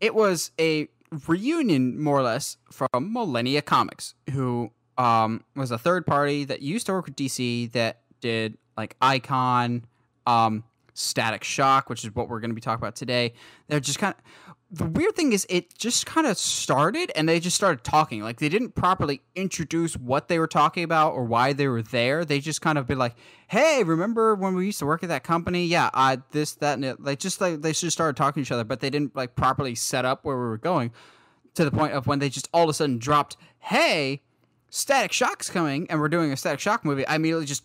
[0.00, 0.88] it was a
[1.28, 6.86] reunion, more or less, from Millennia Comics, who um, was a third party that used
[6.86, 9.84] to work with DC that did like Icon,
[10.26, 13.34] um, Static Shock, which is what we're going to be talking about today.
[13.68, 14.45] They're just kind of.
[14.68, 18.22] The weird thing is, it just kind of started and they just started talking.
[18.22, 22.24] Like, they didn't properly introduce what they were talking about or why they were there.
[22.24, 23.14] They just kind of been like,
[23.46, 25.66] hey, remember when we used to work at that company?
[25.66, 27.00] Yeah, I, this, that, and it.
[27.00, 29.76] Like, just like they just started talking to each other, but they didn't like properly
[29.76, 30.90] set up where we were going
[31.54, 34.20] to the point of when they just all of a sudden dropped, hey,
[34.70, 37.06] Static Shock's coming and we're doing a Static Shock movie.
[37.06, 37.64] I immediately just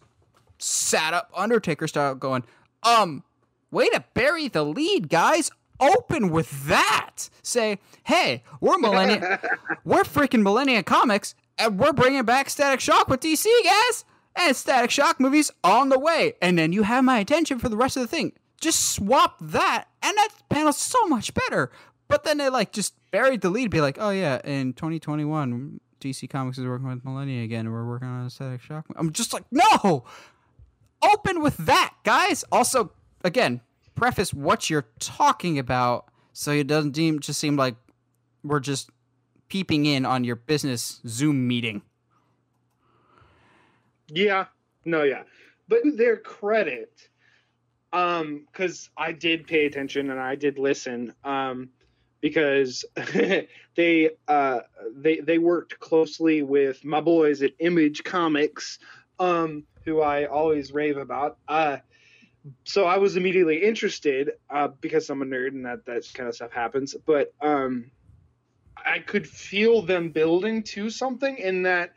[0.59, 2.43] sat up Undertaker style going,
[2.83, 3.23] um,
[3.71, 5.51] way to bury the lead, guys.
[5.81, 7.29] Open with that.
[7.41, 9.39] Say, hey, we're Millennium,
[9.83, 14.05] we're freaking Millennium Comics, and we're bringing back Static Shock with DC, guys.
[14.35, 16.35] And Static Shock movies on the way.
[16.41, 18.31] And then you have my attention for the rest of the thing.
[18.61, 21.71] Just swap that, and that panel's so much better.
[22.07, 26.29] But then they like just buried the lead, be like, oh yeah, in 2021, DC
[26.29, 28.85] Comics is working with Millennia again, and we're working on a Static Shock.
[28.95, 30.05] I'm just like, no,
[31.01, 32.43] open with that, guys.
[32.51, 32.91] Also,
[33.23, 33.61] again,
[34.01, 37.75] preface what you're talking about, so it doesn't deem, just seem like
[38.43, 38.89] we're just
[39.47, 41.83] peeping in on your business Zoom meeting.
[44.07, 44.45] Yeah,
[44.85, 45.21] no, yeah.
[45.67, 47.09] But their credit,
[47.93, 51.13] um, because I did pay attention and I did listen.
[51.23, 51.69] Um,
[52.21, 52.83] because
[53.75, 54.59] they uh,
[54.95, 58.79] they they worked closely with my boys at Image Comics,
[59.19, 61.37] um, who I always rave about.
[61.47, 61.77] Uh,
[62.63, 66.35] so I was immediately interested uh, because I'm a nerd and that that kind of
[66.35, 66.95] stuff happens.
[67.05, 67.91] But um,
[68.77, 71.93] I could feel them building to something in that.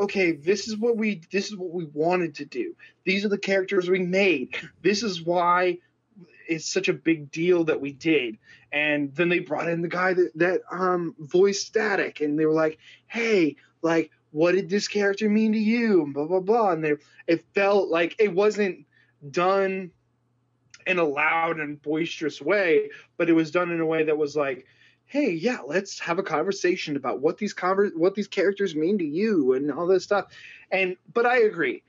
[0.00, 2.76] Okay, this is what we this is what we wanted to do.
[3.04, 4.56] These are the characters we made.
[4.82, 5.78] This is why
[6.48, 8.38] it's such a big deal that we did.
[8.72, 12.52] And then they brought in the guy that that um voiced Static, and they were
[12.52, 16.70] like, "Hey, like, what did this character mean to you?" Blah blah blah.
[16.70, 16.94] And they
[17.26, 18.86] it felt like it wasn't
[19.30, 19.92] done
[20.86, 24.36] in a loud and boisterous way, but it was done in a way that was
[24.36, 24.66] like,
[25.06, 29.04] "Hey, yeah, let's have a conversation about what these conver- what these characters mean to
[29.04, 30.26] you and all this stuff."
[30.70, 31.82] And but I agree.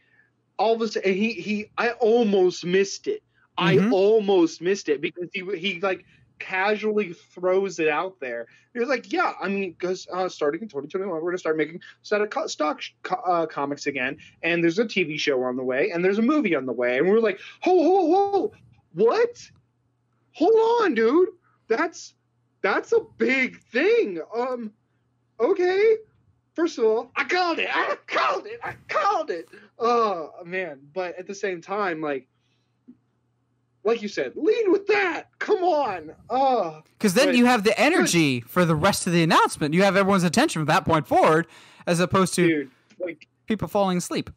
[0.57, 3.23] All of a sudden, he he I almost missed it.
[3.57, 3.91] I Mhm.
[3.91, 6.05] almost missed it because he he like
[6.39, 8.47] casually throws it out there.
[8.73, 11.81] He was like, "Yeah, I mean, because uh, starting in 2021, we're gonna start making
[12.01, 15.91] static co- stock co- uh, comics again, and there's a TV show on the way,
[15.91, 18.51] and there's a movie on the way." And we are like, "Ho, ho, ho!
[18.93, 19.51] What?
[20.33, 21.29] Hold on, dude.
[21.67, 22.13] That's
[22.61, 24.21] that's a big thing.
[24.35, 24.71] Um,
[25.39, 25.97] okay."
[26.53, 27.69] First of all, I called it.
[27.71, 28.59] I called it.
[28.61, 29.47] I called it.
[29.77, 30.79] Oh man!
[30.93, 32.27] But at the same time, like,
[33.89, 35.29] like you said, lead with that.
[35.39, 36.11] Come on.
[36.29, 39.73] Oh, Because then you have the energy for the rest of the announcement.
[39.73, 41.47] You have everyone's attention from that point forward,
[41.87, 42.71] as opposed to dude.
[42.99, 44.29] Like, people falling asleep.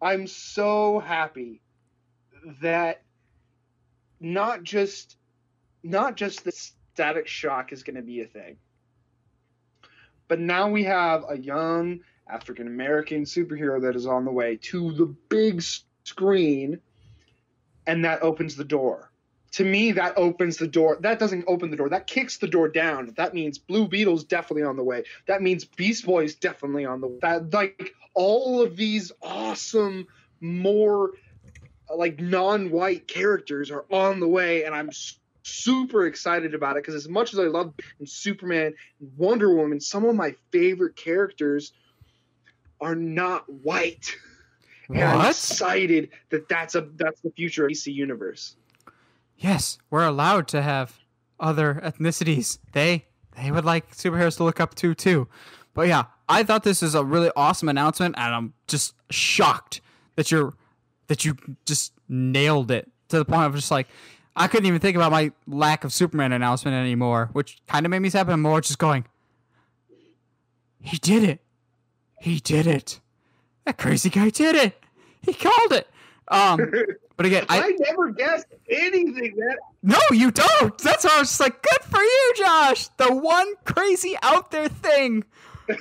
[0.00, 1.60] I'm so happy
[2.60, 3.02] that
[4.20, 5.16] not just
[5.82, 8.56] not just the static shock is going to be a thing,
[10.28, 14.92] but now we have a young African American superhero that is on the way to
[14.92, 15.62] the big
[16.04, 16.80] screen,
[17.86, 19.10] and that opens the door.
[19.52, 20.98] To me, that opens the door.
[21.00, 21.88] That doesn't open the door.
[21.88, 23.14] That kicks the door down.
[23.16, 25.04] That means Blue Beetle's definitely on the way.
[25.26, 27.18] That means Beast Boy's definitely on the way.
[27.22, 30.08] That like all of these awesome,
[30.40, 31.12] more
[31.94, 34.90] like non-white characters are on the way, and I'm
[35.44, 37.74] super excited about it because as much as I love
[38.04, 41.72] Superman and Wonder Woman, some of my favorite characters
[42.80, 44.16] are not white.
[44.88, 48.56] And I'm excited that that's a that's the future of DC universe.
[49.38, 50.98] Yes, we're allowed to have
[51.40, 52.58] other ethnicities.
[52.72, 53.06] They
[53.36, 55.28] they would like superheroes to look up to too.
[55.74, 59.80] But yeah, I thought this is a really awesome announcement, and I'm just shocked
[60.16, 60.54] that you're
[61.08, 61.36] that you
[61.66, 63.88] just nailed it to the point of just like
[64.36, 68.00] I couldn't even think about my lack of Superman announcement anymore, which kind of made
[68.00, 68.26] me sad.
[68.26, 69.04] But I'm more just going,
[70.80, 71.40] he did it,
[72.20, 73.00] he did it,
[73.64, 74.82] that crazy guy did it,
[75.22, 75.88] he called it.
[76.28, 76.58] Um,
[77.16, 80.76] but again, I, I never guessed anything that no, you don't.
[80.78, 82.88] That's why I was just like, good for you, Josh.
[82.96, 85.24] The one crazy out there thing.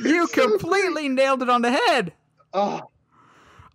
[0.01, 2.13] You So completely nailed it on the head.
[2.53, 2.81] oh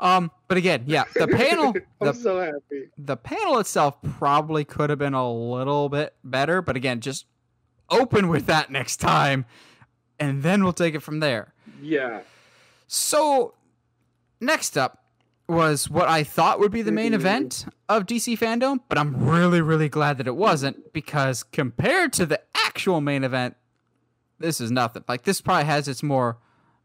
[0.01, 2.89] Um, but again, yeah, the panel, I'm the, so happy.
[2.99, 7.27] the panel itself probably could have been a little bit better, but again, just
[7.91, 9.45] open with that next time,
[10.19, 11.53] and then we'll take it from there.
[11.83, 12.21] Yeah.
[12.87, 13.55] So,
[14.41, 15.05] next up
[15.49, 19.63] was what I thought would be the main event of DC fandom, but I'm really,
[19.63, 23.57] really glad that it wasn't because compared to the actual main event,
[24.39, 25.05] this is nothing.
[25.09, 26.39] Like, this probably has its more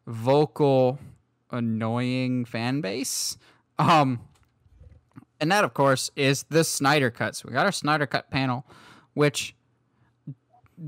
[0.07, 0.97] vocal,
[1.51, 3.37] annoying fan base.
[3.77, 4.21] Um,
[5.41, 7.35] and that, of course, is the Snyder Cut.
[7.35, 8.65] So, we got our Snyder Cut panel,
[9.13, 9.55] which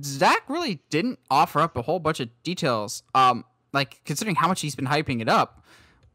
[0.02, 3.04] Zack really didn't offer up a whole bunch of details.
[3.14, 3.44] Um,
[3.74, 5.64] like considering how much he's been hyping it up,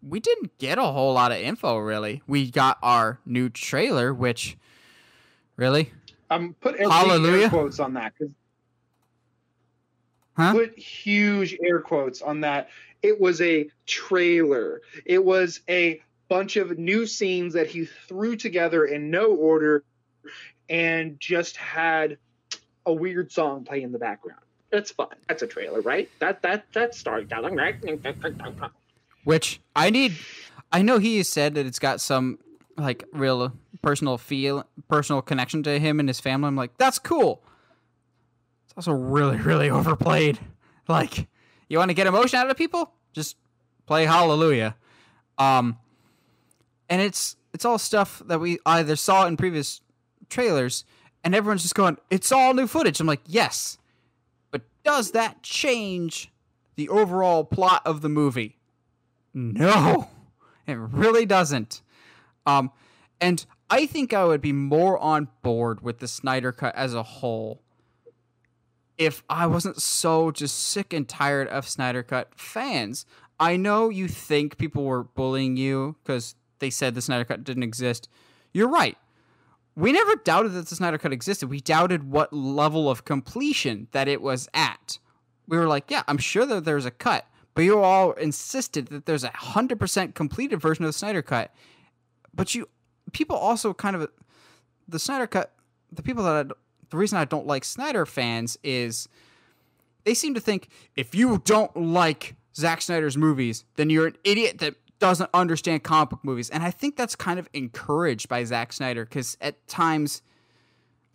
[0.03, 2.23] we didn't get a whole lot of info really.
[2.27, 4.57] We got our new trailer, which
[5.57, 5.93] really,
[6.31, 7.45] I'm put Hallelujah.
[7.45, 8.29] air quotes on that 'cause-
[10.37, 10.53] Huh?
[10.53, 12.71] Put huge air quotes on that.
[13.03, 14.81] It was a trailer.
[15.05, 19.85] It was a bunch of new scenes that he threw together in no order
[20.69, 22.17] and just had
[22.87, 24.41] a weird song play in the background.
[24.71, 25.09] That's fun.
[25.29, 26.09] That's a trailer, right?
[26.21, 27.77] That that that's storytelling, right?
[29.25, 30.17] Which I need.
[30.73, 32.39] I know he said that it's got some
[32.77, 33.53] like real
[33.83, 36.49] personal feel, personal connection to him and his family.
[36.49, 37.43] I'm like, that's cool.
[38.65, 40.39] It's also really, really overplayed.
[40.89, 41.29] Like,
[41.69, 42.93] you want to get emotion out of people?
[43.13, 43.37] Just
[43.87, 44.77] play Hallelujah.
[45.39, 45.79] Um,
[46.89, 49.81] and it's it's all stuff that we either saw in previous
[50.29, 50.85] trailers,
[51.25, 53.79] and everyone's just going, "It's all new footage." I'm like, yes,
[54.51, 56.31] but does that change
[56.77, 58.59] the overall plot of the movie?
[59.35, 60.09] No,
[60.66, 61.82] it really doesn't.
[62.47, 62.70] Um,
[63.20, 67.02] and I think I would be more on board with the Snyder Cut as a
[67.02, 67.62] whole
[69.01, 73.07] if I wasn't so just sick and tired of Snyder Cut fans.
[73.40, 77.62] I know you think people were bullying you because they said the Snyder Cut didn't
[77.62, 78.11] exist.
[78.52, 78.98] You're right.
[79.74, 81.48] We never doubted that the Snyder Cut existed.
[81.48, 84.98] We doubted what level of completion that it was at.
[85.48, 89.07] We were like, yeah, I'm sure that there's a cut, but you all insisted that
[89.07, 91.53] there's a hundred percent completed version of the Snyder Cut.
[92.35, 92.69] But you,
[93.13, 94.09] people also kind of,
[94.89, 95.53] the Snyder Cut,
[95.93, 96.55] the people that I,
[96.91, 99.09] the reason I don't like Snyder fans is
[100.05, 104.59] they seem to think if you don't like Zack Snyder's movies, then you're an idiot
[104.59, 106.51] that doesn't understand comic book movies.
[106.51, 110.23] And I think that's kind of encouraged by Zack Snyder because at times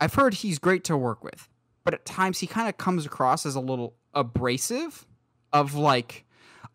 [0.00, 1.48] I've heard he's great to work with,
[1.84, 5.06] but at times he kind of comes across as a little abrasive
[5.52, 6.25] of like,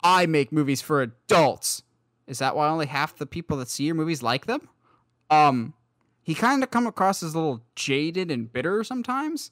[0.04, 1.84] I make movies for adults.
[2.28, 4.70] Is that why only half the people that see your movies like them?
[5.30, 5.74] Um,
[6.24, 9.52] he kind of come across as a little jaded and bitter sometimes.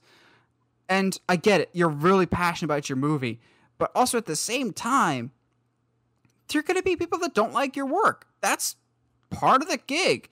[0.87, 1.69] And I get it.
[1.73, 3.39] You're really passionate about your movie,
[3.77, 5.31] but also at the same time,
[6.47, 8.27] there are going to be people that don't like your work.
[8.41, 8.75] That's
[9.29, 10.29] part of the gig.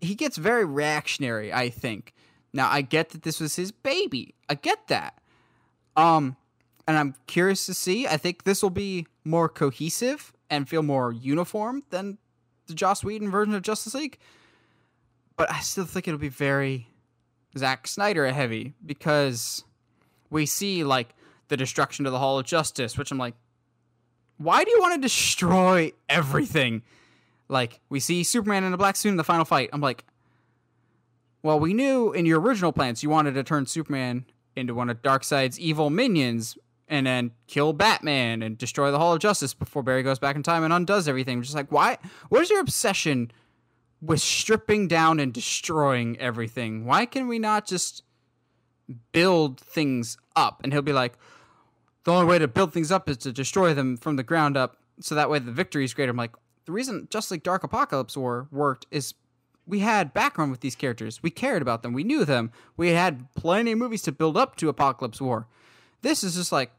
[0.00, 2.14] He gets very reactionary, I think.
[2.52, 4.34] Now, I get that this was his baby.
[4.48, 5.20] I get that.
[5.96, 6.36] Um,
[6.86, 8.06] and I'm curious to see.
[8.06, 12.18] I think this will be more cohesive and feel more uniform than
[12.66, 14.18] the Joss Whedon version of Justice League.
[15.36, 16.88] But I still think it'll be very
[17.56, 19.64] Zack Snyder heavy because
[20.30, 21.14] we see like
[21.48, 23.34] the destruction of the Hall of Justice, which I'm like,
[24.38, 26.82] why do you want to destroy everything?
[27.48, 29.70] Like we see Superman in a black suit in the final fight.
[29.72, 30.04] I'm like,
[31.42, 34.24] well, we knew in your original plans you wanted to turn Superman
[34.56, 36.56] into one of Darkseid's evil minions
[36.88, 40.42] and then kill Batman and destroy the Hall of Justice before Barry goes back in
[40.42, 41.42] time and undoes everything.
[41.42, 41.98] Just like, why?
[42.28, 43.30] What is your obsession
[44.02, 46.84] with stripping down and destroying everything?
[46.84, 48.02] Why can we not just
[49.12, 50.60] build things up?
[50.62, 51.14] And he'll be like,
[52.04, 54.76] the only way to build things up is to destroy them from the ground up,
[55.00, 56.10] so that way the victory is greater.
[56.10, 56.34] I'm like,
[56.66, 59.14] the reason Justice League Dark Apokolips War worked is
[59.66, 61.22] we had background with these characters.
[61.22, 61.94] We cared about them.
[61.94, 62.52] We knew them.
[62.76, 65.46] We had plenty of movies to build up to Apokolips War.
[66.04, 66.70] This is just like,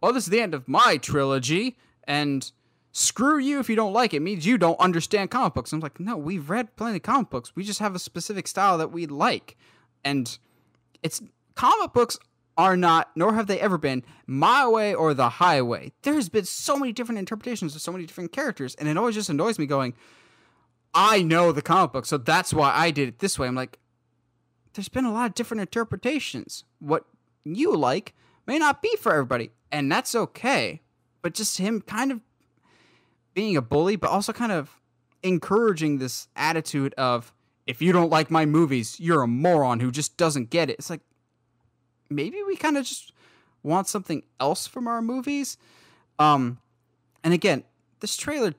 [0.00, 2.48] well, this is the end of my trilogy, and
[2.92, 4.18] screw you if you don't like it.
[4.18, 5.72] it means you don't understand comic books.
[5.72, 7.56] I'm like, no, we've read plenty of comic books.
[7.56, 9.56] We just have a specific style that we like,
[10.04, 10.38] and
[11.02, 11.20] it's
[11.56, 12.20] comic books
[12.56, 15.90] are not, nor have they ever been, my way or the highway.
[16.02, 19.28] There's been so many different interpretations of so many different characters, and it always just
[19.28, 19.92] annoys me going,
[20.94, 23.48] I know the comic book, so that's why I did it this way.
[23.48, 23.80] I'm like,
[24.74, 26.62] there's been a lot of different interpretations.
[26.78, 27.06] What
[27.44, 28.14] you like
[28.46, 30.82] may not be for everybody, and that's okay.
[31.22, 32.20] But just him kind of
[33.34, 34.80] being a bully, but also kind of
[35.22, 37.32] encouraging this attitude of
[37.66, 40.74] if you don't like my movies, you're a moron who just doesn't get it.
[40.78, 41.00] It's like
[42.08, 43.12] maybe we kind of just
[43.62, 45.58] want something else from our movies.
[46.18, 46.58] Um,
[47.24, 47.64] and again,
[48.00, 48.54] this trailer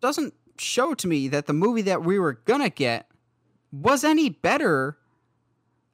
[0.00, 3.10] doesn't show to me that the movie that we were gonna get
[3.72, 4.98] was any better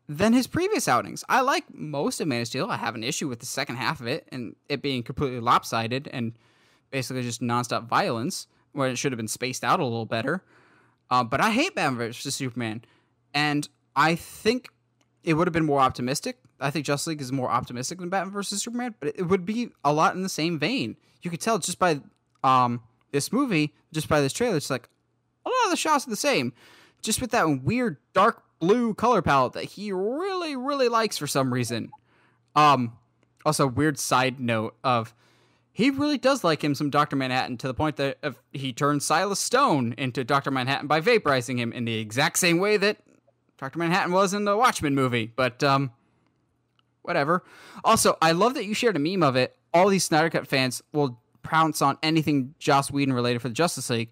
[0.08, 1.24] than his previous outings.
[1.28, 2.70] I like most of Man of Steel.
[2.70, 6.08] I have an issue with the second half of it and it being completely lopsided
[6.12, 6.32] and
[6.90, 10.42] basically just nonstop violence, where it should have been spaced out a little better.
[11.10, 12.84] Uh, but I hate Batman vs Superman,
[13.32, 14.68] and I think
[15.22, 16.38] it would have been more optimistic.
[16.60, 19.70] I think Justice League is more optimistic than Batman vs Superman, but it would be
[19.84, 20.96] a lot in the same vein.
[21.22, 22.00] You could tell just by
[22.42, 24.88] um, this movie, just by this trailer, it's like
[25.44, 26.52] a lot of the shots are the same,
[27.02, 31.52] just with that weird dark blue color palette that he really, really likes for some
[31.52, 31.90] reason.
[32.56, 32.96] Um,
[33.44, 35.14] also, weird side note of
[35.72, 38.18] he really does like him some Doctor Manhattan to the point that
[38.52, 42.76] he turned Silas Stone into Doctor Manhattan by vaporizing him in the exact same way
[42.76, 42.98] that
[43.58, 45.30] Doctor Manhattan was in the Watchmen movie.
[45.34, 45.92] But um,
[47.02, 47.44] whatever.
[47.84, 49.56] Also, I love that you shared a meme of it.
[49.72, 53.90] All these Snyder Cut fans will pounce on anything Joss Whedon related for the Justice
[53.90, 54.10] League,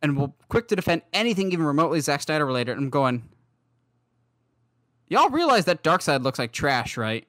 [0.00, 2.78] and will quick to defend anything even remotely Zack Snyder related.
[2.78, 3.28] I'm going,
[5.12, 7.26] y'all realize that Darkseid looks like trash, right?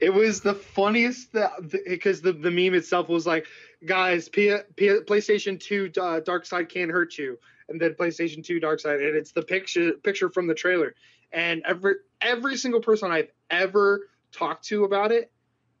[0.00, 1.50] It was the funniest that
[1.86, 3.46] because the, the meme itself was like,
[3.84, 7.36] guys, P, P, PlayStation 2 uh, Darkseid can't hurt you,
[7.68, 10.94] and then PlayStation 2 Darkseid, and it's the picture picture from the trailer
[11.32, 15.30] and every every single person I've ever talked to about it,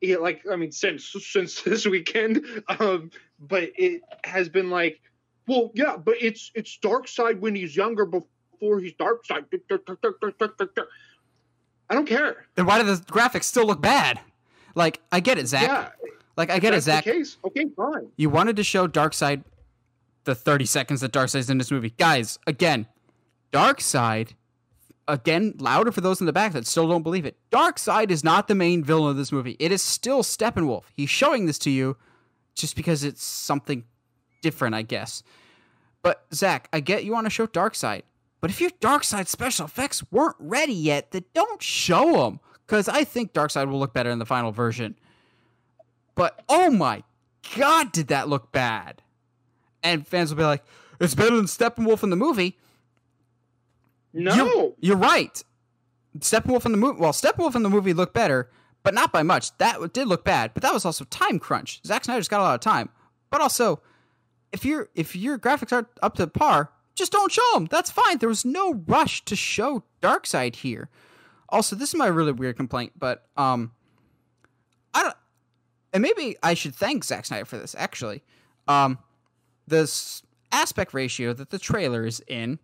[0.00, 5.00] it like I mean since since this weekend, um, but it has been like,
[5.46, 8.28] well, yeah, but it's it's Darkseid when he's younger before
[8.60, 9.44] he's Darkseid.
[11.90, 12.46] I don't care.
[12.54, 14.20] Then why do the graphics still look bad?
[14.74, 15.62] Like I get it, Zack.
[15.62, 15.88] Yeah,
[16.36, 17.04] like I get it, Zack.
[17.04, 17.36] case.
[17.44, 18.08] Okay, fine.
[18.16, 19.44] You wanted to show Darkseid
[20.24, 21.90] the 30 seconds that Darkseid's in this movie.
[21.90, 22.86] Guys, again,
[23.52, 24.34] Darkseid
[25.08, 27.36] again, louder for those in the back that still don't believe it.
[27.50, 29.56] Darkseid is not the main villain of this movie.
[29.58, 30.84] It is still Steppenwolf.
[30.94, 31.96] He's showing this to you
[32.54, 33.84] just because it's something
[34.42, 35.22] different, I guess.
[36.02, 38.02] But Zack, I get you want to show Darkseid,
[38.40, 42.40] but if your Darkseid special effects weren't ready yet, then don't show them.
[42.66, 44.94] Because I think Darkseid will look better in the final version.
[46.14, 47.02] But oh my
[47.56, 49.02] god, did that look bad?
[49.82, 50.64] And fans will be like,
[51.00, 52.58] "It's better than Steppenwolf in the movie."
[54.12, 55.42] No, You're, you're right.
[56.18, 56.98] Steppenwolf in the movie.
[56.98, 58.50] Well, Steppenwolf in the movie looked better,
[58.82, 59.56] but not by much.
[59.58, 61.80] That did look bad, but that was also time crunch.
[61.86, 62.88] Zack Snyder's got a lot of time,
[63.30, 63.80] but also,
[64.52, 67.66] if your if your graphics aren't up to par, just don't show them.
[67.70, 68.18] That's fine.
[68.18, 70.88] There was no rush to show Darkseid here.
[71.48, 73.72] Also, this is my really weird complaint, but um,
[74.92, 75.16] I don't,
[75.92, 77.74] and maybe I should thank Zack Snyder for this.
[77.78, 78.22] Actually,
[78.66, 78.98] um,
[79.66, 80.22] this
[80.52, 82.58] aspect ratio that the trailer is in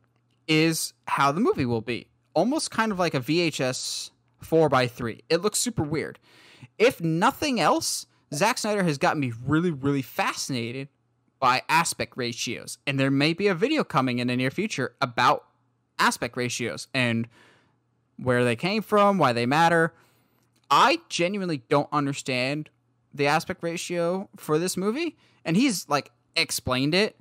[0.47, 2.09] is how the movie will be.
[2.35, 4.11] Almost kind of like a VHS
[4.45, 5.21] 4x3.
[5.31, 6.19] It looks super weird.
[6.79, 10.89] If nothing else, Zack Snyder has gotten me really, really fascinated
[11.39, 12.79] by aspect ratios.
[12.87, 15.45] And there may be a video coming in the near future about
[15.99, 17.29] aspect ratios and
[18.17, 19.93] where they came from, why they matter.
[20.71, 22.71] I genuinely don't understand
[23.13, 25.17] the aspect ratio for this movie.
[25.45, 27.17] And he's like explained it.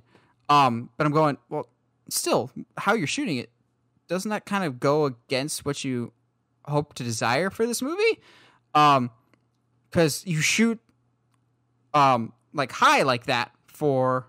[0.48, 1.68] Um, but I'm going, well,
[2.08, 3.50] still, how you're shooting it,
[4.08, 6.12] doesn't that kind of go against what you
[6.66, 8.20] hope to desire for this movie?
[8.74, 9.10] Um,
[9.90, 10.80] because you shoot,
[11.94, 13.52] um, like high like that
[13.84, 14.26] for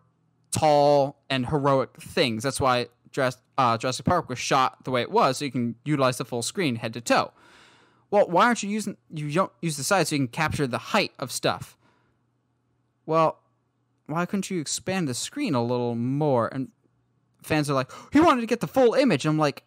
[0.51, 2.43] tall and heroic things.
[2.43, 5.75] That's why Dress, uh, Jurassic Park was shot the way it was, so you can
[5.85, 7.31] utilize the full screen head to toe.
[8.11, 10.77] Well, why aren't you using you don't use the side so you can capture the
[10.77, 11.77] height of stuff?
[13.05, 13.39] Well,
[14.07, 16.49] why couldn't you expand the screen a little more?
[16.53, 16.67] And
[17.41, 19.25] fans are like, he wanted to get the full image.
[19.25, 19.63] I'm like,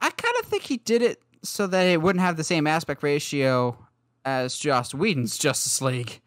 [0.00, 3.04] I kind of think he did it so that it wouldn't have the same aspect
[3.04, 3.78] ratio
[4.24, 6.20] as Joss Whedon's Justice League.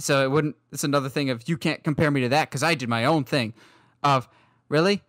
[0.00, 0.56] So it wouldn't.
[0.72, 3.24] It's another thing of you can't compare me to that because I did my own
[3.24, 3.54] thing.
[4.02, 4.28] Of
[4.68, 5.02] really,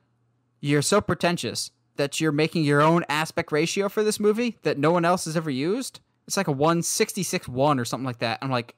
[0.59, 4.91] you're so pretentious that you're making your own aspect ratio for this movie that no
[4.91, 5.99] one else has ever used.
[6.27, 8.39] It's like a one sixty six one or something like that.
[8.41, 8.75] I'm like,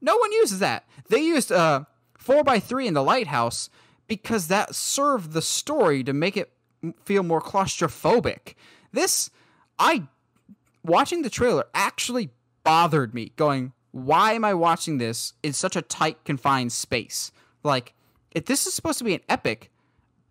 [0.00, 0.84] no one uses that.
[1.08, 1.84] They used uh,
[2.28, 3.70] a by three in the lighthouse
[4.06, 6.52] because that served the story to make it
[7.04, 8.54] feel more claustrophobic.
[8.92, 9.30] This,
[9.78, 10.04] I,
[10.84, 12.30] watching the trailer actually
[12.64, 17.30] bothered me, going, why am I watching this in such a tight, confined space?
[17.62, 17.94] Like,
[18.32, 19.70] if this is supposed to be an epic,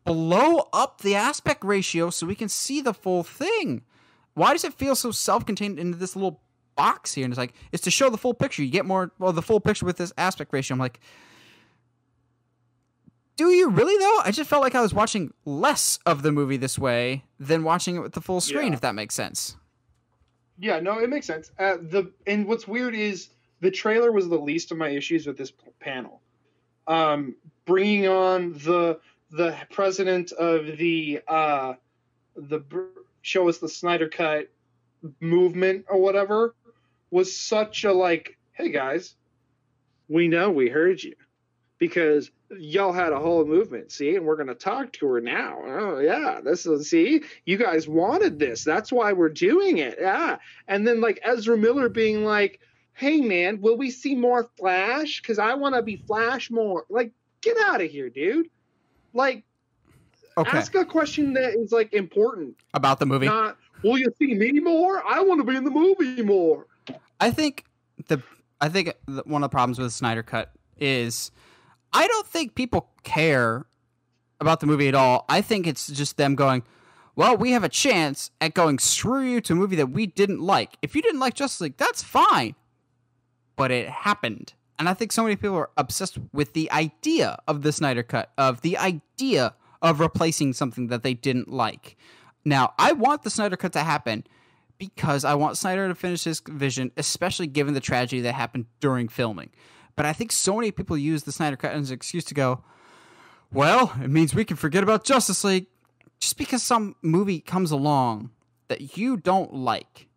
[0.03, 3.83] blow up the aspect ratio so we can see the full thing.
[4.33, 6.41] Why does it feel so self contained into this little
[6.75, 7.23] box here?
[7.25, 8.63] And it's like, it's to show the full picture.
[8.63, 10.75] You get more, well, the full picture with this aspect ratio.
[10.75, 10.99] I'm like,
[13.35, 14.19] do you really though?
[14.23, 17.95] I just felt like I was watching less of the movie this way than watching
[17.95, 18.73] it with the full screen, Yeah.
[18.73, 19.57] if that makes sense.
[20.59, 21.51] Yeah, no, it makes sense.
[21.57, 23.29] Uh, the and what's weird is
[23.61, 26.21] the trailer was the least of my issues with this panel.
[26.88, 27.35] Um,
[27.65, 31.73] bringing on the the president of the uh,
[32.35, 32.61] the
[33.21, 34.49] show us the Snyder Cut
[35.19, 36.55] movement or whatever
[37.11, 39.15] was such a like, hey guys,
[40.07, 41.15] we know we heard you
[41.77, 45.59] because y'all had a whole movement, see, and we're gonna talk to her now.
[45.63, 48.63] Oh yeah, this is see, you guys wanted this.
[48.63, 49.97] That's why we're doing it.
[49.99, 50.38] Yeah.
[50.67, 52.59] And then like Ezra Miller being like,
[52.93, 55.22] Hey man, will we see more Flash?
[55.22, 56.85] Cause I wanna be Flash more.
[56.89, 57.11] Like,
[57.41, 58.47] get out of here, dude.
[59.13, 59.43] Like
[60.38, 60.57] Okay.
[60.57, 62.55] ask a question that is like important.
[62.73, 63.26] About the movie.
[63.26, 65.03] Not will you see me more?
[65.05, 66.68] I want to be in the movie more.
[67.19, 67.65] I think
[68.07, 68.22] the
[68.59, 68.93] I think
[69.26, 71.31] one of the problems with the Snyder Cut is
[71.93, 73.65] I don't think people care
[74.39, 75.26] about the movie at all.
[75.30, 76.63] I think it's just them going,
[77.15, 80.39] well, we have a chance at going screw you to a movie that we didn't
[80.39, 80.77] like.
[80.81, 82.55] If you didn't like Justice League, that's fine.
[83.61, 84.55] But it happened.
[84.79, 88.31] And I think so many people are obsessed with the idea of the Snyder Cut,
[88.35, 91.95] of the idea of replacing something that they didn't like.
[92.43, 94.23] Now, I want the Snyder Cut to happen
[94.79, 99.07] because I want Snyder to finish his vision, especially given the tragedy that happened during
[99.07, 99.51] filming.
[99.95, 102.63] But I think so many people use the Snyder Cut as an excuse to go,
[103.53, 105.67] well, it means we can forget about Justice League.
[106.19, 108.31] Just because some movie comes along
[108.69, 110.07] that you don't like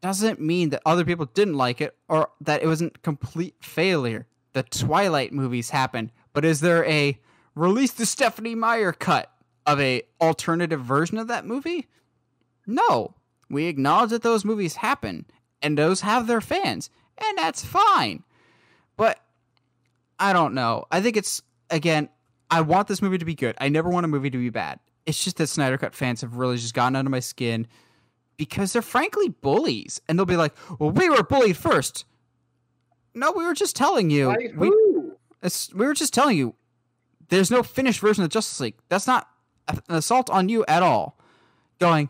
[0.00, 4.26] doesn't mean that other people didn't like it or that it wasn't complete failure.
[4.52, 7.18] The Twilight movies happened, but is there a
[7.54, 9.30] release the Stephenie Meyer cut
[9.66, 11.86] of a alternative version of that movie?
[12.66, 13.14] No.
[13.50, 15.26] We acknowledge that those movies happen
[15.62, 18.22] and those have their fans, and that's fine.
[18.96, 19.20] But
[20.18, 20.84] I don't know.
[20.90, 22.08] I think it's again,
[22.50, 23.56] I want this movie to be good.
[23.58, 24.80] I never want a movie to be bad.
[25.06, 27.66] It's just that Snyder Cut fans have really just gotten under my skin
[28.38, 32.06] because they're frankly bullies, and they'll be like, "Well, we were bullied first.
[33.12, 34.34] No, we were just telling you.
[34.56, 34.72] We,
[35.42, 36.54] it's, we were just telling you.
[37.28, 38.76] There's no finished version of Justice League.
[38.88, 39.28] That's not
[39.68, 41.18] an assault on you at all.
[41.78, 42.08] Going,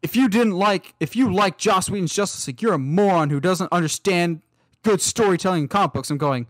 [0.00, 3.40] if you didn't like, if you like Joss Whedon's Justice League, you're a moron who
[3.40, 4.40] doesn't understand
[4.82, 6.10] good storytelling in comic books.
[6.10, 6.46] I'm going,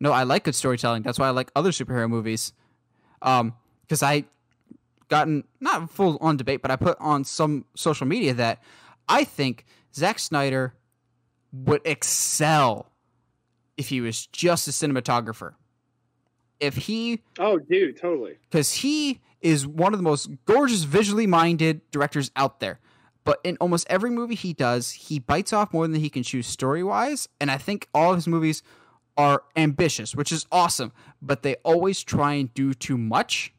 [0.00, 1.02] no, I like good storytelling.
[1.02, 2.52] That's why I like other superhero movies.
[3.20, 4.24] Um, because I
[5.08, 8.62] gotten not full on debate, but I put on some social media that
[9.08, 9.64] I think
[9.94, 10.74] Zack Snyder
[11.52, 12.90] would excel
[13.76, 15.54] if he was just a cinematographer.
[16.60, 18.36] If he Oh, dude, totally.
[18.50, 22.80] because he is one of the most gorgeous, visually minded directors out there.
[23.24, 26.42] But in almost every movie he does, he bites off more than he can chew
[26.42, 27.28] story wise.
[27.40, 28.62] And I think all of his movies
[29.16, 30.92] are ambitious, which is awesome.
[31.22, 33.52] But they always try and do too much.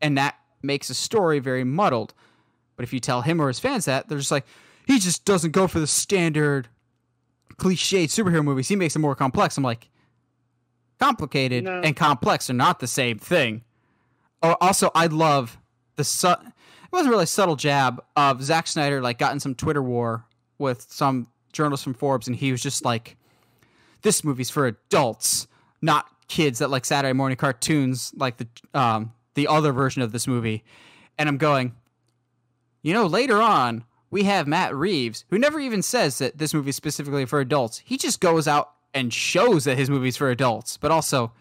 [0.00, 2.14] And that makes a story very muddled.
[2.76, 4.46] But if you tell him or his fans that, they're just like,
[4.86, 6.68] he just doesn't go for the standard
[7.56, 8.68] cliched superhero movies.
[8.68, 9.56] He makes it more complex.
[9.56, 9.88] I'm like,
[10.98, 11.80] complicated No.
[11.80, 13.62] and complex are not the same thing.
[14.42, 15.58] Oh, also, I love
[15.96, 19.54] the su- it wasn't really a subtle jab of Zack Snyder like got in some
[19.54, 20.24] Twitter war
[20.58, 23.16] with some journalist from Forbes, and he was just like,
[24.02, 25.48] "This movie's for adults,
[25.82, 30.26] not kids that like Saturday morning cartoons like the um the other version of this
[30.26, 30.64] movie."
[31.16, 31.74] And I'm going,
[32.82, 36.70] you know, later on we have Matt Reeves, who never even says that this movie
[36.70, 37.82] is specifically for adults.
[37.84, 41.32] He just goes out and shows that his movie's for adults, but also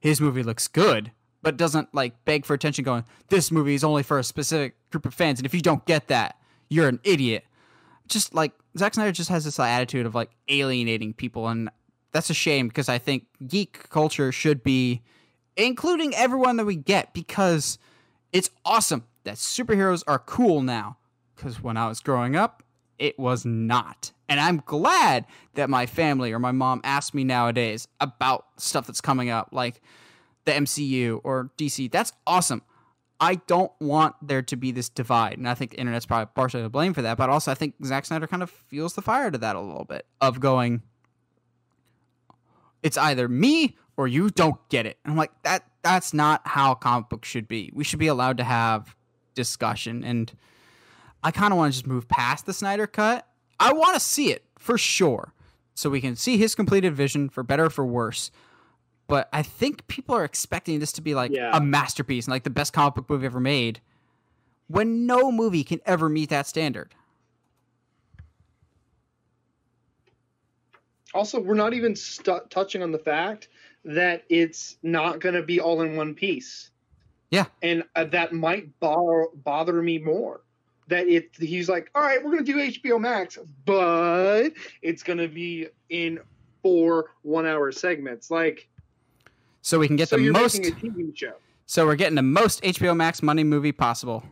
[0.00, 1.12] his movie looks good,
[1.42, 5.04] but doesn't like beg for attention going, this movie is only for a specific group
[5.04, 6.36] of fans, and if you don't get that,
[6.68, 7.44] you're an idiot.
[8.08, 11.68] Just like Zack Snyder just has this attitude of like alienating people, and
[12.12, 15.02] that's a shame because I think geek culture should be
[15.56, 17.78] including everyone that we get because
[18.32, 20.98] it's awesome that superheroes are cool now.
[21.36, 22.62] Because when I was growing up,
[22.98, 24.12] it was not.
[24.28, 29.00] And I'm glad that my family or my mom asked me nowadays about stuff that's
[29.00, 29.80] coming up, like
[30.44, 31.90] the MCU or DC.
[31.90, 32.62] That's awesome.
[33.20, 35.38] I don't want there to be this divide.
[35.38, 37.16] And I think the internet's probably partially to blame for that.
[37.16, 39.84] But also, I think Zack Snyder kind of feels the fire to that a little
[39.84, 40.82] bit of going,
[42.82, 44.98] it's either me or you don't get it.
[45.04, 47.70] And I'm like, that that's not how comic books should be.
[47.74, 48.94] We should be allowed to have
[49.34, 50.04] discussion.
[50.04, 50.32] And
[51.22, 53.26] I kind of want to just move past the Snyder cut.
[53.58, 55.32] I want to see it for sure.
[55.74, 58.30] So we can see his completed vision for better or for worse.
[59.08, 61.50] But I think people are expecting this to be like Yeah.
[61.56, 63.80] a masterpiece and like the best comic book movie ever made.
[64.68, 66.94] When no movie can ever meet that standard.
[71.14, 73.48] Also, we're not even stu- touching on the fact
[73.84, 76.70] that it's not going to be all in one piece.
[77.30, 77.46] Yeah.
[77.62, 80.42] And uh, that might bar- bother me more.
[80.88, 84.50] That it he's like, all right, we're going to do HBO Max, but
[84.82, 86.18] it's going to be in
[86.62, 88.30] four one-hour segments.
[88.30, 88.68] Like,
[89.62, 91.34] So we can get so the most TV show.
[91.66, 94.22] So we're getting the most HBO Max money movie possible.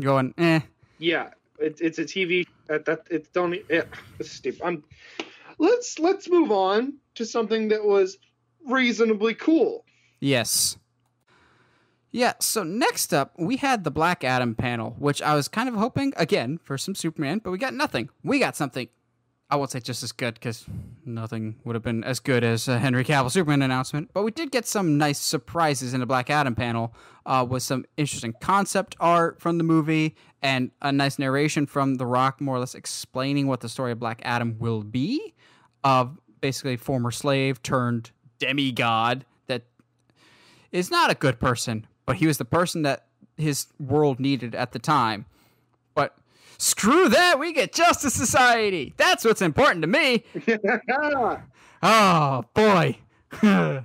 [0.00, 0.60] Going, eh.
[0.98, 2.46] Yeah, it, it's a TV.
[2.66, 3.54] That that it's don't.
[3.68, 3.82] Yeah,
[4.18, 4.62] it's stupid.
[4.64, 4.84] I'm.
[5.60, 8.16] Let's let's move on to something that was
[8.66, 9.84] reasonably cool.
[10.18, 10.78] Yes.
[12.12, 15.76] Yeah, so next up, we had the Black Adam panel, which I was kind of
[15.76, 18.08] hoping, again, for some Superman, but we got nothing.
[18.24, 18.88] We got something,
[19.48, 20.64] I won't say just as good, because
[21.04, 24.50] nothing would have been as good as a Henry Cavill Superman announcement, but we did
[24.50, 26.92] get some nice surprises in the Black Adam panel
[27.26, 32.06] uh, with some interesting concept art from the movie and a nice narration from The
[32.06, 35.34] Rock, more or less explaining what the story of Black Adam will be.
[35.82, 39.62] Of basically former slave turned demigod that
[40.72, 44.72] is not a good person, but he was the person that his world needed at
[44.72, 45.26] the time.
[45.94, 46.16] But
[46.58, 48.94] screw that, we get Justice Society.
[48.96, 50.24] That's what's important to me.
[51.82, 52.98] Oh boy.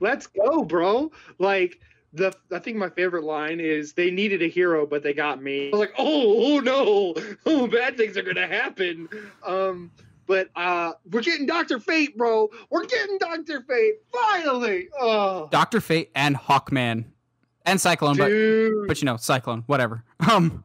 [0.00, 1.10] Let's go, bro.
[1.38, 1.80] Like
[2.12, 5.68] the I think my favorite line is they needed a hero, but they got me.
[5.68, 7.14] I was like, oh, oh no,
[7.46, 9.08] oh bad things are gonna happen.
[9.44, 9.90] Um,
[10.28, 12.48] but uh, we're getting Doctor Fate, bro.
[12.70, 14.88] We're getting Doctor Fate finally.
[15.00, 17.06] Oh, Doctor Fate and Hawkman
[17.64, 18.86] and Cyclone, but dude.
[18.86, 20.04] but you know Cyclone, whatever.
[20.30, 20.64] Um,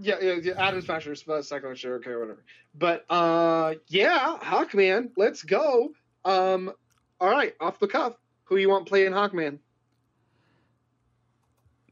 [0.00, 2.42] yeah, yeah, yeah, Atom Smasher, uh, Cyclone, sure, okay, whatever.
[2.78, 5.92] But uh, yeah, Hawkman, let's go.
[6.24, 6.72] Um,
[7.20, 9.58] all right, off the cuff, who you want playing Hawkman?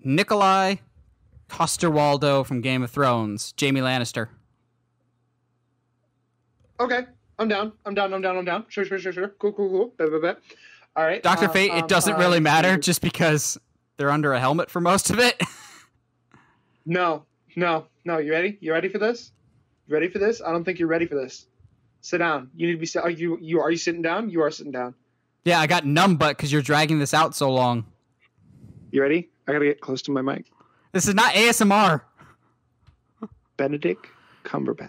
[0.05, 0.77] Nikolai
[1.49, 4.29] Coster-Waldau from Game of Thrones, Jaime Lannister.
[6.81, 7.07] Okay,
[7.39, 7.73] I'm down.
[7.85, 8.13] I'm down.
[8.15, 8.37] I'm down.
[8.37, 8.65] I'm down.
[8.69, 9.29] Sure, sure, sure, sure.
[9.39, 9.95] Cool, cool, cool.
[9.97, 10.39] Bet, bet, bet.
[10.97, 11.23] All right.
[11.23, 13.59] Doctor uh, Fate, um, it doesn't uh, really matter just because
[13.97, 15.41] they're under a helmet for most of it.
[16.91, 17.25] No,
[17.55, 18.17] no, no.
[18.17, 18.57] You ready?
[18.63, 19.33] You ready for this?
[19.87, 20.41] You ready for this?
[20.41, 21.47] I don't think you're ready for this.
[22.01, 22.51] Sit down.
[22.57, 22.99] You need to be.
[22.99, 23.37] Are you?
[23.43, 24.31] You are you sitting down?
[24.31, 24.95] You are sitting down.
[25.45, 27.85] yeah, I got numb butt because you're dragging this out so long.
[28.91, 29.29] You ready?
[29.47, 30.47] I gotta get close to my mic.
[30.93, 32.01] This is not ASMR.
[33.59, 34.07] Benedict
[34.45, 34.89] Cumberbatch.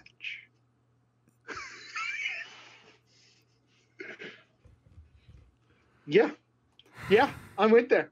[6.10, 6.30] Yeah,
[7.08, 7.30] yeah.
[7.56, 8.10] I'm with there.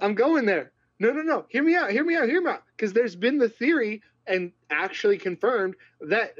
[0.00, 0.72] I'm going there.
[0.98, 1.46] No, no, no.
[1.48, 1.90] Hear me out.
[1.90, 2.28] Hear me out.
[2.28, 2.62] Hear me out.
[2.76, 6.34] Because there's been the theory and actually confirmed that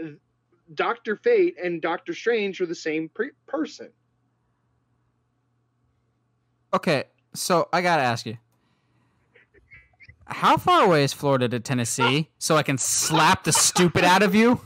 [0.75, 3.91] Doctor Fate and Doctor Strange are the same pre- person.
[6.75, 7.05] Okay,
[7.35, 8.37] so I gotta ask you.
[10.27, 14.35] How far away is Florida to Tennessee so I can slap the stupid out of
[14.35, 14.61] you?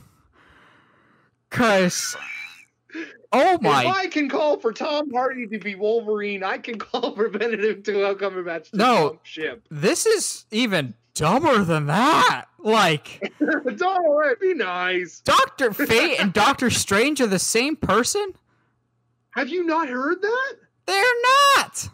[1.51, 2.17] Cause,
[3.31, 3.81] oh my!
[3.85, 7.85] If I can call for Tom Hardy to be Wolverine, I can call for Benedict
[7.85, 9.19] to welcome Cumberbatch to No.
[9.23, 9.65] ship.
[9.69, 12.45] this is even dumber than that.
[12.59, 15.19] Like, Don't worry, be nice.
[15.21, 18.33] Doctor Fate and Doctor Strange are the same person?
[19.31, 20.55] Have you not heard that?
[20.85, 21.03] They're
[21.57, 21.89] not.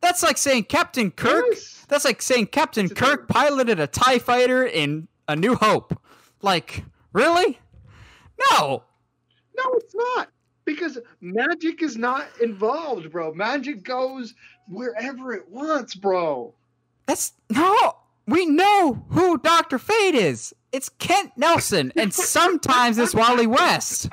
[0.00, 1.44] That's like saying Captain Kirk.
[1.50, 1.84] Yes.
[1.88, 5.98] That's like saying Captain It's Kirk piloted a TIE fighter in A New Hope.
[6.42, 7.58] Like, really?
[8.52, 8.82] No.
[9.56, 10.28] No, it's not.
[10.64, 13.32] Because magic is not involved, bro.
[13.32, 14.34] Magic goes
[14.68, 16.54] wherever it wants, bro.
[17.06, 17.96] That's no.
[18.26, 20.52] We know who Doctor Fate is.
[20.72, 24.08] It's Kent Nelson, and sometimes it's Wally West.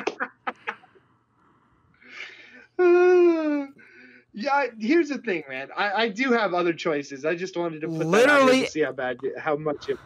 [2.78, 3.66] Uh,
[4.34, 5.70] yeah, here's the thing, man.
[5.76, 7.26] I, I do have other choices.
[7.26, 9.98] I just wanted to put that Literally- to see how bad, how much it,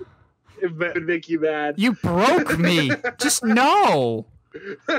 [0.62, 1.76] it would make you mad.
[1.78, 2.92] You broke me.
[3.20, 4.26] Just no.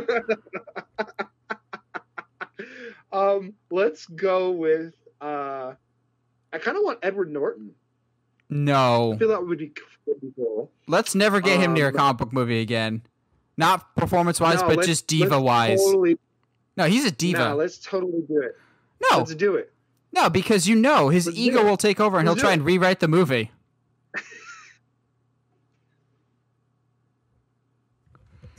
[3.13, 4.95] um, let's go with.
[5.21, 5.75] Uh,
[6.53, 7.73] I kind of want Edward Norton.
[8.51, 9.73] No, I feel that would be,
[10.07, 10.71] would be cool.
[10.87, 13.03] Let's never get him near a Um, comic book movie again.
[13.59, 15.81] Not performance wise, No, but just diva wise.
[15.81, 16.17] Totally,
[16.77, 17.51] No, he's a diva.
[17.51, 18.57] no, let's totally do it.
[19.11, 19.73] No, Let's do it.
[20.13, 22.55] no, because you know his Let's ego will take over and Let's he'll try it.
[22.55, 23.51] and rewrite the movie.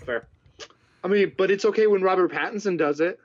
[0.06, 0.28] Fair.
[1.04, 3.20] I mean, but it's okay when Robert Pattinson does it.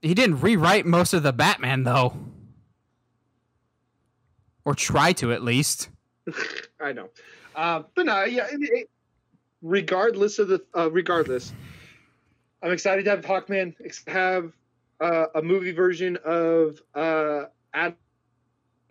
[0.00, 2.16] He didn't rewrite most of the Batman though.
[4.64, 5.88] Or try to at least.
[6.80, 7.08] I know.
[7.54, 8.46] Uh, but no, yeah.
[8.50, 8.90] it- it-
[9.60, 11.52] regardless of the, uh, regardless,
[12.62, 13.74] I'm excited to have Hawkman
[14.08, 14.52] have
[15.00, 17.44] uh, a movie version of uh,
[17.74, 17.96] Atom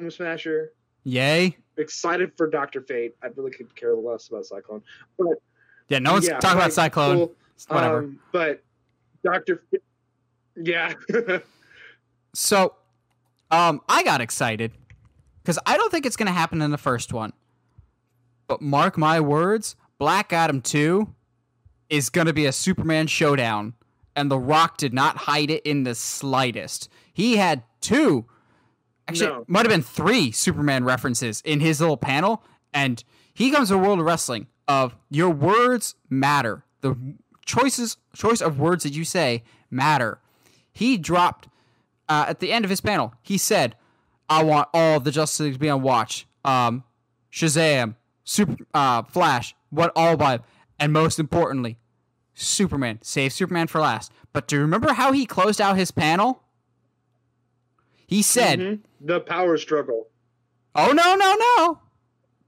[0.09, 0.73] Smasher.
[1.03, 1.57] Yay.
[1.77, 3.15] Excited for Doctor Fate.
[3.23, 4.81] I really could care less about Cyclone.
[5.17, 5.27] But
[5.87, 7.15] Yeah, no one's yeah, talking about Cyclone.
[7.17, 7.31] cool.
[7.69, 7.99] Whatever.
[7.99, 8.63] Um, but
[9.23, 9.63] Doctor,
[10.55, 10.93] yeah.
[12.33, 12.75] So,
[13.51, 14.71] um, I got excited
[15.43, 17.33] because I don't think it's going to happen in the first one.
[18.47, 21.13] But mark my words, Black Adam 2
[21.89, 23.73] is going to be a Superman showdown.
[24.15, 26.89] And The Rock did not hide it in the slightest.
[27.13, 28.25] He had two,
[29.07, 29.43] actually, No.
[29.47, 32.43] might have been three Superman references in his little panel.
[32.73, 36.63] And he comes to a world of wrestling of your words matter.
[36.79, 36.95] The
[37.51, 40.19] choices, choice of words that you say matter.
[40.71, 41.47] He dropped
[42.07, 43.75] uh, at the end of his panel, he said,
[44.29, 46.27] "I want all the Justice League to be on watch.
[46.43, 46.83] Um,
[47.31, 50.39] Shazam, Super, uh, Flash, what all by,
[50.79, 51.77] and most importantly,
[52.33, 52.99] Superman.
[53.01, 56.43] Save Superman for last." But do you remember how he closed out his panel?
[58.07, 58.79] He said, Mhm.
[58.99, 60.07] the power struggle.
[60.75, 61.79] "Oh no, no, no,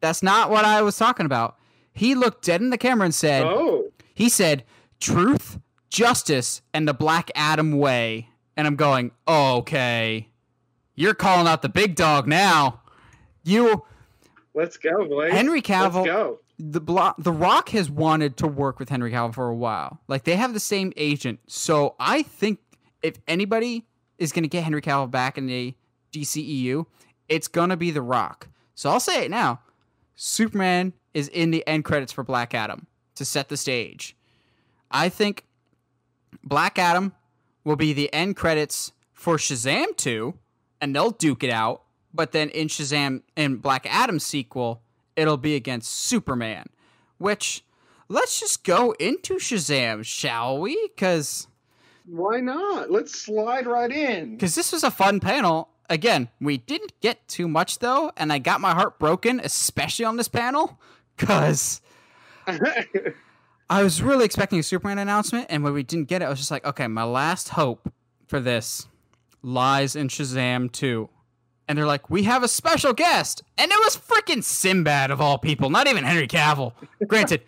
[0.02, 1.58] that's not what I was talking about."
[1.94, 4.64] He looked dead in the camera and said, Oh, he said
[5.04, 5.60] truth,
[5.90, 8.30] justice, and the Black Adam way.
[8.56, 10.30] And I'm going, okay,
[10.96, 12.82] you're calling out the big dog now.
[13.44, 13.84] You,
[14.54, 15.32] let's go, boys.
[15.32, 16.40] Henry Cavill, Let's go.
[16.58, 20.00] the Blo- the Rock has wanted to work with Henry Cavill for a while.
[20.08, 22.60] Like they have the same agent, so I think
[23.02, 23.86] if anybody
[24.18, 25.74] is going to get Henry Cavill back in the
[26.14, 26.86] DCEU,
[27.28, 28.48] it's gonna be the Rock.
[28.76, 29.60] So I'll say it now:
[30.16, 34.16] Superman is in the end credits for Black Adam to set the stage.
[34.94, 35.45] I think
[36.44, 37.14] Black Adam
[37.64, 40.34] will be the end credits for Shazam 2,
[40.80, 41.82] and they'll duke it out.
[42.14, 44.84] But then in Shazam in Black Adam sequel,
[45.15, 46.68] it'll be against Superman.
[47.18, 47.64] Which
[48.07, 50.90] let's just go into Shazam, shall we?
[50.98, 51.48] Cause
[52.06, 52.91] Why not?
[52.91, 54.36] Let's slide right in.
[54.36, 55.70] because this was a fun panel.
[55.90, 60.18] Again, we didn't get too much though, and I got my heart broken, especially on
[60.18, 60.80] this panel,
[61.18, 61.82] because
[63.74, 66.38] I was really expecting a Superman announcement, and when we didn't get it, I was
[66.38, 67.91] just like, okay, my last hope
[68.28, 68.88] for this
[69.41, 71.10] lies in Shazam 2.
[71.68, 73.41] And they're like, we have a special guest.
[73.58, 76.74] And it was freaking Sinbad of all people, not even Henry Cavill.
[77.08, 77.41] Granted,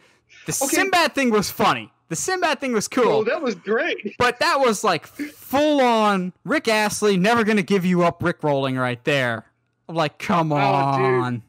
[0.47, 0.76] the Okay.
[0.77, 1.91] Sinbad thing was funny.
[2.10, 3.07] The Sinbad thing was cool.
[3.07, 4.15] Oh, that was great.
[4.18, 8.77] But that was like full on Rick Astley, never gonna give you up Rick rolling
[8.77, 9.45] right there.
[9.88, 11.43] I'm like, come Oh, dude.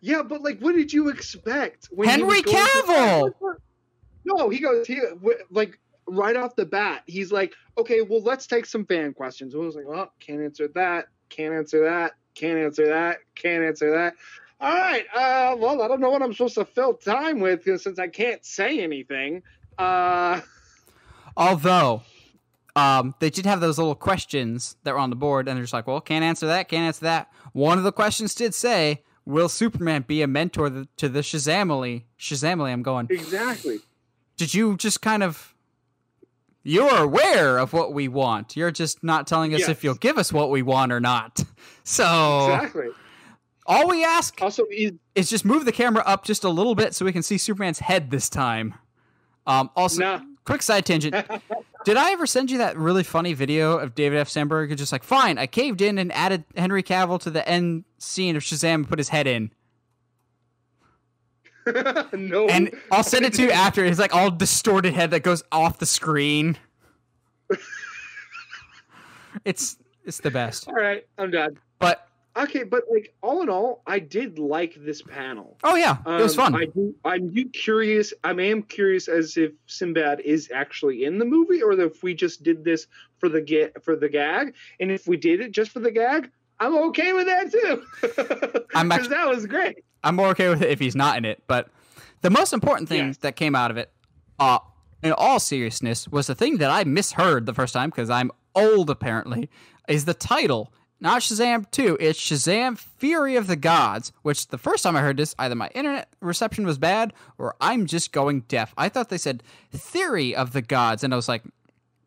[0.00, 1.86] Yeah, but like, what did you expect?
[1.90, 3.32] When Henry Cavill!
[4.24, 4.86] No, he goes.
[4.86, 5.00] He
[5.50, 9.58] like right off the bat, he's like, "Okay, well, let's take some fan questions." I
[9.58, 11.06] was like, "Well, can't answer that.
[11.30, 12.12] Can't answer that.
[12.34, 13.18] Can't answer that.
[13.34, 14.14] Can't answer that."
[14.60, 15.06] All right.
[15.14, 18.44] Uh, well, I don't know what I'm supposed to fill time with since I can't
[18.44, 19.42] say anything.
[19.78, 20.40] Uh,
[21.36, 22.02] Although,
[22.74, 25.72] um, they did have those little questions that were on the board, and they're just
[25.72, 27.28] like, well, can't answer that, can't answer that.
[27.52, 32.04] One of the questions did say, will Superman be a mentor to the Shazamily?
[32.18, 33.80] Shazamily, I'm going, exactly.
[34.38, 35.54] did you just kind of.
[36.64, 38.56] You're aware of what we want.
[38.56, 41.38] You're just not telling us if you'll give us what we want or not.
[41.84, 42.88] So, Exactly.
[43.64, 46.94] all we ask Also, he's is just move the camera up just a little bit
[46.94, 48.74] so we can see Superman's head this time.
[49.46, 50.20] Um, also, Nah.
[50.44, 51.14] quick side tangent.
[51.88, 54.28] Did I ever send you that really funny video of David F.
[54.28, 54.76] Sandberg?
[54.76, 58.42] Just like, fine, I caved in and added Henry Cavill to the end scene of
[58.42, 59.50] Shazam and put his head in.
[62.12, 62.46] no.
[62.46, 63.86] And I'll send it to you after.
[63.86, 66.58] It's like all distorted head that goes off the screen.
[69.46, 70.68] it's it's the best.
[70.68, 71.58] All right, I'm done.
[71.78, 72.06] But
[72.36, 75.56] Okay, but like all in all, I did like this panel.
[75.64, 76.62] oh yeah, it was Um, fun.
[76.62, 78.12] I do, I'm curious.
[78.22, 82.42] I am curious as if Sinbad is actually in the movie, or if we just
[82.44, 82.86] did this
[83.18, 84.54] for the get for the gag.
[84.78, 86.30] And if we did it just for the gag,
[86.60, 88.62] I'm okay with that too.
[88.74, 89.84] I'm because that was great.
[90.04, 91.42] I'm more okay with it if he's not in it.
[91.48, 91.68] But
[92.20, 93.16] the most important thing Yes.
[93.18, 93.90] that came out of it,
[94.38, 94.58] uh,
[95.02, 98.90] in all seriousness, was the thing that I misheard the first time because I'm old
[98.90, 99.50] apparently,
[99.88, 100.72] is the title.
[101.00, 105.16] Not Shazam 2, it's Shazam Fury of the Gods, which the first time I heard
[105.16, 108.74] this, either my internet reception was bad or I'm just going deaf.
[108.76, 111.44] I thought they said Theory of the Gods, and I was like,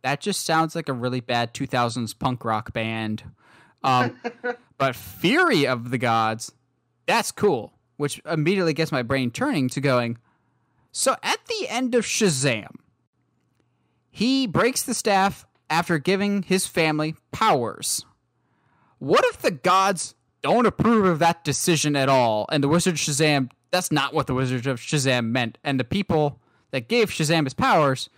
[0.02, 3.24] that just sounds like a really bad 2000s punk rock band.
[3.82, 4.20] Um,
[4.78, 6.52] but Fury of the Gods,
[7.06, 10.18] that's cool, which immediately gets my brain turning to going.
[10.92, 12.76] So at the end of Shazam,
[14.10, 18.06] he breaks the staff after giving his family powers.
[19.02, 20.14] What if the gods
[20.44, 24.36] don't approve of that decision at all, and the Wizard Shazam, that's not what the
[24.36, 28.10] Wizard of Shazam meant, and the people that gave Shazam his powers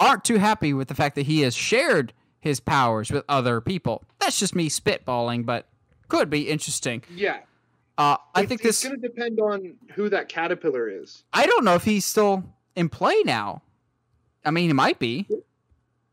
[0.00, 4.02] aren't too happy with the fact that he has shared his powers with other people.
[4.18, 5.68] That's just me spitballing, but
[6.08, 7.02] could be interesting.
[7.14, 7.40] Yeah,
[7.98, 8.88] Uh, I It's- think it's this.
[8.90, 11.22] going to depend on who that caterpillar is.
[11.34, 12.42] I don't know if he's still
[12.74, 13.62] in play now.
[14.42, 15.28] I mean, he might be.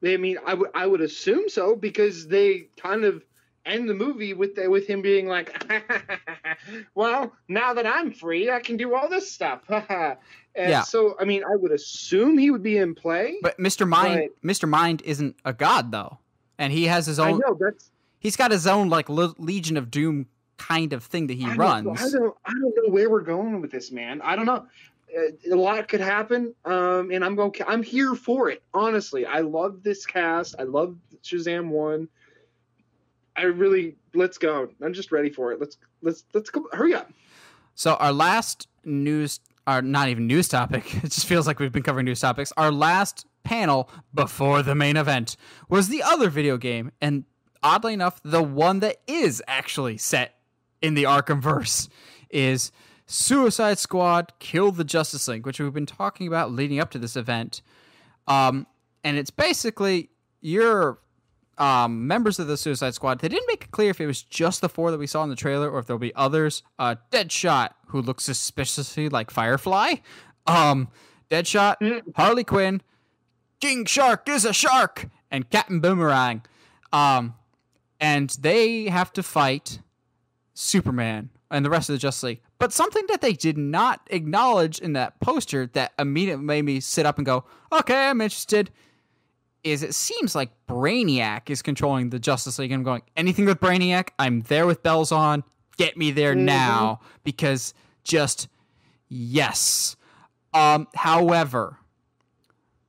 [0.06, 3.24] I mean, I would I would assume so because they kind of
[3.66, 5.64] end the movie with the, with him being like,
[6.96, 9.62] "Well, now that I'm free, I can do all this stuff."
[10.54, 10.82] Yeah.
[10.82, 13.38] So, I mean, I would assume he would be in play.
[13.42, 13.88] But Mr.
[13.88, 14.68] Mind, Mr.
[14.68, 16.18] Mind isn't a god though,
[16.58, 17.36] and he has his own.
[17.36, 17.90] I know that's
[18.20, 20.26] He's got his own like Le- Legion of Doom
[20.58, 22.02] kind of thing that he I don't- runs.
[22.02, 24.22] I don't I don't know where we're going with this, man.
[24.22, 24.66] I don't know.
[25.18, 27.54] Uh, a lot could happen, um, and I'm going.
[27.66, 28.62] I'm here for it.
[28.74, 30.56] Honestly, I love this cast.
[30.60, 32.10] I love Shazam one.
[33.36, 34.70] I really let's go.
[34.84, 35.60] I'm just ready for it.
[35.60, 36.68] Let's let's let's go.
[36.74, 37.12] Hurry up.
[37.76, 40.94] So our last news, our not even news topic.
[41.04, 42.52] It just feels like we've been covering news topics.
[42.58, 45.38] Our last panel before the main event
[45.70, 47.26] was the other video game, and
[47.64, 50.36] oddly enough, the one that is actually set
[50.82, 51.90] in the Arkham verse
[52.30, 52.72] is
[53.06, 57.16] Suicide Squad: Kill the Justice League, which we've been talking about leading up to this
[57.16, 57.62] event.
[58.28, 58.68] Um,
[59.04, 60.10] and it's basically
[60.42, 61.00] your
[61.62, 63.20] um, members of the Suicide Squad.
[63.20, 65.30] They didn't make it clear if it was just the four that we saw in
[65.30, 66.64] the trailer or if there'll be others.
[66.80, 69.96] Uh, Deadshot, who looks suspiciously like Firefly.
[70.48, 70.90] Um,
[71.30, 72.16] Deadshot, Mm.
[72.16, 72.82] Harley Quinn,
[73.60, 76.42] King Shark is a shark, and Captain Boomerang.
[76.92, 77.36] Um,
[78.00, 79.80] and they have to fight
[80.56, 82.42] Superman and the rest of the Justice League.
[82.58, 87.06] But something that they did not acknowledge in that poster that immediately made me sit
[87.06, 88.72] up and go, okay, I'm interested,
[89.64, 92.72] is it seems like Brainiac is controlling the Justice League.
[92.72, 95.44] I'm going, anything with Brainiac, I'm there with bells on.
[95.78, 96.40] Get me there Mhm.
[96.46, 97.74] now because
[98.04, 98.48] just
[99.10, 99.96] yes.
[100.54, 101.78] Um, however,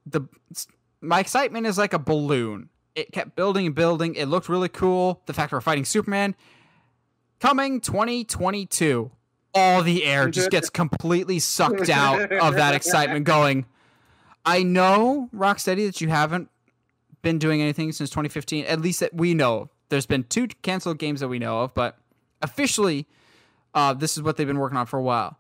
[0.07, 0.23] the
[1.01, 2.69] my excitement is like a balloon.
[2.95, 4.15] It kept building and building.
[4.15, 5.23] It looked really cool.
[5.27, 6.35] The fact we're fighting Superman
[7.41, 9.11] coming 2022.
[9.55, 13.67] All the air just gets completely sucked out of that excitement going.
[14.45, 16.49] I know Rocksteady that you haven't
[17.23, 18.65] been doing anything since 2015.
[18.67, 19.71] At least that we know.
[19.89, 21.99] There's been two canceled games that we know of, but
[22.41, 23.07] officially,
[23.75, 25.39] uh, this is what they've been working on for a while.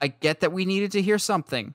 [0.00, 1.74] I get that we needed to hear something,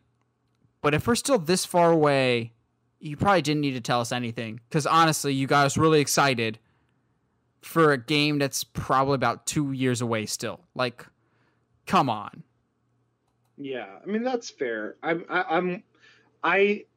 [0.81, 2.53] but if we're still this far away,
[2.99, 4.61] you probably didn't need to tell us anything.
[4.69, 6.59] Because honestly, you got us really excited
[7.61, 10.61] for a game that's probably about two years away still.
[10.75, 11.05] Like,
[11.85, 12.43] come on.
[13.57, 14.95] Yeah, I mean that's fair.
[15.03, 15.83] I'm I, I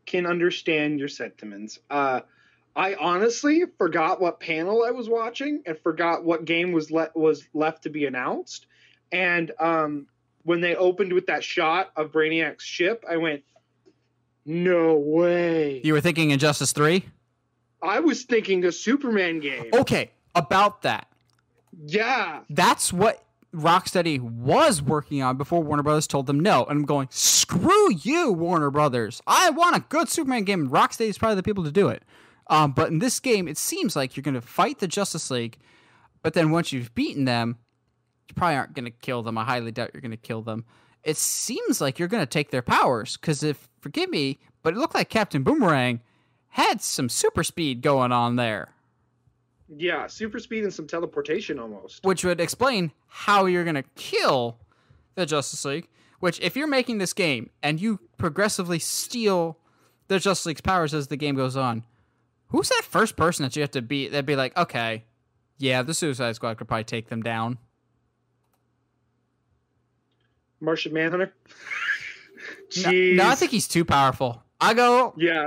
[0.07, 1.79] can understand your sentiments.
[1.91, 2.21] Uh,
[2.77, 7.45] I honestly forgot what panel I was watching and forgot what game was let was
[7.55, 8.67] left to be announced.
[9.13, 10.07] And um,
[10.43, 13.45] when they opened with that shot of Brainiac's ship, I went,
[14.45, 17.05] "No way!" You were thinking Injustice 3?
[17.81, 19.71] I was thinking a Superman game.
[19.73, 21.07] Okay, about that.
[21.87, 23.23] Yeah, That's what
[23.55, 26.65] Rocksteady was working on before Warner Brothers told them no.
[26.65, 29.23] And I'm going, screw you, Warner Brothers.
[29.27, 32.03] I want a good Superman game, Rocksteady is probably the people to do it.
[32.49, 35.57] Um, but in this game, it seems like you're going to fight the Justice League,
[36.23, 37.59] but then once you've beaten them,
[38.29, 39.39] you probably aren't going to kill them.
[39.39, 40.65] I highly doubt you're going to kill them.
[41.03, 44.79] It seems like you're going to take their powers, because if, forgive me, but it
[44.79, 46.01] looked like Captain Boomerang
[46.49, 48.75] had some super speed going on there.
[49.79, 52.05] Yeah, super speed and some teleportation almost.
[52.05, 54.59] which would explain how you're going to kill
[55.15, 55.89] the Justice League.
[56.21, 59.59] Which, if you're making this game and you progressively steal
[60.09, 61.85] the Justice League's powers as the game goes on,
[62.49, 65.05] who's that first person that you have to beat that'd be like, okay,
[65.59, 67.59] yeah, the Suicide Squad could probably take them down?
[70.61, 71.33] Martian Manhunter.
[72.77, 73.15] No, Jeez.
[73.15, 74.43] no, I think he's too powerful.
[74.61, 75.47] I go Yeah,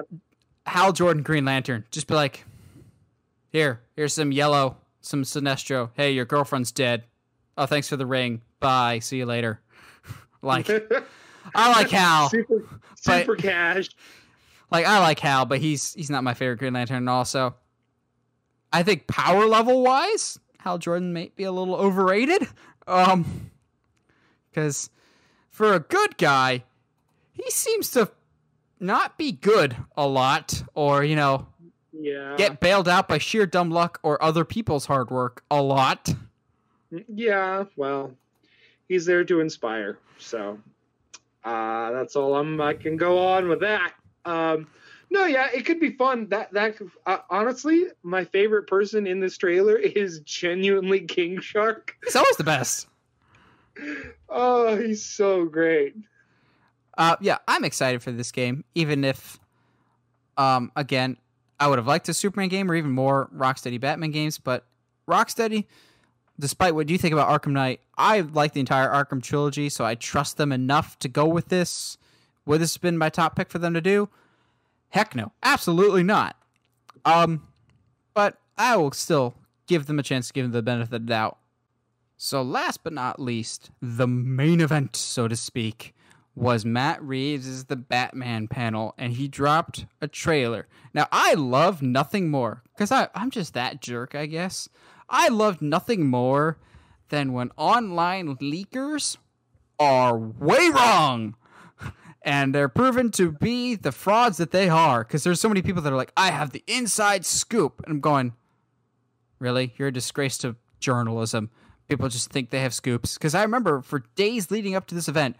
[0.65, 1.83] Hal Jordan Green Lantern.
[1.91, 2.45] Just be like,
[3.51, 5.89] here, here's some yellow, some Sinestro.
[5.93, 7.03] Hey, your girlfriend's dead.
[7.57, 8.41] Oh, thanks for the ring.
[8.59, 8.99] Bye.
[8.99, 9.61] See you later.
[10.41, 10.69] like,
[11.55, 12.29] I like Hal.
[12.29, 12.63] super,
[12.95, 13.89] super cash.
[14.71, 16.97] Like I like Hal, but he's he's not my favorite Green Lantern.
[16.97, 17.55] And also,
[18.71, 22.47] I think power level wise, Hal Jordan may be a little overrated.
[22.85, 23.51] Um,
[24.49, 24.89] because
[25.49, 26.63] for a good guy,
[27.31, 28.09] he seems to
[28.79, 31.47] not be good a lot, or you know,
[31.99, 32.35] Yeah.
[32.37, 36.09] get bailed out by sheer dumb luck or other people's hard work a lot.
[37.07, 38.13] Yeah, well,
[38.87, 39.97] he's there to inspire.
[40.17, 40.59] So
[41.43, 42.59] uh, that's all I'm.
[42.61, 43.93] I can go on with that.
[44.25, 44.67] Um,
[45.09, 46.27] no, yeah, it could be fun.
[46.29, 46.75] That that
[47.05, 51.95] uh, honestly, my favorite person in this trailer is genuinely King Shark.
[52.03, 52.87] He's always the best.
[54.29, 55.95] Oh, he's so great.
[56.97, 59.39] Uh, yeah, I'm excited for this game, even if,
[60.35, 61.17] um, again,
[61.59, 64.37] I would have liked a Superman game or even more Rocksteady Batman games.
[64.37, 64.65] But
[65.07, 65.65] Rocksteady,
[66.39, 69.95] despite what you think about Arkham Knight, I like the entire Arkham trilogy, so I
[69.95, 71.97] trust them enough to go with this.
[72.45, 74.09] Would this have been my top pick for them to do?
[74.89, 76.37] Heck no, absolutely not.
[77.03, 77.47] Um,
[78.13, 79.35] but I will still
[79.67, 81.37] give them a chance to give them the benefit of the doubt.
[82.17, 85.93] So, last but not least, the main event, so to speak,
[86.37, 90.67] was Matt Reeves' The Batman panel, and he dropped a trailer.
[90.93, 94.69] Now, I love nothing more, because I'm just that jerk, I guess.
[95.09, 96.59] I love nothing more
[97.09, 99.17] than when online leakers
[99.79, 101.35] are way wrong.
[102.23, 105.05] And they're proven to be the frauds that they are.
[105.05, 107.79] Because there's so many people that are like, I have the inside scoop.
[107.85, 108.33] And I'm going,
[109.39, 109.73] really?
[109.77, 111.51] You're a disgrace to journalism.
[111.87, 113.13] People just think they have scoops.
[113.13, 115.37] Because I remember for days leading up to this event,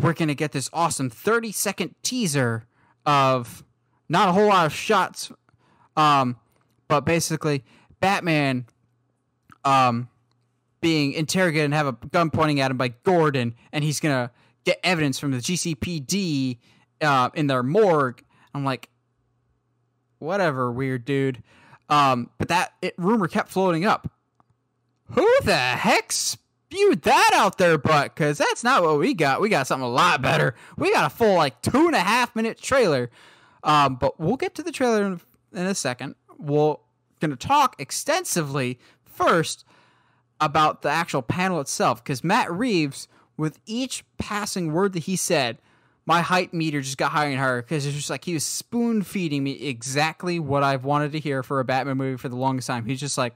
[0.00, 2.66] we're going to get this awesome 30 second teaser
[3.04, 3.64] of
[4.08, 5.30] not a whole lot of shots,
[5.96, 6.36] um,
[6.88, 7.64] but basically
[8.00, 8.66] Batman
[9.64, 10.08] um,
[10.80, 14.30] being interrogated and have a gun pointing at him by Gordon, and he's going to
[14.64, 16.58] get evidence from the GCPD
[17.00, 18.22] uh, in their morgue.
[18.54, 18.88] I'm like,
[20.18, 21.42] whatever, weird dude.
[21.88, 24.10] Um, but that it, rumor kept floating up.
[25.12, 26.12] Who the heck
[26.70, 29.40] spewed that out there, but because that's not what we got.
[29.40, 30.54] We got something a lot better.
[30.76, 33.10] We got a full like two and a half minute trailer.
[33.62, 35.20] Um, but we'll get to the trailer in,
[35.52, 36.14] in a second.
[36.38, 36.76] We're
[37.18, 39.64] gonna talk extensively first
[40.40, 45.58] about the actual panel itself because Matt Reeves, with each passing word that he said,
[46.06, 49.02] my height meter just got higher and higher because it's just like he was spoon
[49.02, 52.68] feeding me exactly what I've wanted to hear for a Batman movie for the longest
[52.68, 52.86] time.
[52.86, 53.34] He's just like,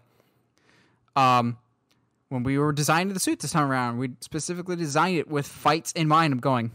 [1.15, 1.59] um,
[2.35, 5.93] when we were designing the suit this time around, we specifically designed it with fights
[5.93, 6.33] in mind.
[6.33, 6.73] I'm going,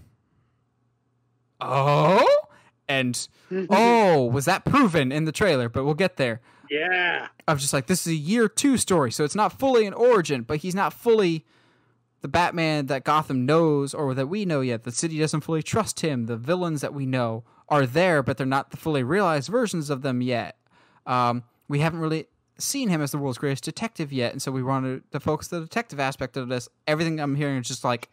[1.60, 2.26] oh,
[2.88, 3.28] and
[3.70, 5.68] oh, was that proven in the trailer?
[5.68, 6.40] But we'll get there.
[6.72, 7.28] yeah.
[7.46, 9.94] I was just like, this is a year two story, so it's not fully an
[9.94, 11.46] origin, but he's not fully
[12.22, 14.84] the Batman that Gotham knows or that we know yet.
[14.84, 16.28] The city doesn't fully trust him.
[16.28, 20.04] The villains that we know are there, but they're not the fully realized versions of
[20.04, 20.58] them yet.
[21.06, 22.28] Um, we haven't really
[22.60, 25.60] seen him as the world's greatest detective yet, and so we wanted to focus the
[25.62, 26.70] detective aspect of this.
[26.88, 28.10] Everything I'm hearing is just like,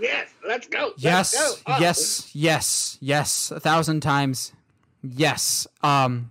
[0.00, 0.88] Yes, let's go.
[0.90, 1.54] let's yes, go.
[1.66, 1.78] Oh.
[1.80, 4.52] yes, yes, yes, a thousand times,
[5.02, 5.66] yes.
[5.82, 6.30] Um,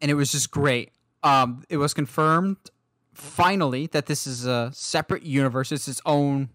[0.00, 0.92] and it was just great.
[1.22, 2.56] Um, it was confirmed
[3.12, 5.72] finally that this is a separate universe.
[5.72, 6.50] It's its own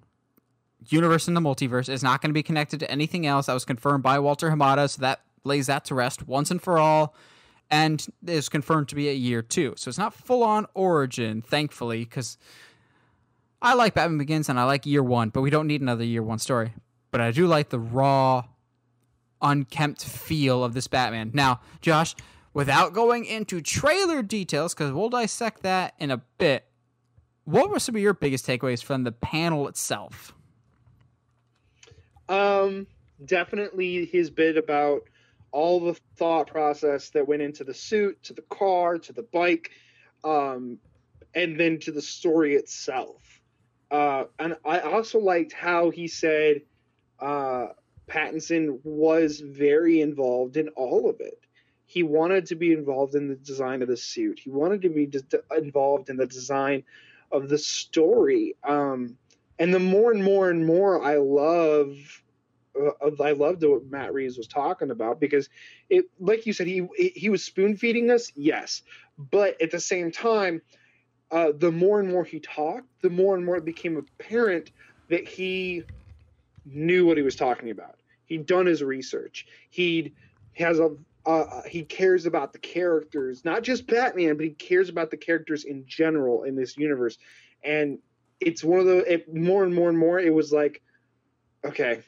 [0.87, 1.89] universe in the multiverse.
[1.89, 3.47] It's not going to be connected to anything else.
[3.47, 6.79] That was confirmed by Walter Hamada, so that lays that to rest once and for
[6.79, 7.13] all.
[7.73, 9.75] And is confirmed to be a year two.
[9.77, 12.37] So it's not full on origin, thankfully, because
[13.61, 16.21] I like Batman Begins and I like year one, but we don't need another year
[16.21, 16.73] one story.
[17.11, 18.43] But I do like the raw,
[19.41, 21.31] unkempt feel of this Batman.
[21.33, 22.13] Now, Josh,
[22.53, 26.65] without going into trailer details, because we'll dissect that in a bit,
[27.45, 30.33] what were some of your biggest takeaways from the panel itself?
[32.27, 32.87] Um,
[33.25, 35.03] definitely his bit about
[35.51, 39.71] all the thought process that went into the suit, to the car, to the bike,
[40.23, 40.77] um,
[41.33, 43.41] and then to the story itself.
[43.89, 46.61] Uh, and I also liked how he said
[47.19, 47.67] uh,
[48.07, 51.39] Pattinson was very involved in all of it.
[51.85, 54.39] He wanted to be involved in the design of the suit.
[54.39, 55.19] He wanted to be d-
[55.57, 56.83] involved in the design
[57.31, 58.55] of the story.
[58.63, 59.17] Um,
[59.59, 62.20] and the more and more and more I love
[62.79, 65.49] uh, I loved what Matt Reeves was talking about because
[65.89, 68.81] it, like you said, he he was spoon feeding us, yes,
[69.17, 70.61] but at the same time,
[71.31, 74.71] uh, the more and more he talked, the more and more it became apparent
[75.09, 75.83] that he
[76.65, 77.95] knew what he was talking about.
[78.25, 79.45] He'd done his research.
[79.69, 80.13] He'd
[80.53, 80.95] has a
[81.25, 85.65] uh, he cares about the characters, not just Batman, but he cares about the characters
[85.65, 87.17] in general in this universe.
[87.63, 87.99] And
[88.39, 90.19] it's one of the it, more and more and more.
[90.19, 90.81] It was like,
[91.63, 92.01] okay,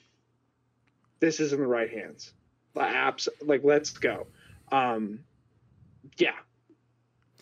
[1.23, 2.33] this is in the right hands.
[2.75, 4.27] Apps like let's go.
[4.71, 5.19] Um,
[6.17, 6.35] yeah,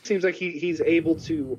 [0.04, 1.58] seems like he he's able to.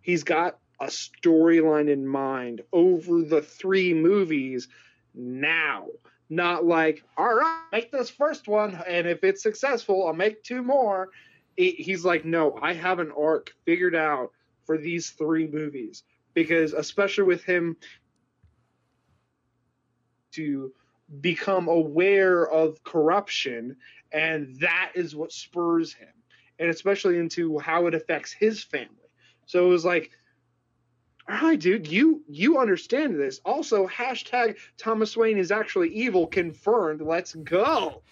[0.00, 4.68] He's got a storyline in mind over the three movies
[5.14, 5.86] now.
[6.28, 10.62] Not like, all right, make this first one, and if it's successful, I'll make two
[10.62, 11.10] more.
[11.56, 14.32] It, he's like, no, I have an arc figured out
[14.64, 16.02] for these three movies
[16.32, 17.76] because, especially with him,
[20.32, 20.72] to
[21.20, 23.76] become aware of corruption,
[24.12, 26.12] and that is what spurs him,
[26.58, 28.88] and especially into how it affects his family.
[29.46, 30.10] So it was like,
[31.28, 33.40] all right, dude, you you understand this.
[33.44, 37.00] Also, hashtag Thomas Wayne is actually evil confirmed.
[37.00, 38.02] Let's go.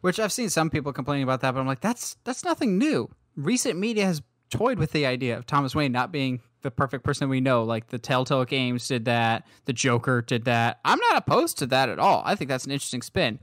[0.00, 3.08] Which I've seen some people complaining about that, but I'm like, that's that's nothing new.
[3.36, 7.28] Recent media has toyed with the idea of Thomas Wayne not being the perfect person
[7.28, 7.62] we know.
[7.62, 10.80] Like the Telltale games did that, the Joker did that.
[10.84, 12.22] I'm not opposed to that at all.
[12.26, 13.38] I think that's an interesting spin.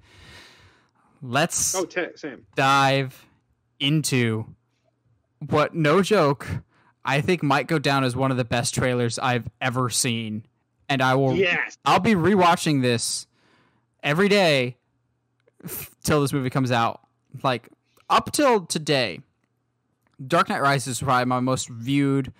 [1.21, 2.45] Let's Oh, t- Sam.
[2.55, 3.25] dive
[3.79, 4.45] into
[5.39, 6.47] what, no joke,
[7.05, 10.45] I think might go down as one of the best trailers I've ever seen.
[10.89, 11.77] And I will, Yes.
[11.85, 13.25] I'll be rewatching this
[14.03, 14.75] every day
[16.03, 16.99] till this movie comes out.
[17.41, 17.69] Like
[18.09, 19.21] up till today,
[20.25, 22.33] Dark Knight Rises is probably my most viewed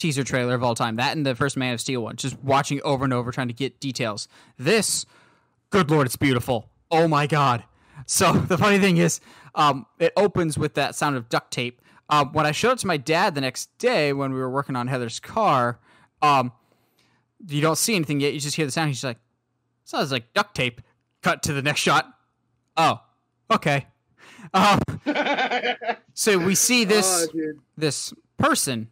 [0.00, 0.96] teaser trailer of all time.
[0.96, 3.54] That and the first Man of Steel one, just watching over and over, trying to
[3.54, 4.26] get details.
[4.58, 5.06] This,
[5.70, 6.68] good lord, it's beautiful.
[6.90, 7.64] Oh my god.
[8.06, 9.20] So the funny thing is,
[9.54, 11.80] um, it opens with that sound of duct tape.
[12.08, 14.74] Um, when I showed it to my dad the next day when we were working
[14.74, 15.78] on Heather's car,
[16.22, 16.50] um,
[17.46, 18.34] you don't see anything yet.
[18.34, 18.88] You just hear the sound.
[18.88, 19.18] He's like,
[19.84, 20.80] sounds like duct tape.
[21.22, 22.12] Cut to the next shot.
[22.76, 23.00] Oh,
[23.50, 23.86] okay.
[24.54, 24.80] Um,
[26.14, 28.88] so we see this Oh, this person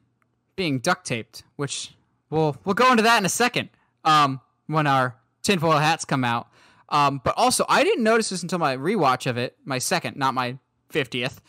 [0.59, 1.95] being duct taped, which
[2.29, 3.71] we'll we'll go into that in a second.
[4.05, 6.49] Um, when our tinfoil hats come out.
[6.91, 10.35] Um, but also I didn't notice this until my rewatch of it, my second, not
[10.35, 10.59] my
[10.91, 11.41] fiftieth.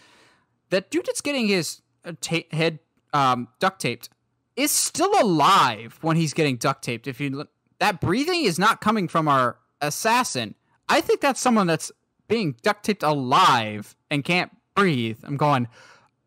[0.69, 2.79] That dude that's getting his uh, ta- head
[3.11, 4.09] um, duct taped
[4.55, 7.07] is still alive when he's getting duct taped.
[7.07, 7.47] If you
[7.79, 10.55] that breathing is not coming from our assassin.
[10.87, 11.91] I think that's someone that's
[12.27, 15.19] being duct taped alive and can't breathe.
[15.23, 15.67] I'm going,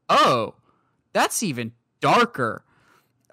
[0.09, 0.55] oh,
[1.13, 2.65] that's even darker.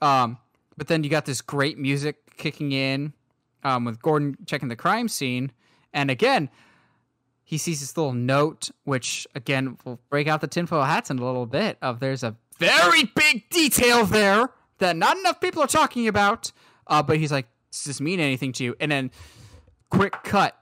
[0.01, 0.37] Um,
[0.77, 3.13] but then you got this great music kicking in
[3.63, 5.51] um, with Gordon checking the crime scene.
[5.93, 6.49] And again,
[7.43, 11.25] he sees this little note, which again will break out the tinfoil hats in a
[11.25, 11.77] little bit.
[11.81, 16.51] Of there's a very big detail there that not enough people are talking about.
[16.87, 18.75] Uh, but he's like, does this mean anything to you?
[18.79, 19.11] And then
[19.89, 20.57] quick cut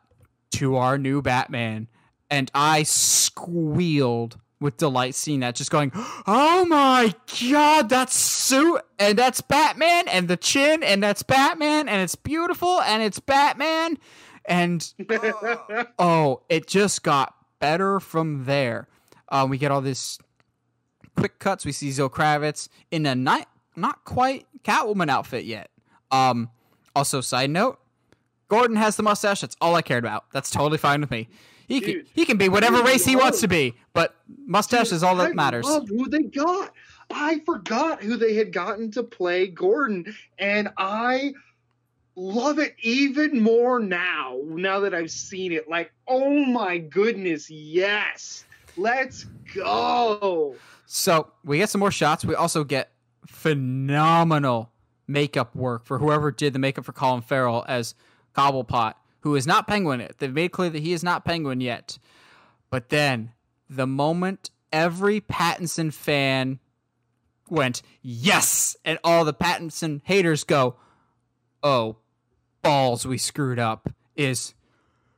[0.51, 1.87] to our new Batman.
[2.29, 5.91] And I squealed with delight seeing that, just going,
[6.25, 7.13] oh my
[7.49, 12.81] god, that's suit, and that's Batman, and the chin, and that's Batman, and it's beautiful,
[12.81, 13.97] and it's Batman.
[14.45, 14.93] And
[15.99, 18.87] oh, it just got better from there.
[19.29, 20.17] Um, we get all this
[21.15, 25.69] quick cuts, we see Zoe Kravitz in a not not quite Catwoman outfit yet.
[26.11, 26.49] Um,
[26.95, 27.79] also, side note,
[28.47, 29.41] Gordon has the mustache.
[29.41, 30.25] That's all I cared about.
[30.31, 31.29] That's totally fine with me.
[31.67, 34.15] He can, he can be whatever race he wants to be, but
[34.45, 35.65] mustache is all I that matters.
[35.65, 36.71] love who they got.
[37.09, 41.33] I forgot who they had gotten to play Gordon, and I
[42.15, 44.39] love it even more now.
[44.45, 48.45] Now that I've seen it, like, oh my goodness, yes,
[48.77, 50.55] let's go.
[50.85, 52.23] So we get some more shots.
[52.23, 52.91] We also get
[53.25, 54.71] phenomenal
[55.05, 57.93] makeup work for whoever did the makeup for Colin Farrell as
[58.35, 58.93] Cobblepot,
[59.27, 60.17] who is not Penguin yet.
[60.19, 61.99] They've made clear that he is not Penguin yet.
[62.69, 63.33] But then
[63.69, 66.59] the moment every Pattinson fan
[67.49, 70.77] went, yes, and all the Pattinson haters go,
[71.61, 71.97] oh,
[72.61, 74.53] balls, we screwed up, is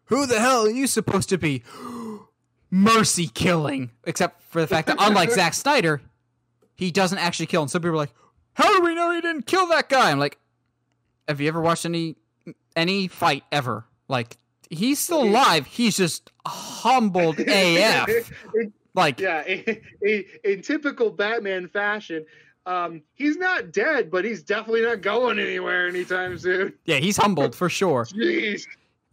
[0.06, 1.62] who the hell are you supposed to be?
[2.72, 3.92] Mercy killing.
[4.06, 6.02] Except for the fact that, unlike Zack Snyder,
[6.74, 7.62] he doesn't actually kill.
[7.62, 8.14] And some people are like,
[8.54, 10.10] how do we know he didn't kill that guy?
[10.10, 10.40] I'm like,
[11.28, 12.16] have you ever watched any
[12.76, 13.86] any fight ever?
[14.10, 14.38] Like,
[14.70, 15.66] he's still alive.
[15.66, 18.32] He's just humbled AF.
[18.94, 22.26] Like, yeah, in, in, in typical Batman fashion,
[22.66, 26.74] um, he's not dead, but he's definitely not going anywhere anytime soon.
[26.86, 28.06] yeah, he's humbled for sure.
[28.06, 28.64] Jeez.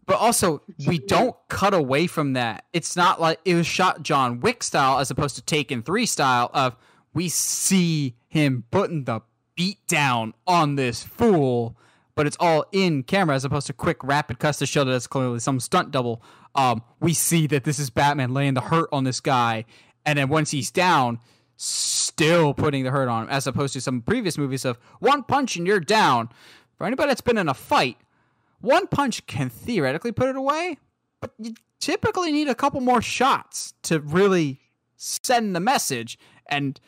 [0.06, 2.64] But also, we don't cut away from that.
[2.72, 6.50] It's not like it was shot John Wick style as opposed to Taken 3 style
[6.54, 6.76] of
[7.12, 9.20] we see him putting the
[9.56, 11.76] beat down on this fool,
[12.16, 15.06] but it's all in camera as opposed to quick rapid cuts to show that it's
[15.06, 16.22] clearly some stunt double.
[16.56, 19.66] Um, we see that this is Batman laying the hurt on this guy,
[20.04, 21.20] and then once he's down,
[21.56, 25.56] still putting the hurt on him, as opposed to some previous movies of one punch
[25.56, 26.28] and you're down.
[26.76, 27.98] For anybody that's been in a fight,
[28.60, 30.78] one punch can theoretically put it away,
[31.20, 34.60] but you typically need a couple more shots to really
[34.96, 36.18] send the message.
[36.48, 36.80] And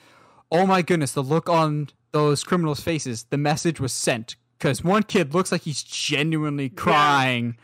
[0.50, 4.36] oh my goodness, the look on those criminals' faces, the message was sent.
[4.58, 7.56] Because one kid looks like he's genuinely crying.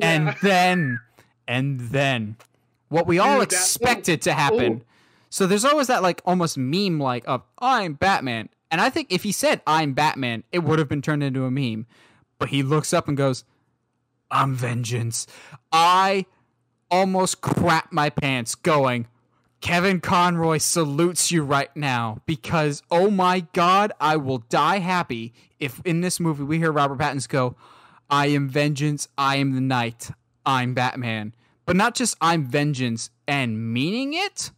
[0.00, 0.34] And Yeah.
[0.42, 1.00] then,
[1.46, 2.36] and then,
[2.88, 4.72] what we all Dude, expected to happen.
[4.72, 4.80] Ooh.
[5.30, 8.48] So there's always that like almost meme like of oh, I'm Batman.
[8.70, 11.50] And I think if he said I'm Batman, it would have been turned into a
[11.50, 11.86] meme.
[12.38, 13.44] But he looks up and goes,
[14.30, 15.26] I'm vengeance.
[15.72, 16.26] I
[16.90, 19.06] almost crap my pants going,
[19.60, 25.80] Kevin Conroy salutes you right now because oh my god, I will die happy if
[25.84, 27.54] in this movie we hear Robert Pattinson go,
[28.08, 30.10] I am vengeance, I am the night,
[30.44, 31.34] I'm Batman.
[31.66, 34.50] But not just I'm vengeance and meaning it.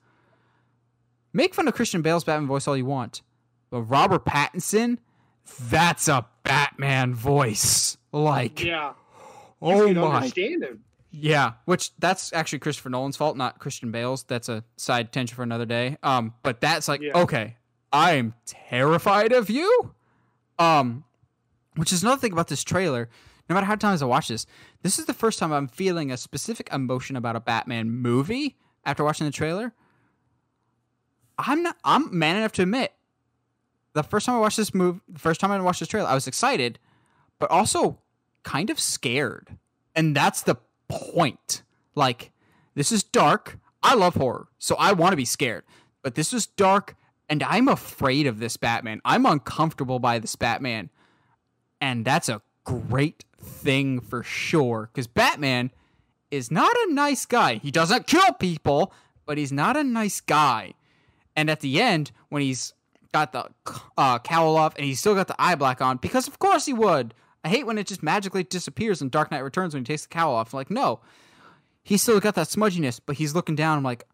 [1.32, 3.22] Make fun of Christian Bale's Batman voice all you want.
[3.70, 4.98] But Robert Pattinson,
[5.60, 7.96] that's a Batman voice.
[8.12, 8.92] Like, Yeah.
[9.60, 10.84] oh you my understand him.
[11.10, 14.24] yeah, which that's actually Christopher Nolan's fault, not Christian Bale's.
[14.24, 15.96] That's a side tension for another day.
[16.02, 17.12] Um, but that's like Yeah.
[17.22, 17.56] okay,
[17.92, 19.94] I am terrified of you.
[20.58, 21.04] Um,
[21.76, 23.08] which is another thing about this trailer.
[23.48, 24.46] No matter how many times I watch this,
[24.82, 29.04] this is the first time I'm feeling a specific emotion about a Batman movie after
[29.04, 29.72] watching the trailer.
[31.38, 31.76] I'm not.
[31.84, 32.92] I'm man enough to admit,
[33.94, 36.14] the first time I watched this movie, the first time I watched this trailer, I
[36.14, 36.78] was excited,
[37.38, 37.98] but also
[38.42, 39.58] kind of scared.
[39.94, 40.56] And that's the
[40.88, 41.62] point.
[41.94, 42.32] Like,
[42.74, 43.58] this is dark.
[43.82, 45.64] I love horror, so I want to be scared.
[46.02, 46.96] But this is dark,
[47.32, 49.00] and I'm afraid of this Batman.
[49.06, 50.90] I'm uncomfortable by this Batman.
[51.80, 54.90] And that's a great thing for sure.
[54.92, 55.70] Because Batman
[56.30, 57.54] is not a nice guy.
[57.54, 58.92] He doesn't kill people,
[59.24, 60.74] but he's not a nice guy.
[61.34, 62.74] And at the end, when he's
[63.14, 63.48] got the
[63.96, 66.74] uh, cowl off and he's still got the eye black on, because of course he
[66.74, 67.14] would.
[67.42, 70.08] I hate when it just magically disappears in Dark Knight Returns when he takes the
[70.08, 70.52] cowl off.
[70.52, 71.00] I'm like, no,
[71.82, 73.78] he's still got that smudginess, but he's looking down.
[73.78, 74.04] I'm like,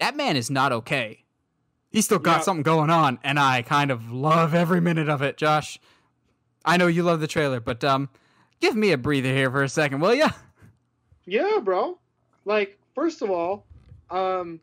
[0.00, 1.22] that man is not okay.
[1.96, 2.42] He's still got Yeah.
[2.42, 5.78] something going on, and I kind of love every minute of it, Josh.
[6.62, 8.10] I know you love the trailer, but um,
[8.60, 10.28] give me a breather here for a second, will ya?
[11.24, 11.98] Yeah, bro.
[12.44, 13.64] Like, first of all,
[14.10, 14.60] um,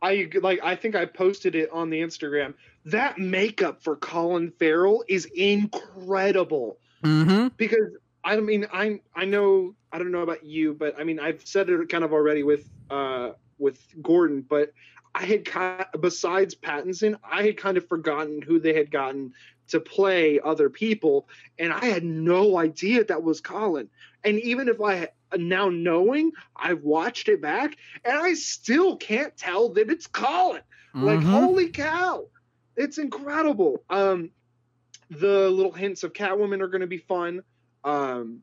[0.00, 2.54] I like I think I posted it on the Instagram.
[2.86, 7.48] That makeup for Colin Farrell is incredible Mm-hmm.
[7.58, 7.90] because
[8.24, 11.68] I mean I I know I don't know about you, but I mean I've said
[11.68, 14.72] it kind of already with uh with Gordon, but
[15.14, 19.34] I had kind besides Pattinson, I had kind of forgotten who they had gotten
[19.68, 21.28] to play other people,
[21.58, 23.88] and I had no idea that was Colin.
[24.24, 29.70] And even if I now knowing, I've watched it back, and I still can't tell
[29.70, 30.62] that it's Colin.
[30.94, 31.30] Like Mhm.
[31.30, 32.28] holy cow,
[32.76, 33.84] it's incredible.
[33.88, 34.30] Um,
[35.10, 37.42] the little hints of Catwoman are going to be fun.
[37.84, 38.42] Um,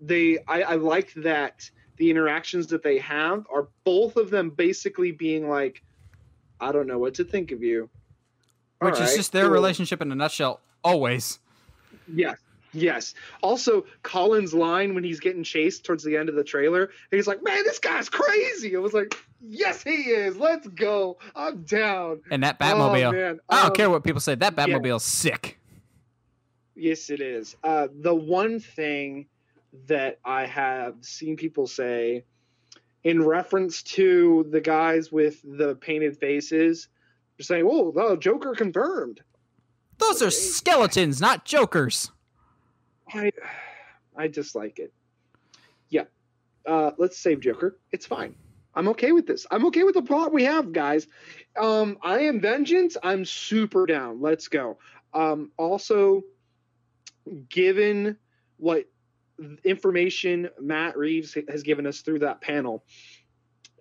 [0.00, 5.12] they, I, I like that the interactions that they have are both of them basically
[5.12, 5.82] being like,
[6.60, 7.88] I don't know what to think of you.
[8.80, 9.52] which is just their cool.
[9.52, 10.60] relationship in a nutshell.
[10.84, 11.38] Always.
[12.12, 12.38] Yes.
[12.74, 13.14] Yes.
[13.42, 17.42] Also, Colin's line when he's getting chased towards the end of the trailer, he's like,
[17.42, 20.36] "Man, this guy's crazy." I was like, "Yes, he is.
[20.36, 21.16] Let's go.
[21.34, 23.12] I'm down." And that Oh, Batmobile.
[23.12, 23.40] man.
[23.48, 24.34] I don't Um, care what people say.
[24.34, 24.66] That yeah.
[24.66, 25.58] Batmobile's sick.
[26.76, 27.56] Yes, it is.
[27.64, 29.26] Uh, the one thing
[29.86, 32.24] that I have seen people say
[33.04, 36.88] in reference to the guys with the painted faces,
[37.36, 39.20] they're saying, "Oh, the Joker confirmed."
[39.98, 42.12] Those are skeletons, not jokers.
[43.12, 43.32] I,
[44.16, 44.92] I dislike it.
[45.88, 46.04] Yeah,
[46.66, 47.78] uh, let's save Joker.
[47.92, 48.34] It's fine.
[48.74, 49.46] I'm okay with this.
[49.50, 51.06] I'm okay with the plot we have, guys.
[51.58, 52.96] Um, I am vengeance.
[53.02, 54.20] I'm super down.
[54.20, 54.78] Let's go.
[55.14, 56.22] Um, also,
[57.48, 58.16] given
[58.58, 58.84] what
[59.64, 62.84] information Matt Reeves has given us through that panel,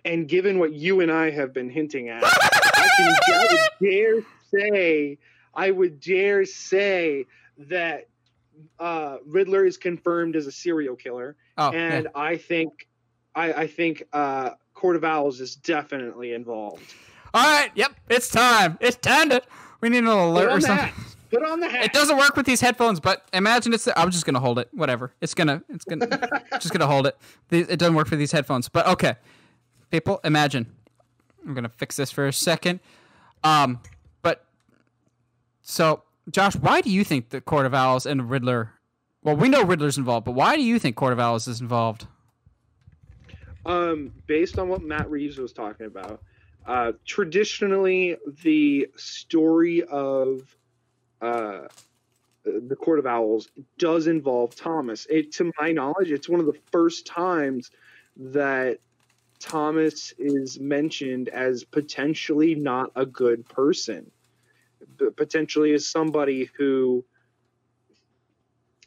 [0.05, 3.47] and given what you and I have been hinting at, I, can, I
[3.81, 4.21] would dare
[4.53, 5.17] say,
[5.53, 7.25] I would dare say
[7.57, 8.07] that
[8.79, 12.21] uh, Riddler is confirmed as a serial killer, Oh, and yeah.
[12.21, 12.87] I think,
[13.35, 16.83] I, I think uh, Court of Owls is definitely involved.
[17.33, 17.71] all right.
[17.75, 18.77] Yep, it's time.
[18.79, 19.41] It's time to.
[19.81, 20.91] We need an alert or something.
[21.29, 21.85] Put on the hat.
[21.85, 23.87] It doesn't work with these headphones, but imagine it's.
[23.95, 24.69] I'm just gonna hold it.
[24.73, 25.13] Whatever.
[25.21, 25.63] It's gonna.
[25.69, 26.07] It's gonna.
[26.53, 27.17] just gonna hold it.
[27.49, 29.15] It doesn't work for these headphones, but okay.
[29.91, 30.67] People, imagine.
[31.45, 32.79] I'm gonna fix this for a second.
[33.43, 33.79] Um,
[34.21, 34.45] but
[35.61, 38.71] so Josh, why do you think the Court of Owls and Riddler?
[39.23, 42.07] Well, we know Riddler's involved, but why do you think Court of Owls is involved?
[43.67, 46.21] um, based on what Matt Reeves was talking about,
[46.65, 50.56] uh, traditionally the story of
[51.21, 51.67] uh,
[52.43, 55.05] the Court of Owls does involve Thomas.
[55.09, 57.71] It, to my knowledge, it's one of the first times
[58.17, 58.79] that
[59.39, 64.11] Thomas is mentioned as potentially not a good person,
[65.15, 67.05] potentially as somebody who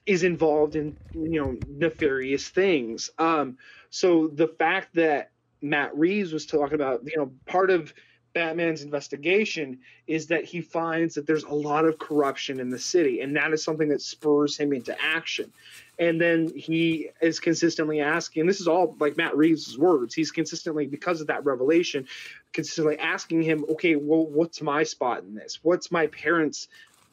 [0.07, 3.11] is involved in you know nefarious things.
[3.19, 3.59] Um,
[3.91, 5.31] so the fact that
[5.63, 7.93] Matt Reeves was talking about, you know, part of
[8.33, 13.21] Batman's investigation is that he finds that there's a lot of corruption in the city,
[13.21, 15.53] and that is something that spurs him into action.
[15.99, 20.87] And then he is consistently asking, this is all like Matt Reeves' words, he's consistently,
[20.87, 22.07] because of that revelation,
[22.53, 25.59] consistently asking him, okay, well, what's my spot in this?
[25.63, 26.69] What's my parents'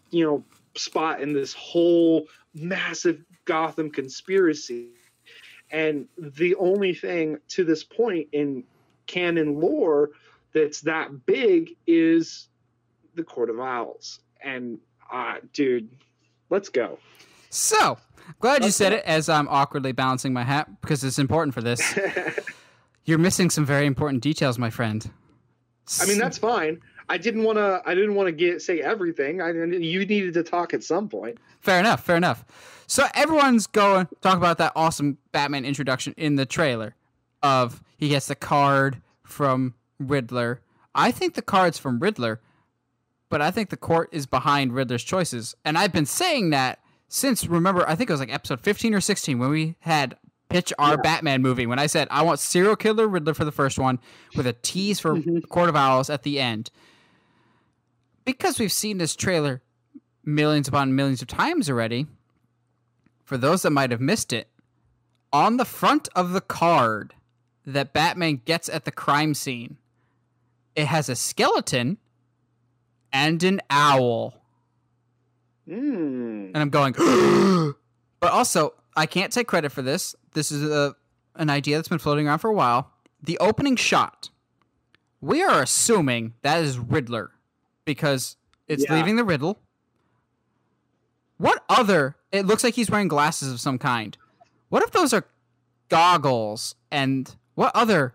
[0.10, 0.44] you know
[0.76, 4.88] spot in this whole massive Gotham conspiracy.
[5.72, 8.64] And the only thing to this point in
[9.06, 10.12] canon lore
[10.54, 12.48] that's that big is
[13.16, 14.20] the Court of Owls.
[14.44, 14.80] And
[15.12, 15.90] uh, dude,
[16.50, 17.00] let's go.
[17.50, 17.98] So
[18.40, 18.98] glad you Let's said go.
[18.98, 21.98] it as I'm awkwardly balancing my hat because it's important for this.
[23.06, 25.10] You're missing some very important details, my friend.
[26.02, 26.82] I mean, that's fine.
[27.10, 27.82] I didn't want to.
[27.86, 29.42] I didn't want to get say everything.
[29.42, 31.38] I you needed to talk at some point.
[31.62, 32.04] Fair enough.
[32.04, 32.44] Fair enough.
[32.88, 36.96] So everyone's going talk about that awesome Batman introduction in the trailer
[37.42, 40.62] of he gets the card from Riddler.
[40.96, 42.42] I think the card's from Riddler,
[43.30, 45.56] but I think the court is behind Riddler's choices.
[45.66, 46.80] And I've been saying that
[47.10, 50.18] since remember I think it was like episode 15 or 16 when we had
[50.50, 51.02] pitch our Yeah.
[51.02, 54.00] Batman movie when I said I want serial killer Riddler for the first one
[54.36, 55.48] with a tease for Mhm.
[55.50, 56.72] Court of Owls at the end.
[58.26, 59.62] Because we've seen this trailer
[60.24, 62.08] millions upon millions of times already,
[63.24, 64.50] for those that might have missed it,
[65.32, 67.14] on the front of the card
[67.66, 69.78] that Batman gets at the crime scene,
[70.78, 71.98] it has a skeleton
[73.12, 74.36] and an owl.
[75.68, 76.52] Mm.
[76.54, 76.94] And I'm going,
[78.20, 80.16] but also, I can't take credit for this.
[80.34, 80.96] This is a,
[81.36, 82.92] an idea that's been floating around for a while.
[83.24, 84.30] The opening shot,
[85.20, 87.32] we are assuming that is Riddler
[87.84, 88.38] because
[88.68, 88.96] it's Yeah.
[88.96, 89.60] leaving the riddle.
[91.38, 92.18] What other?
[92.32, 94.16] It looks like he's wearing glasses of some kind.
[94.70, 95.26] What if those are
[95.90, 96.76] goggles?
[96.92, 98.14] And what other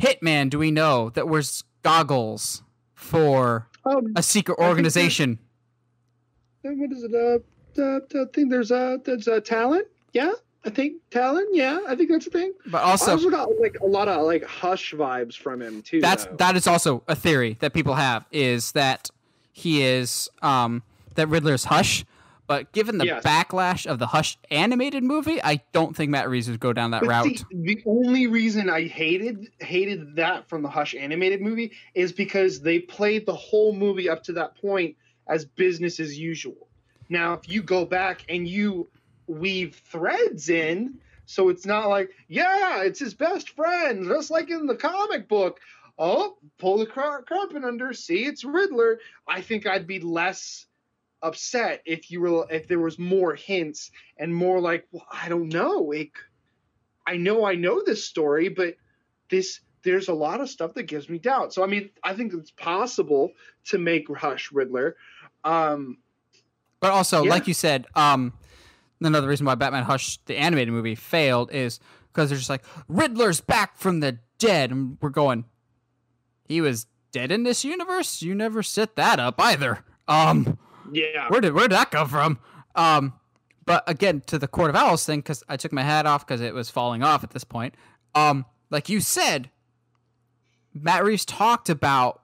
[0.00, 2.62] hitman do we know that wears goggles
[2.94, 5.38] for Um, a secret I organization?
[6.62, 7.14] what is it?
[7.14, 9.82] Uh, uh, I think there's a there's a talon.
[10.12, 10.32] Yeah,
[10.64, 11.46] I think talon.
[11.52, 12.52] Yeah, I think that's a thing.
[12.66, 16.00] But I also, also got like a lot of like hush vibes from him too.
[16.00, 16.36] that's though.
[16.36, 19.10] that is also a theory that people have is that
[19.52, 20.82] he is um
[21.14, 22.04] that Riddler's Hush.
[22.46, 23.24] But given the Yes.
[23.24, 27.00] backlash of the Hush animated movie, I don't think Matt Reeves would go down that
[27.00, 27.38] But route.
[27.38, 32.60] see, the only reason I hated hated that from the Hush animated movie is because
[32.60, 34.96] they played the whole movie up to that point
[35.26, 36.68] as business as usual.
[37.08, 38.88] Now, if you go back and you
[39.26, 44.66] weave threads in, so it's not like, yeah, it's his best friend, just like in
[44.66, 45.58] the comic book.
[45.98, 49.00] oh, pull the car- carpet under, see it's Riddler.
[49.26, 50.66] I think I'd be less
[51.22, 55.48] upset if you were if there was more hints and more like, well, I don't
[55.48, 55.78] know.
[55.80, 56.12] Like,
[57.06, 58.76] I know I know this story, but
[59.30, 61.54] this there's a lot of stuff that gives me doubt.
[61.54, 63.32] So I mean, I think it's possible
[63.66, 64.96] to make Hush Riddler.
[65.44, 65.98] Um,
[66.80, 67.30] But also, Yeah.
[67.30, 68.32] like you said, um,
[69.00, 71.78] another reason why Batman Hush, the animated movie, failed is
[72.12, 75.44] because they're just like Riddler's back from the dead, and we're going.
[76.48, 78.22] He was dead in this universe.
[78.22, 79.84] You never set that up either.
[80.08, 80.58] Um,
[80.92, 82.38] yeah, where did where did that come from?
[82.74, 83.14] Um,
[83.64, 86.40] but again, to the Court of Owls thing, because I took my hat off because
[86.40, 87.74] it was falling off at this point.
[88.14, 89.50] Um, like you said,
[90.72, 92.22] Matt Reeves talked about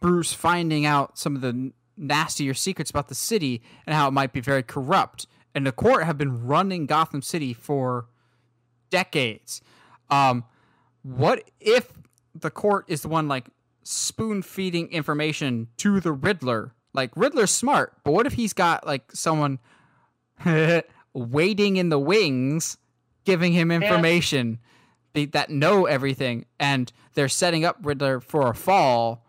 [0.00, 4.32] Bruce finding out some of the nastier secrets about the city and how it might
[4.32, 5.26] be very corrupt.
[5.54, 8.06] And the court have been running Gotham City for
[8.90, 9.60] decades.
[10.10, 10.44] Um,
[11.02, 11.92] what if
[12.34, 13.46] the court is the one like
[13.82, 16.74] spoon feeding information to the Riddler?
[16.94, 19.58] Like Riddler's smart, but what if he's got like someone
[21.14, 22.76] waiting in the wings,
[23.24, 24.58] giving him information
[25.12, 29.24] be- that know everything, and they're setting up Riddler for a fall,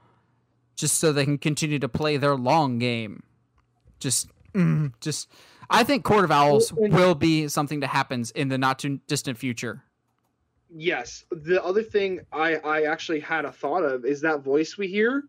[0.75, 3.23] just so they can continue to play their long game.
[3.99, 5.29] Just, mm, just.
[5.69, 9.37] I think Court of Owls will be something that happens in the not too distant
[9.37, 9.83] future.
[10.75, 11.23] yes.
[11.31, 15.23] The other thing I I actually had a thought of is that voice we hear.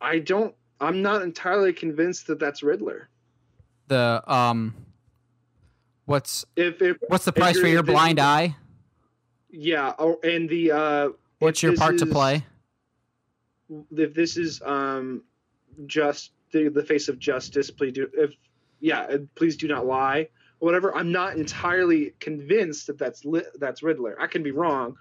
[0.00, 0.54] I don't.
[0.80, 3.08] I'm not entirely convinced that that's Riddler.
[3.88, 4.74] The um,
[6.06, 8.56] what's If if what's the price for your blind eye?
[9.50, 12.44] yeah, oh, and the uh, What's your part to play?
[13.96, 15.22] if this is um
[15.86, 18.34] just the the face of justice please do if
[18.80, 20.28] yeah uh, please do not lie
[20.58, 24.96] whatever i'm not entirely convinced that that's li- that's riddler i can be wrong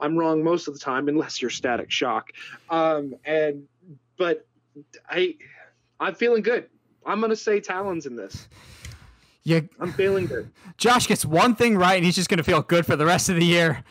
[0.00, 2.32] i'm wrong most of the time unless you're static shock
[2.70, 3.64] um and
[4.16, 4.46] but
[5.08, 5.34] i
[6.00, 6.66] i'm feeling good
[7.06, 8.48] i'm gonna say talons in this
[9.44, 12.86] Yeah, i'm feeling good Josh gets one thing right, and he's just gonna feel good
[12.86, 13.82] for the rest of the year.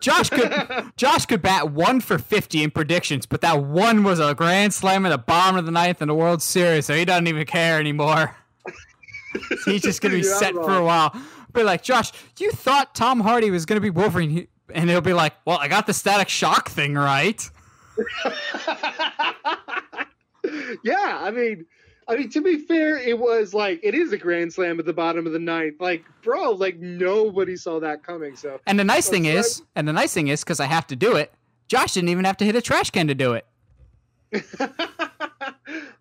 [0.00, 0.52] Josh could
[0.96, 5.04] Josh could bat one for fifty in predictions, but that one was a grand slam
[5.04, 7.80] and a bomb of the ninth in the World Series, so he doesn't even care
[7.80, 8.36] anymore.
[9.64, 11.12] he's just gonna be set for a while.
[11.52, 15.32] But like Josh, you thought Tom Hardy was gonna be Wolverine, and he'll be like,
[15.44, 17.42] "Well, I got the Static Shock thing right."
[20.84, 21.66] yeah, I mean,
[22.08, 24.92] I mean to be fair, it was like it is a grand slam at the
[24.92, 25.80] bottom of the ninth.
[25.80, 28.36] Like, bro, like nobody saw that coming.
[28.36, 30.86] So And the nice thing That's is, and the nice thing is, because I have
[30.88, 31.32] to do it,
[31.68, 33.46] Josh didn't even have to hit a trash can to do it.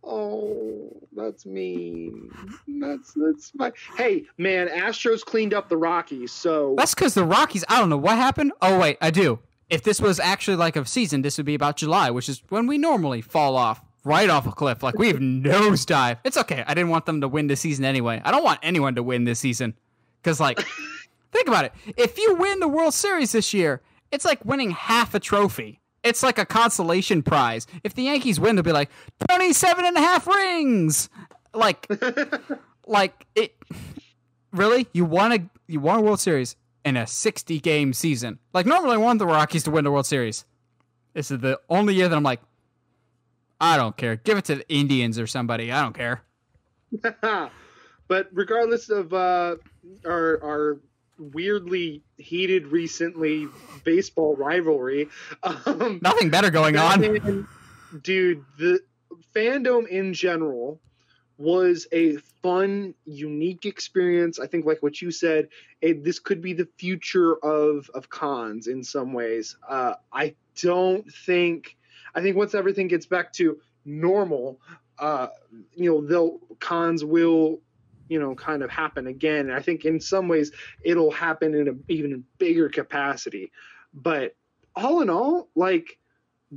[0.04, 2.30] oh, that's mean.
[2.68, 3.72] That's that's my.
[3.98, 7.64] Hey, man, Astros cleaned up the Rockies, so That's because the Rockies.
[7.70, 8.52] I don't know what happened.
[8.62, 9.40] Oh wait, I do.
[9.70, 12.68] If this was actually like a season, this would be about July, which is when
[12.68, 14.82] we normally fall off right off a cliff.
[14.82, 16.20] Like we've nosedive.
[16.24, 16.64] It's okay.
[16.66, 18.22] I didn't want them to win this season anyway.
[18.24, 19.74] I don't want anyone to win this season
[20.24, 20.60] because, like,
[21.34, 21.74] think about it.
[21.98, 25.82] If you win the World Series this year, it's like winning half a trophy.
[26.04, 27.68] It's like a consolation prize.
[27.84, 28.92] If the Yankees win, they'll be like
[29.28, 31.10] 27 and a half rings.
[31.54, 31.88] Like,
[32.88, 33.56] like it
[34.52, 38.38] really you want a you want a World Series in a 60 game season.
[38.54, 40.46] Like normally I want the Rockies to win the World Series.
[41.14, 42.42] This is the only year that I'm like
[43.60, 44.16] I don't care.
[44.16, 45.72] Give it to the Indians or somebody.
[45.72, 46.24] I don't care.
[48.08, 49.56] but regardless of uh,
[50.06, 50.80] our our
[51.18, 53.48] weirdly heated recently
[53.84, 55.08] baseball rivalry,
[55.44, 57.48] um, Nothing better going on.
[58.02, 58.82] Dude, the
[59.34, 60.82] fandom in general
[61.38, 64.40] was a fun, unique experience.
[64.40, 65.50] I think, like what you said,
[65.82, 69.58] it, this could be the future of of cons in some ways.
[69.68, 71.78] Uh, I don't think.
[72.16, 74.60] I think once everything gets back to normal,
[74.98, 75.28] uh,
[75.76, 77.62] you know, they'll cons will,
[78.08, 79.48] you know, kind of happen again.
[79.48, 80.52] And I think in some ways
[80.84, 83.52] it'll happen in an even bigger capacity.
[83.94, 84.36] But
[84.76, 85.98] all in all, like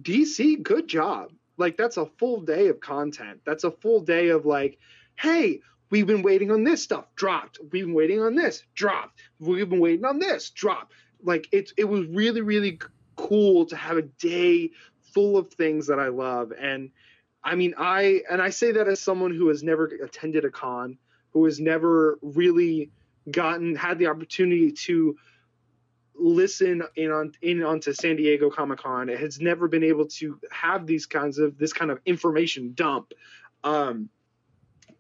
[0.01, 1.33] DC, good job.
[1.57, 3.41] Like that's a full day of content.
[3.45, 4.79] That's a full day of like,
[5.17, 5.61] hey,
[5.91, 7.59] we've been waiting on this stuff, dropped.
[7.73, 9.21] We've been waiting on this, dropped.
[9.41, 10.93] We've been waiting on this, dropped.
[11.23, 12.79] Like it, it was really, really
[13.17, 14.71] cool to have a day
[15.19, 16.53] full of things that I love.
[16.53, 16.91] And
[17.43, 20.97] I mean, I and I say that as someone who has never attended a con,
[21.31, 22.93] who has never really
[23.29, 25.17] gotten had the opportunity to
[26.15, 29.09] listen in on in onto San Diego Comic Con.
[29.09, 33.13] It has never been able to have these kinds of this kind of information dump.
[33.65, 34.11] Um,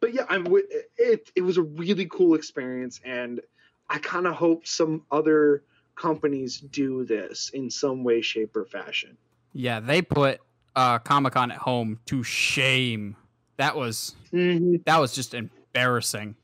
[0.01, 0.49] but yeah, I'm
[0.97, 1.31] it.
[1.37, 3.41] It was a really cool experience, and
[3.89, 5.63] I kind of hope some other
[5.95, 9.17] companies do this in some way, shape, or fashion.
[9.53, 10.41] Yeah, they put
[10.77, 13.17] uh, Comic Con at home to shame.
[13.57, 14.85] That was Mhm.
[14.85, 16.37] that was just embarrassing.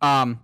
[0.00, 0.40] Um,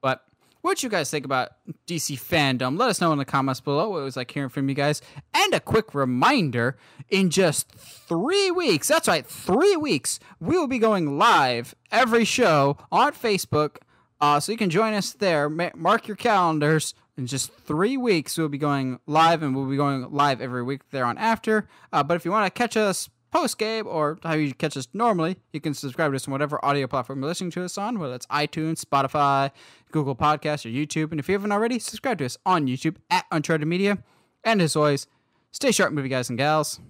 [0.00, 0.24] but
[0.62, 1.50] what you guys think about
[1.86, 2.78] DC fandom?
[2.78, 3.90] Let us know in the comments below.
[3.90, 5.00] What it was like hearing from you guys.
[5.32, 6.76] And a quick reminder:
[7.08, 12.76] in just three weeks, that's right, three weeks, we will be going live every show
[12.90, 13.76] on Facebook.
[14.20, 15.48] Uh, so you can join us there.
[15.48, 16.94] Mark your calendars.
[17.20, 20.88] In just three weeks, we'll be going live, and we'll be going live every week
[20.90, 21.68] there on after.
[21.92, 24.88] Uh, but if you want to catch us post game or how you catch us
[24.94, 27.98] normally, you can subscribe to us on whatever audio platform you're listening to us on,
[27.98, 29.50] whether it's iTunes, Spotify,
[29.92, 31.10] Google Podcasts, or YouTube.
[31.10, 33.98] And if you haven't already, subscribe to us on YouTube at Uncharted Media.
[34.42, 35.06] And as always,
[35.52, 36.80] stay sharp, movie guys and gals.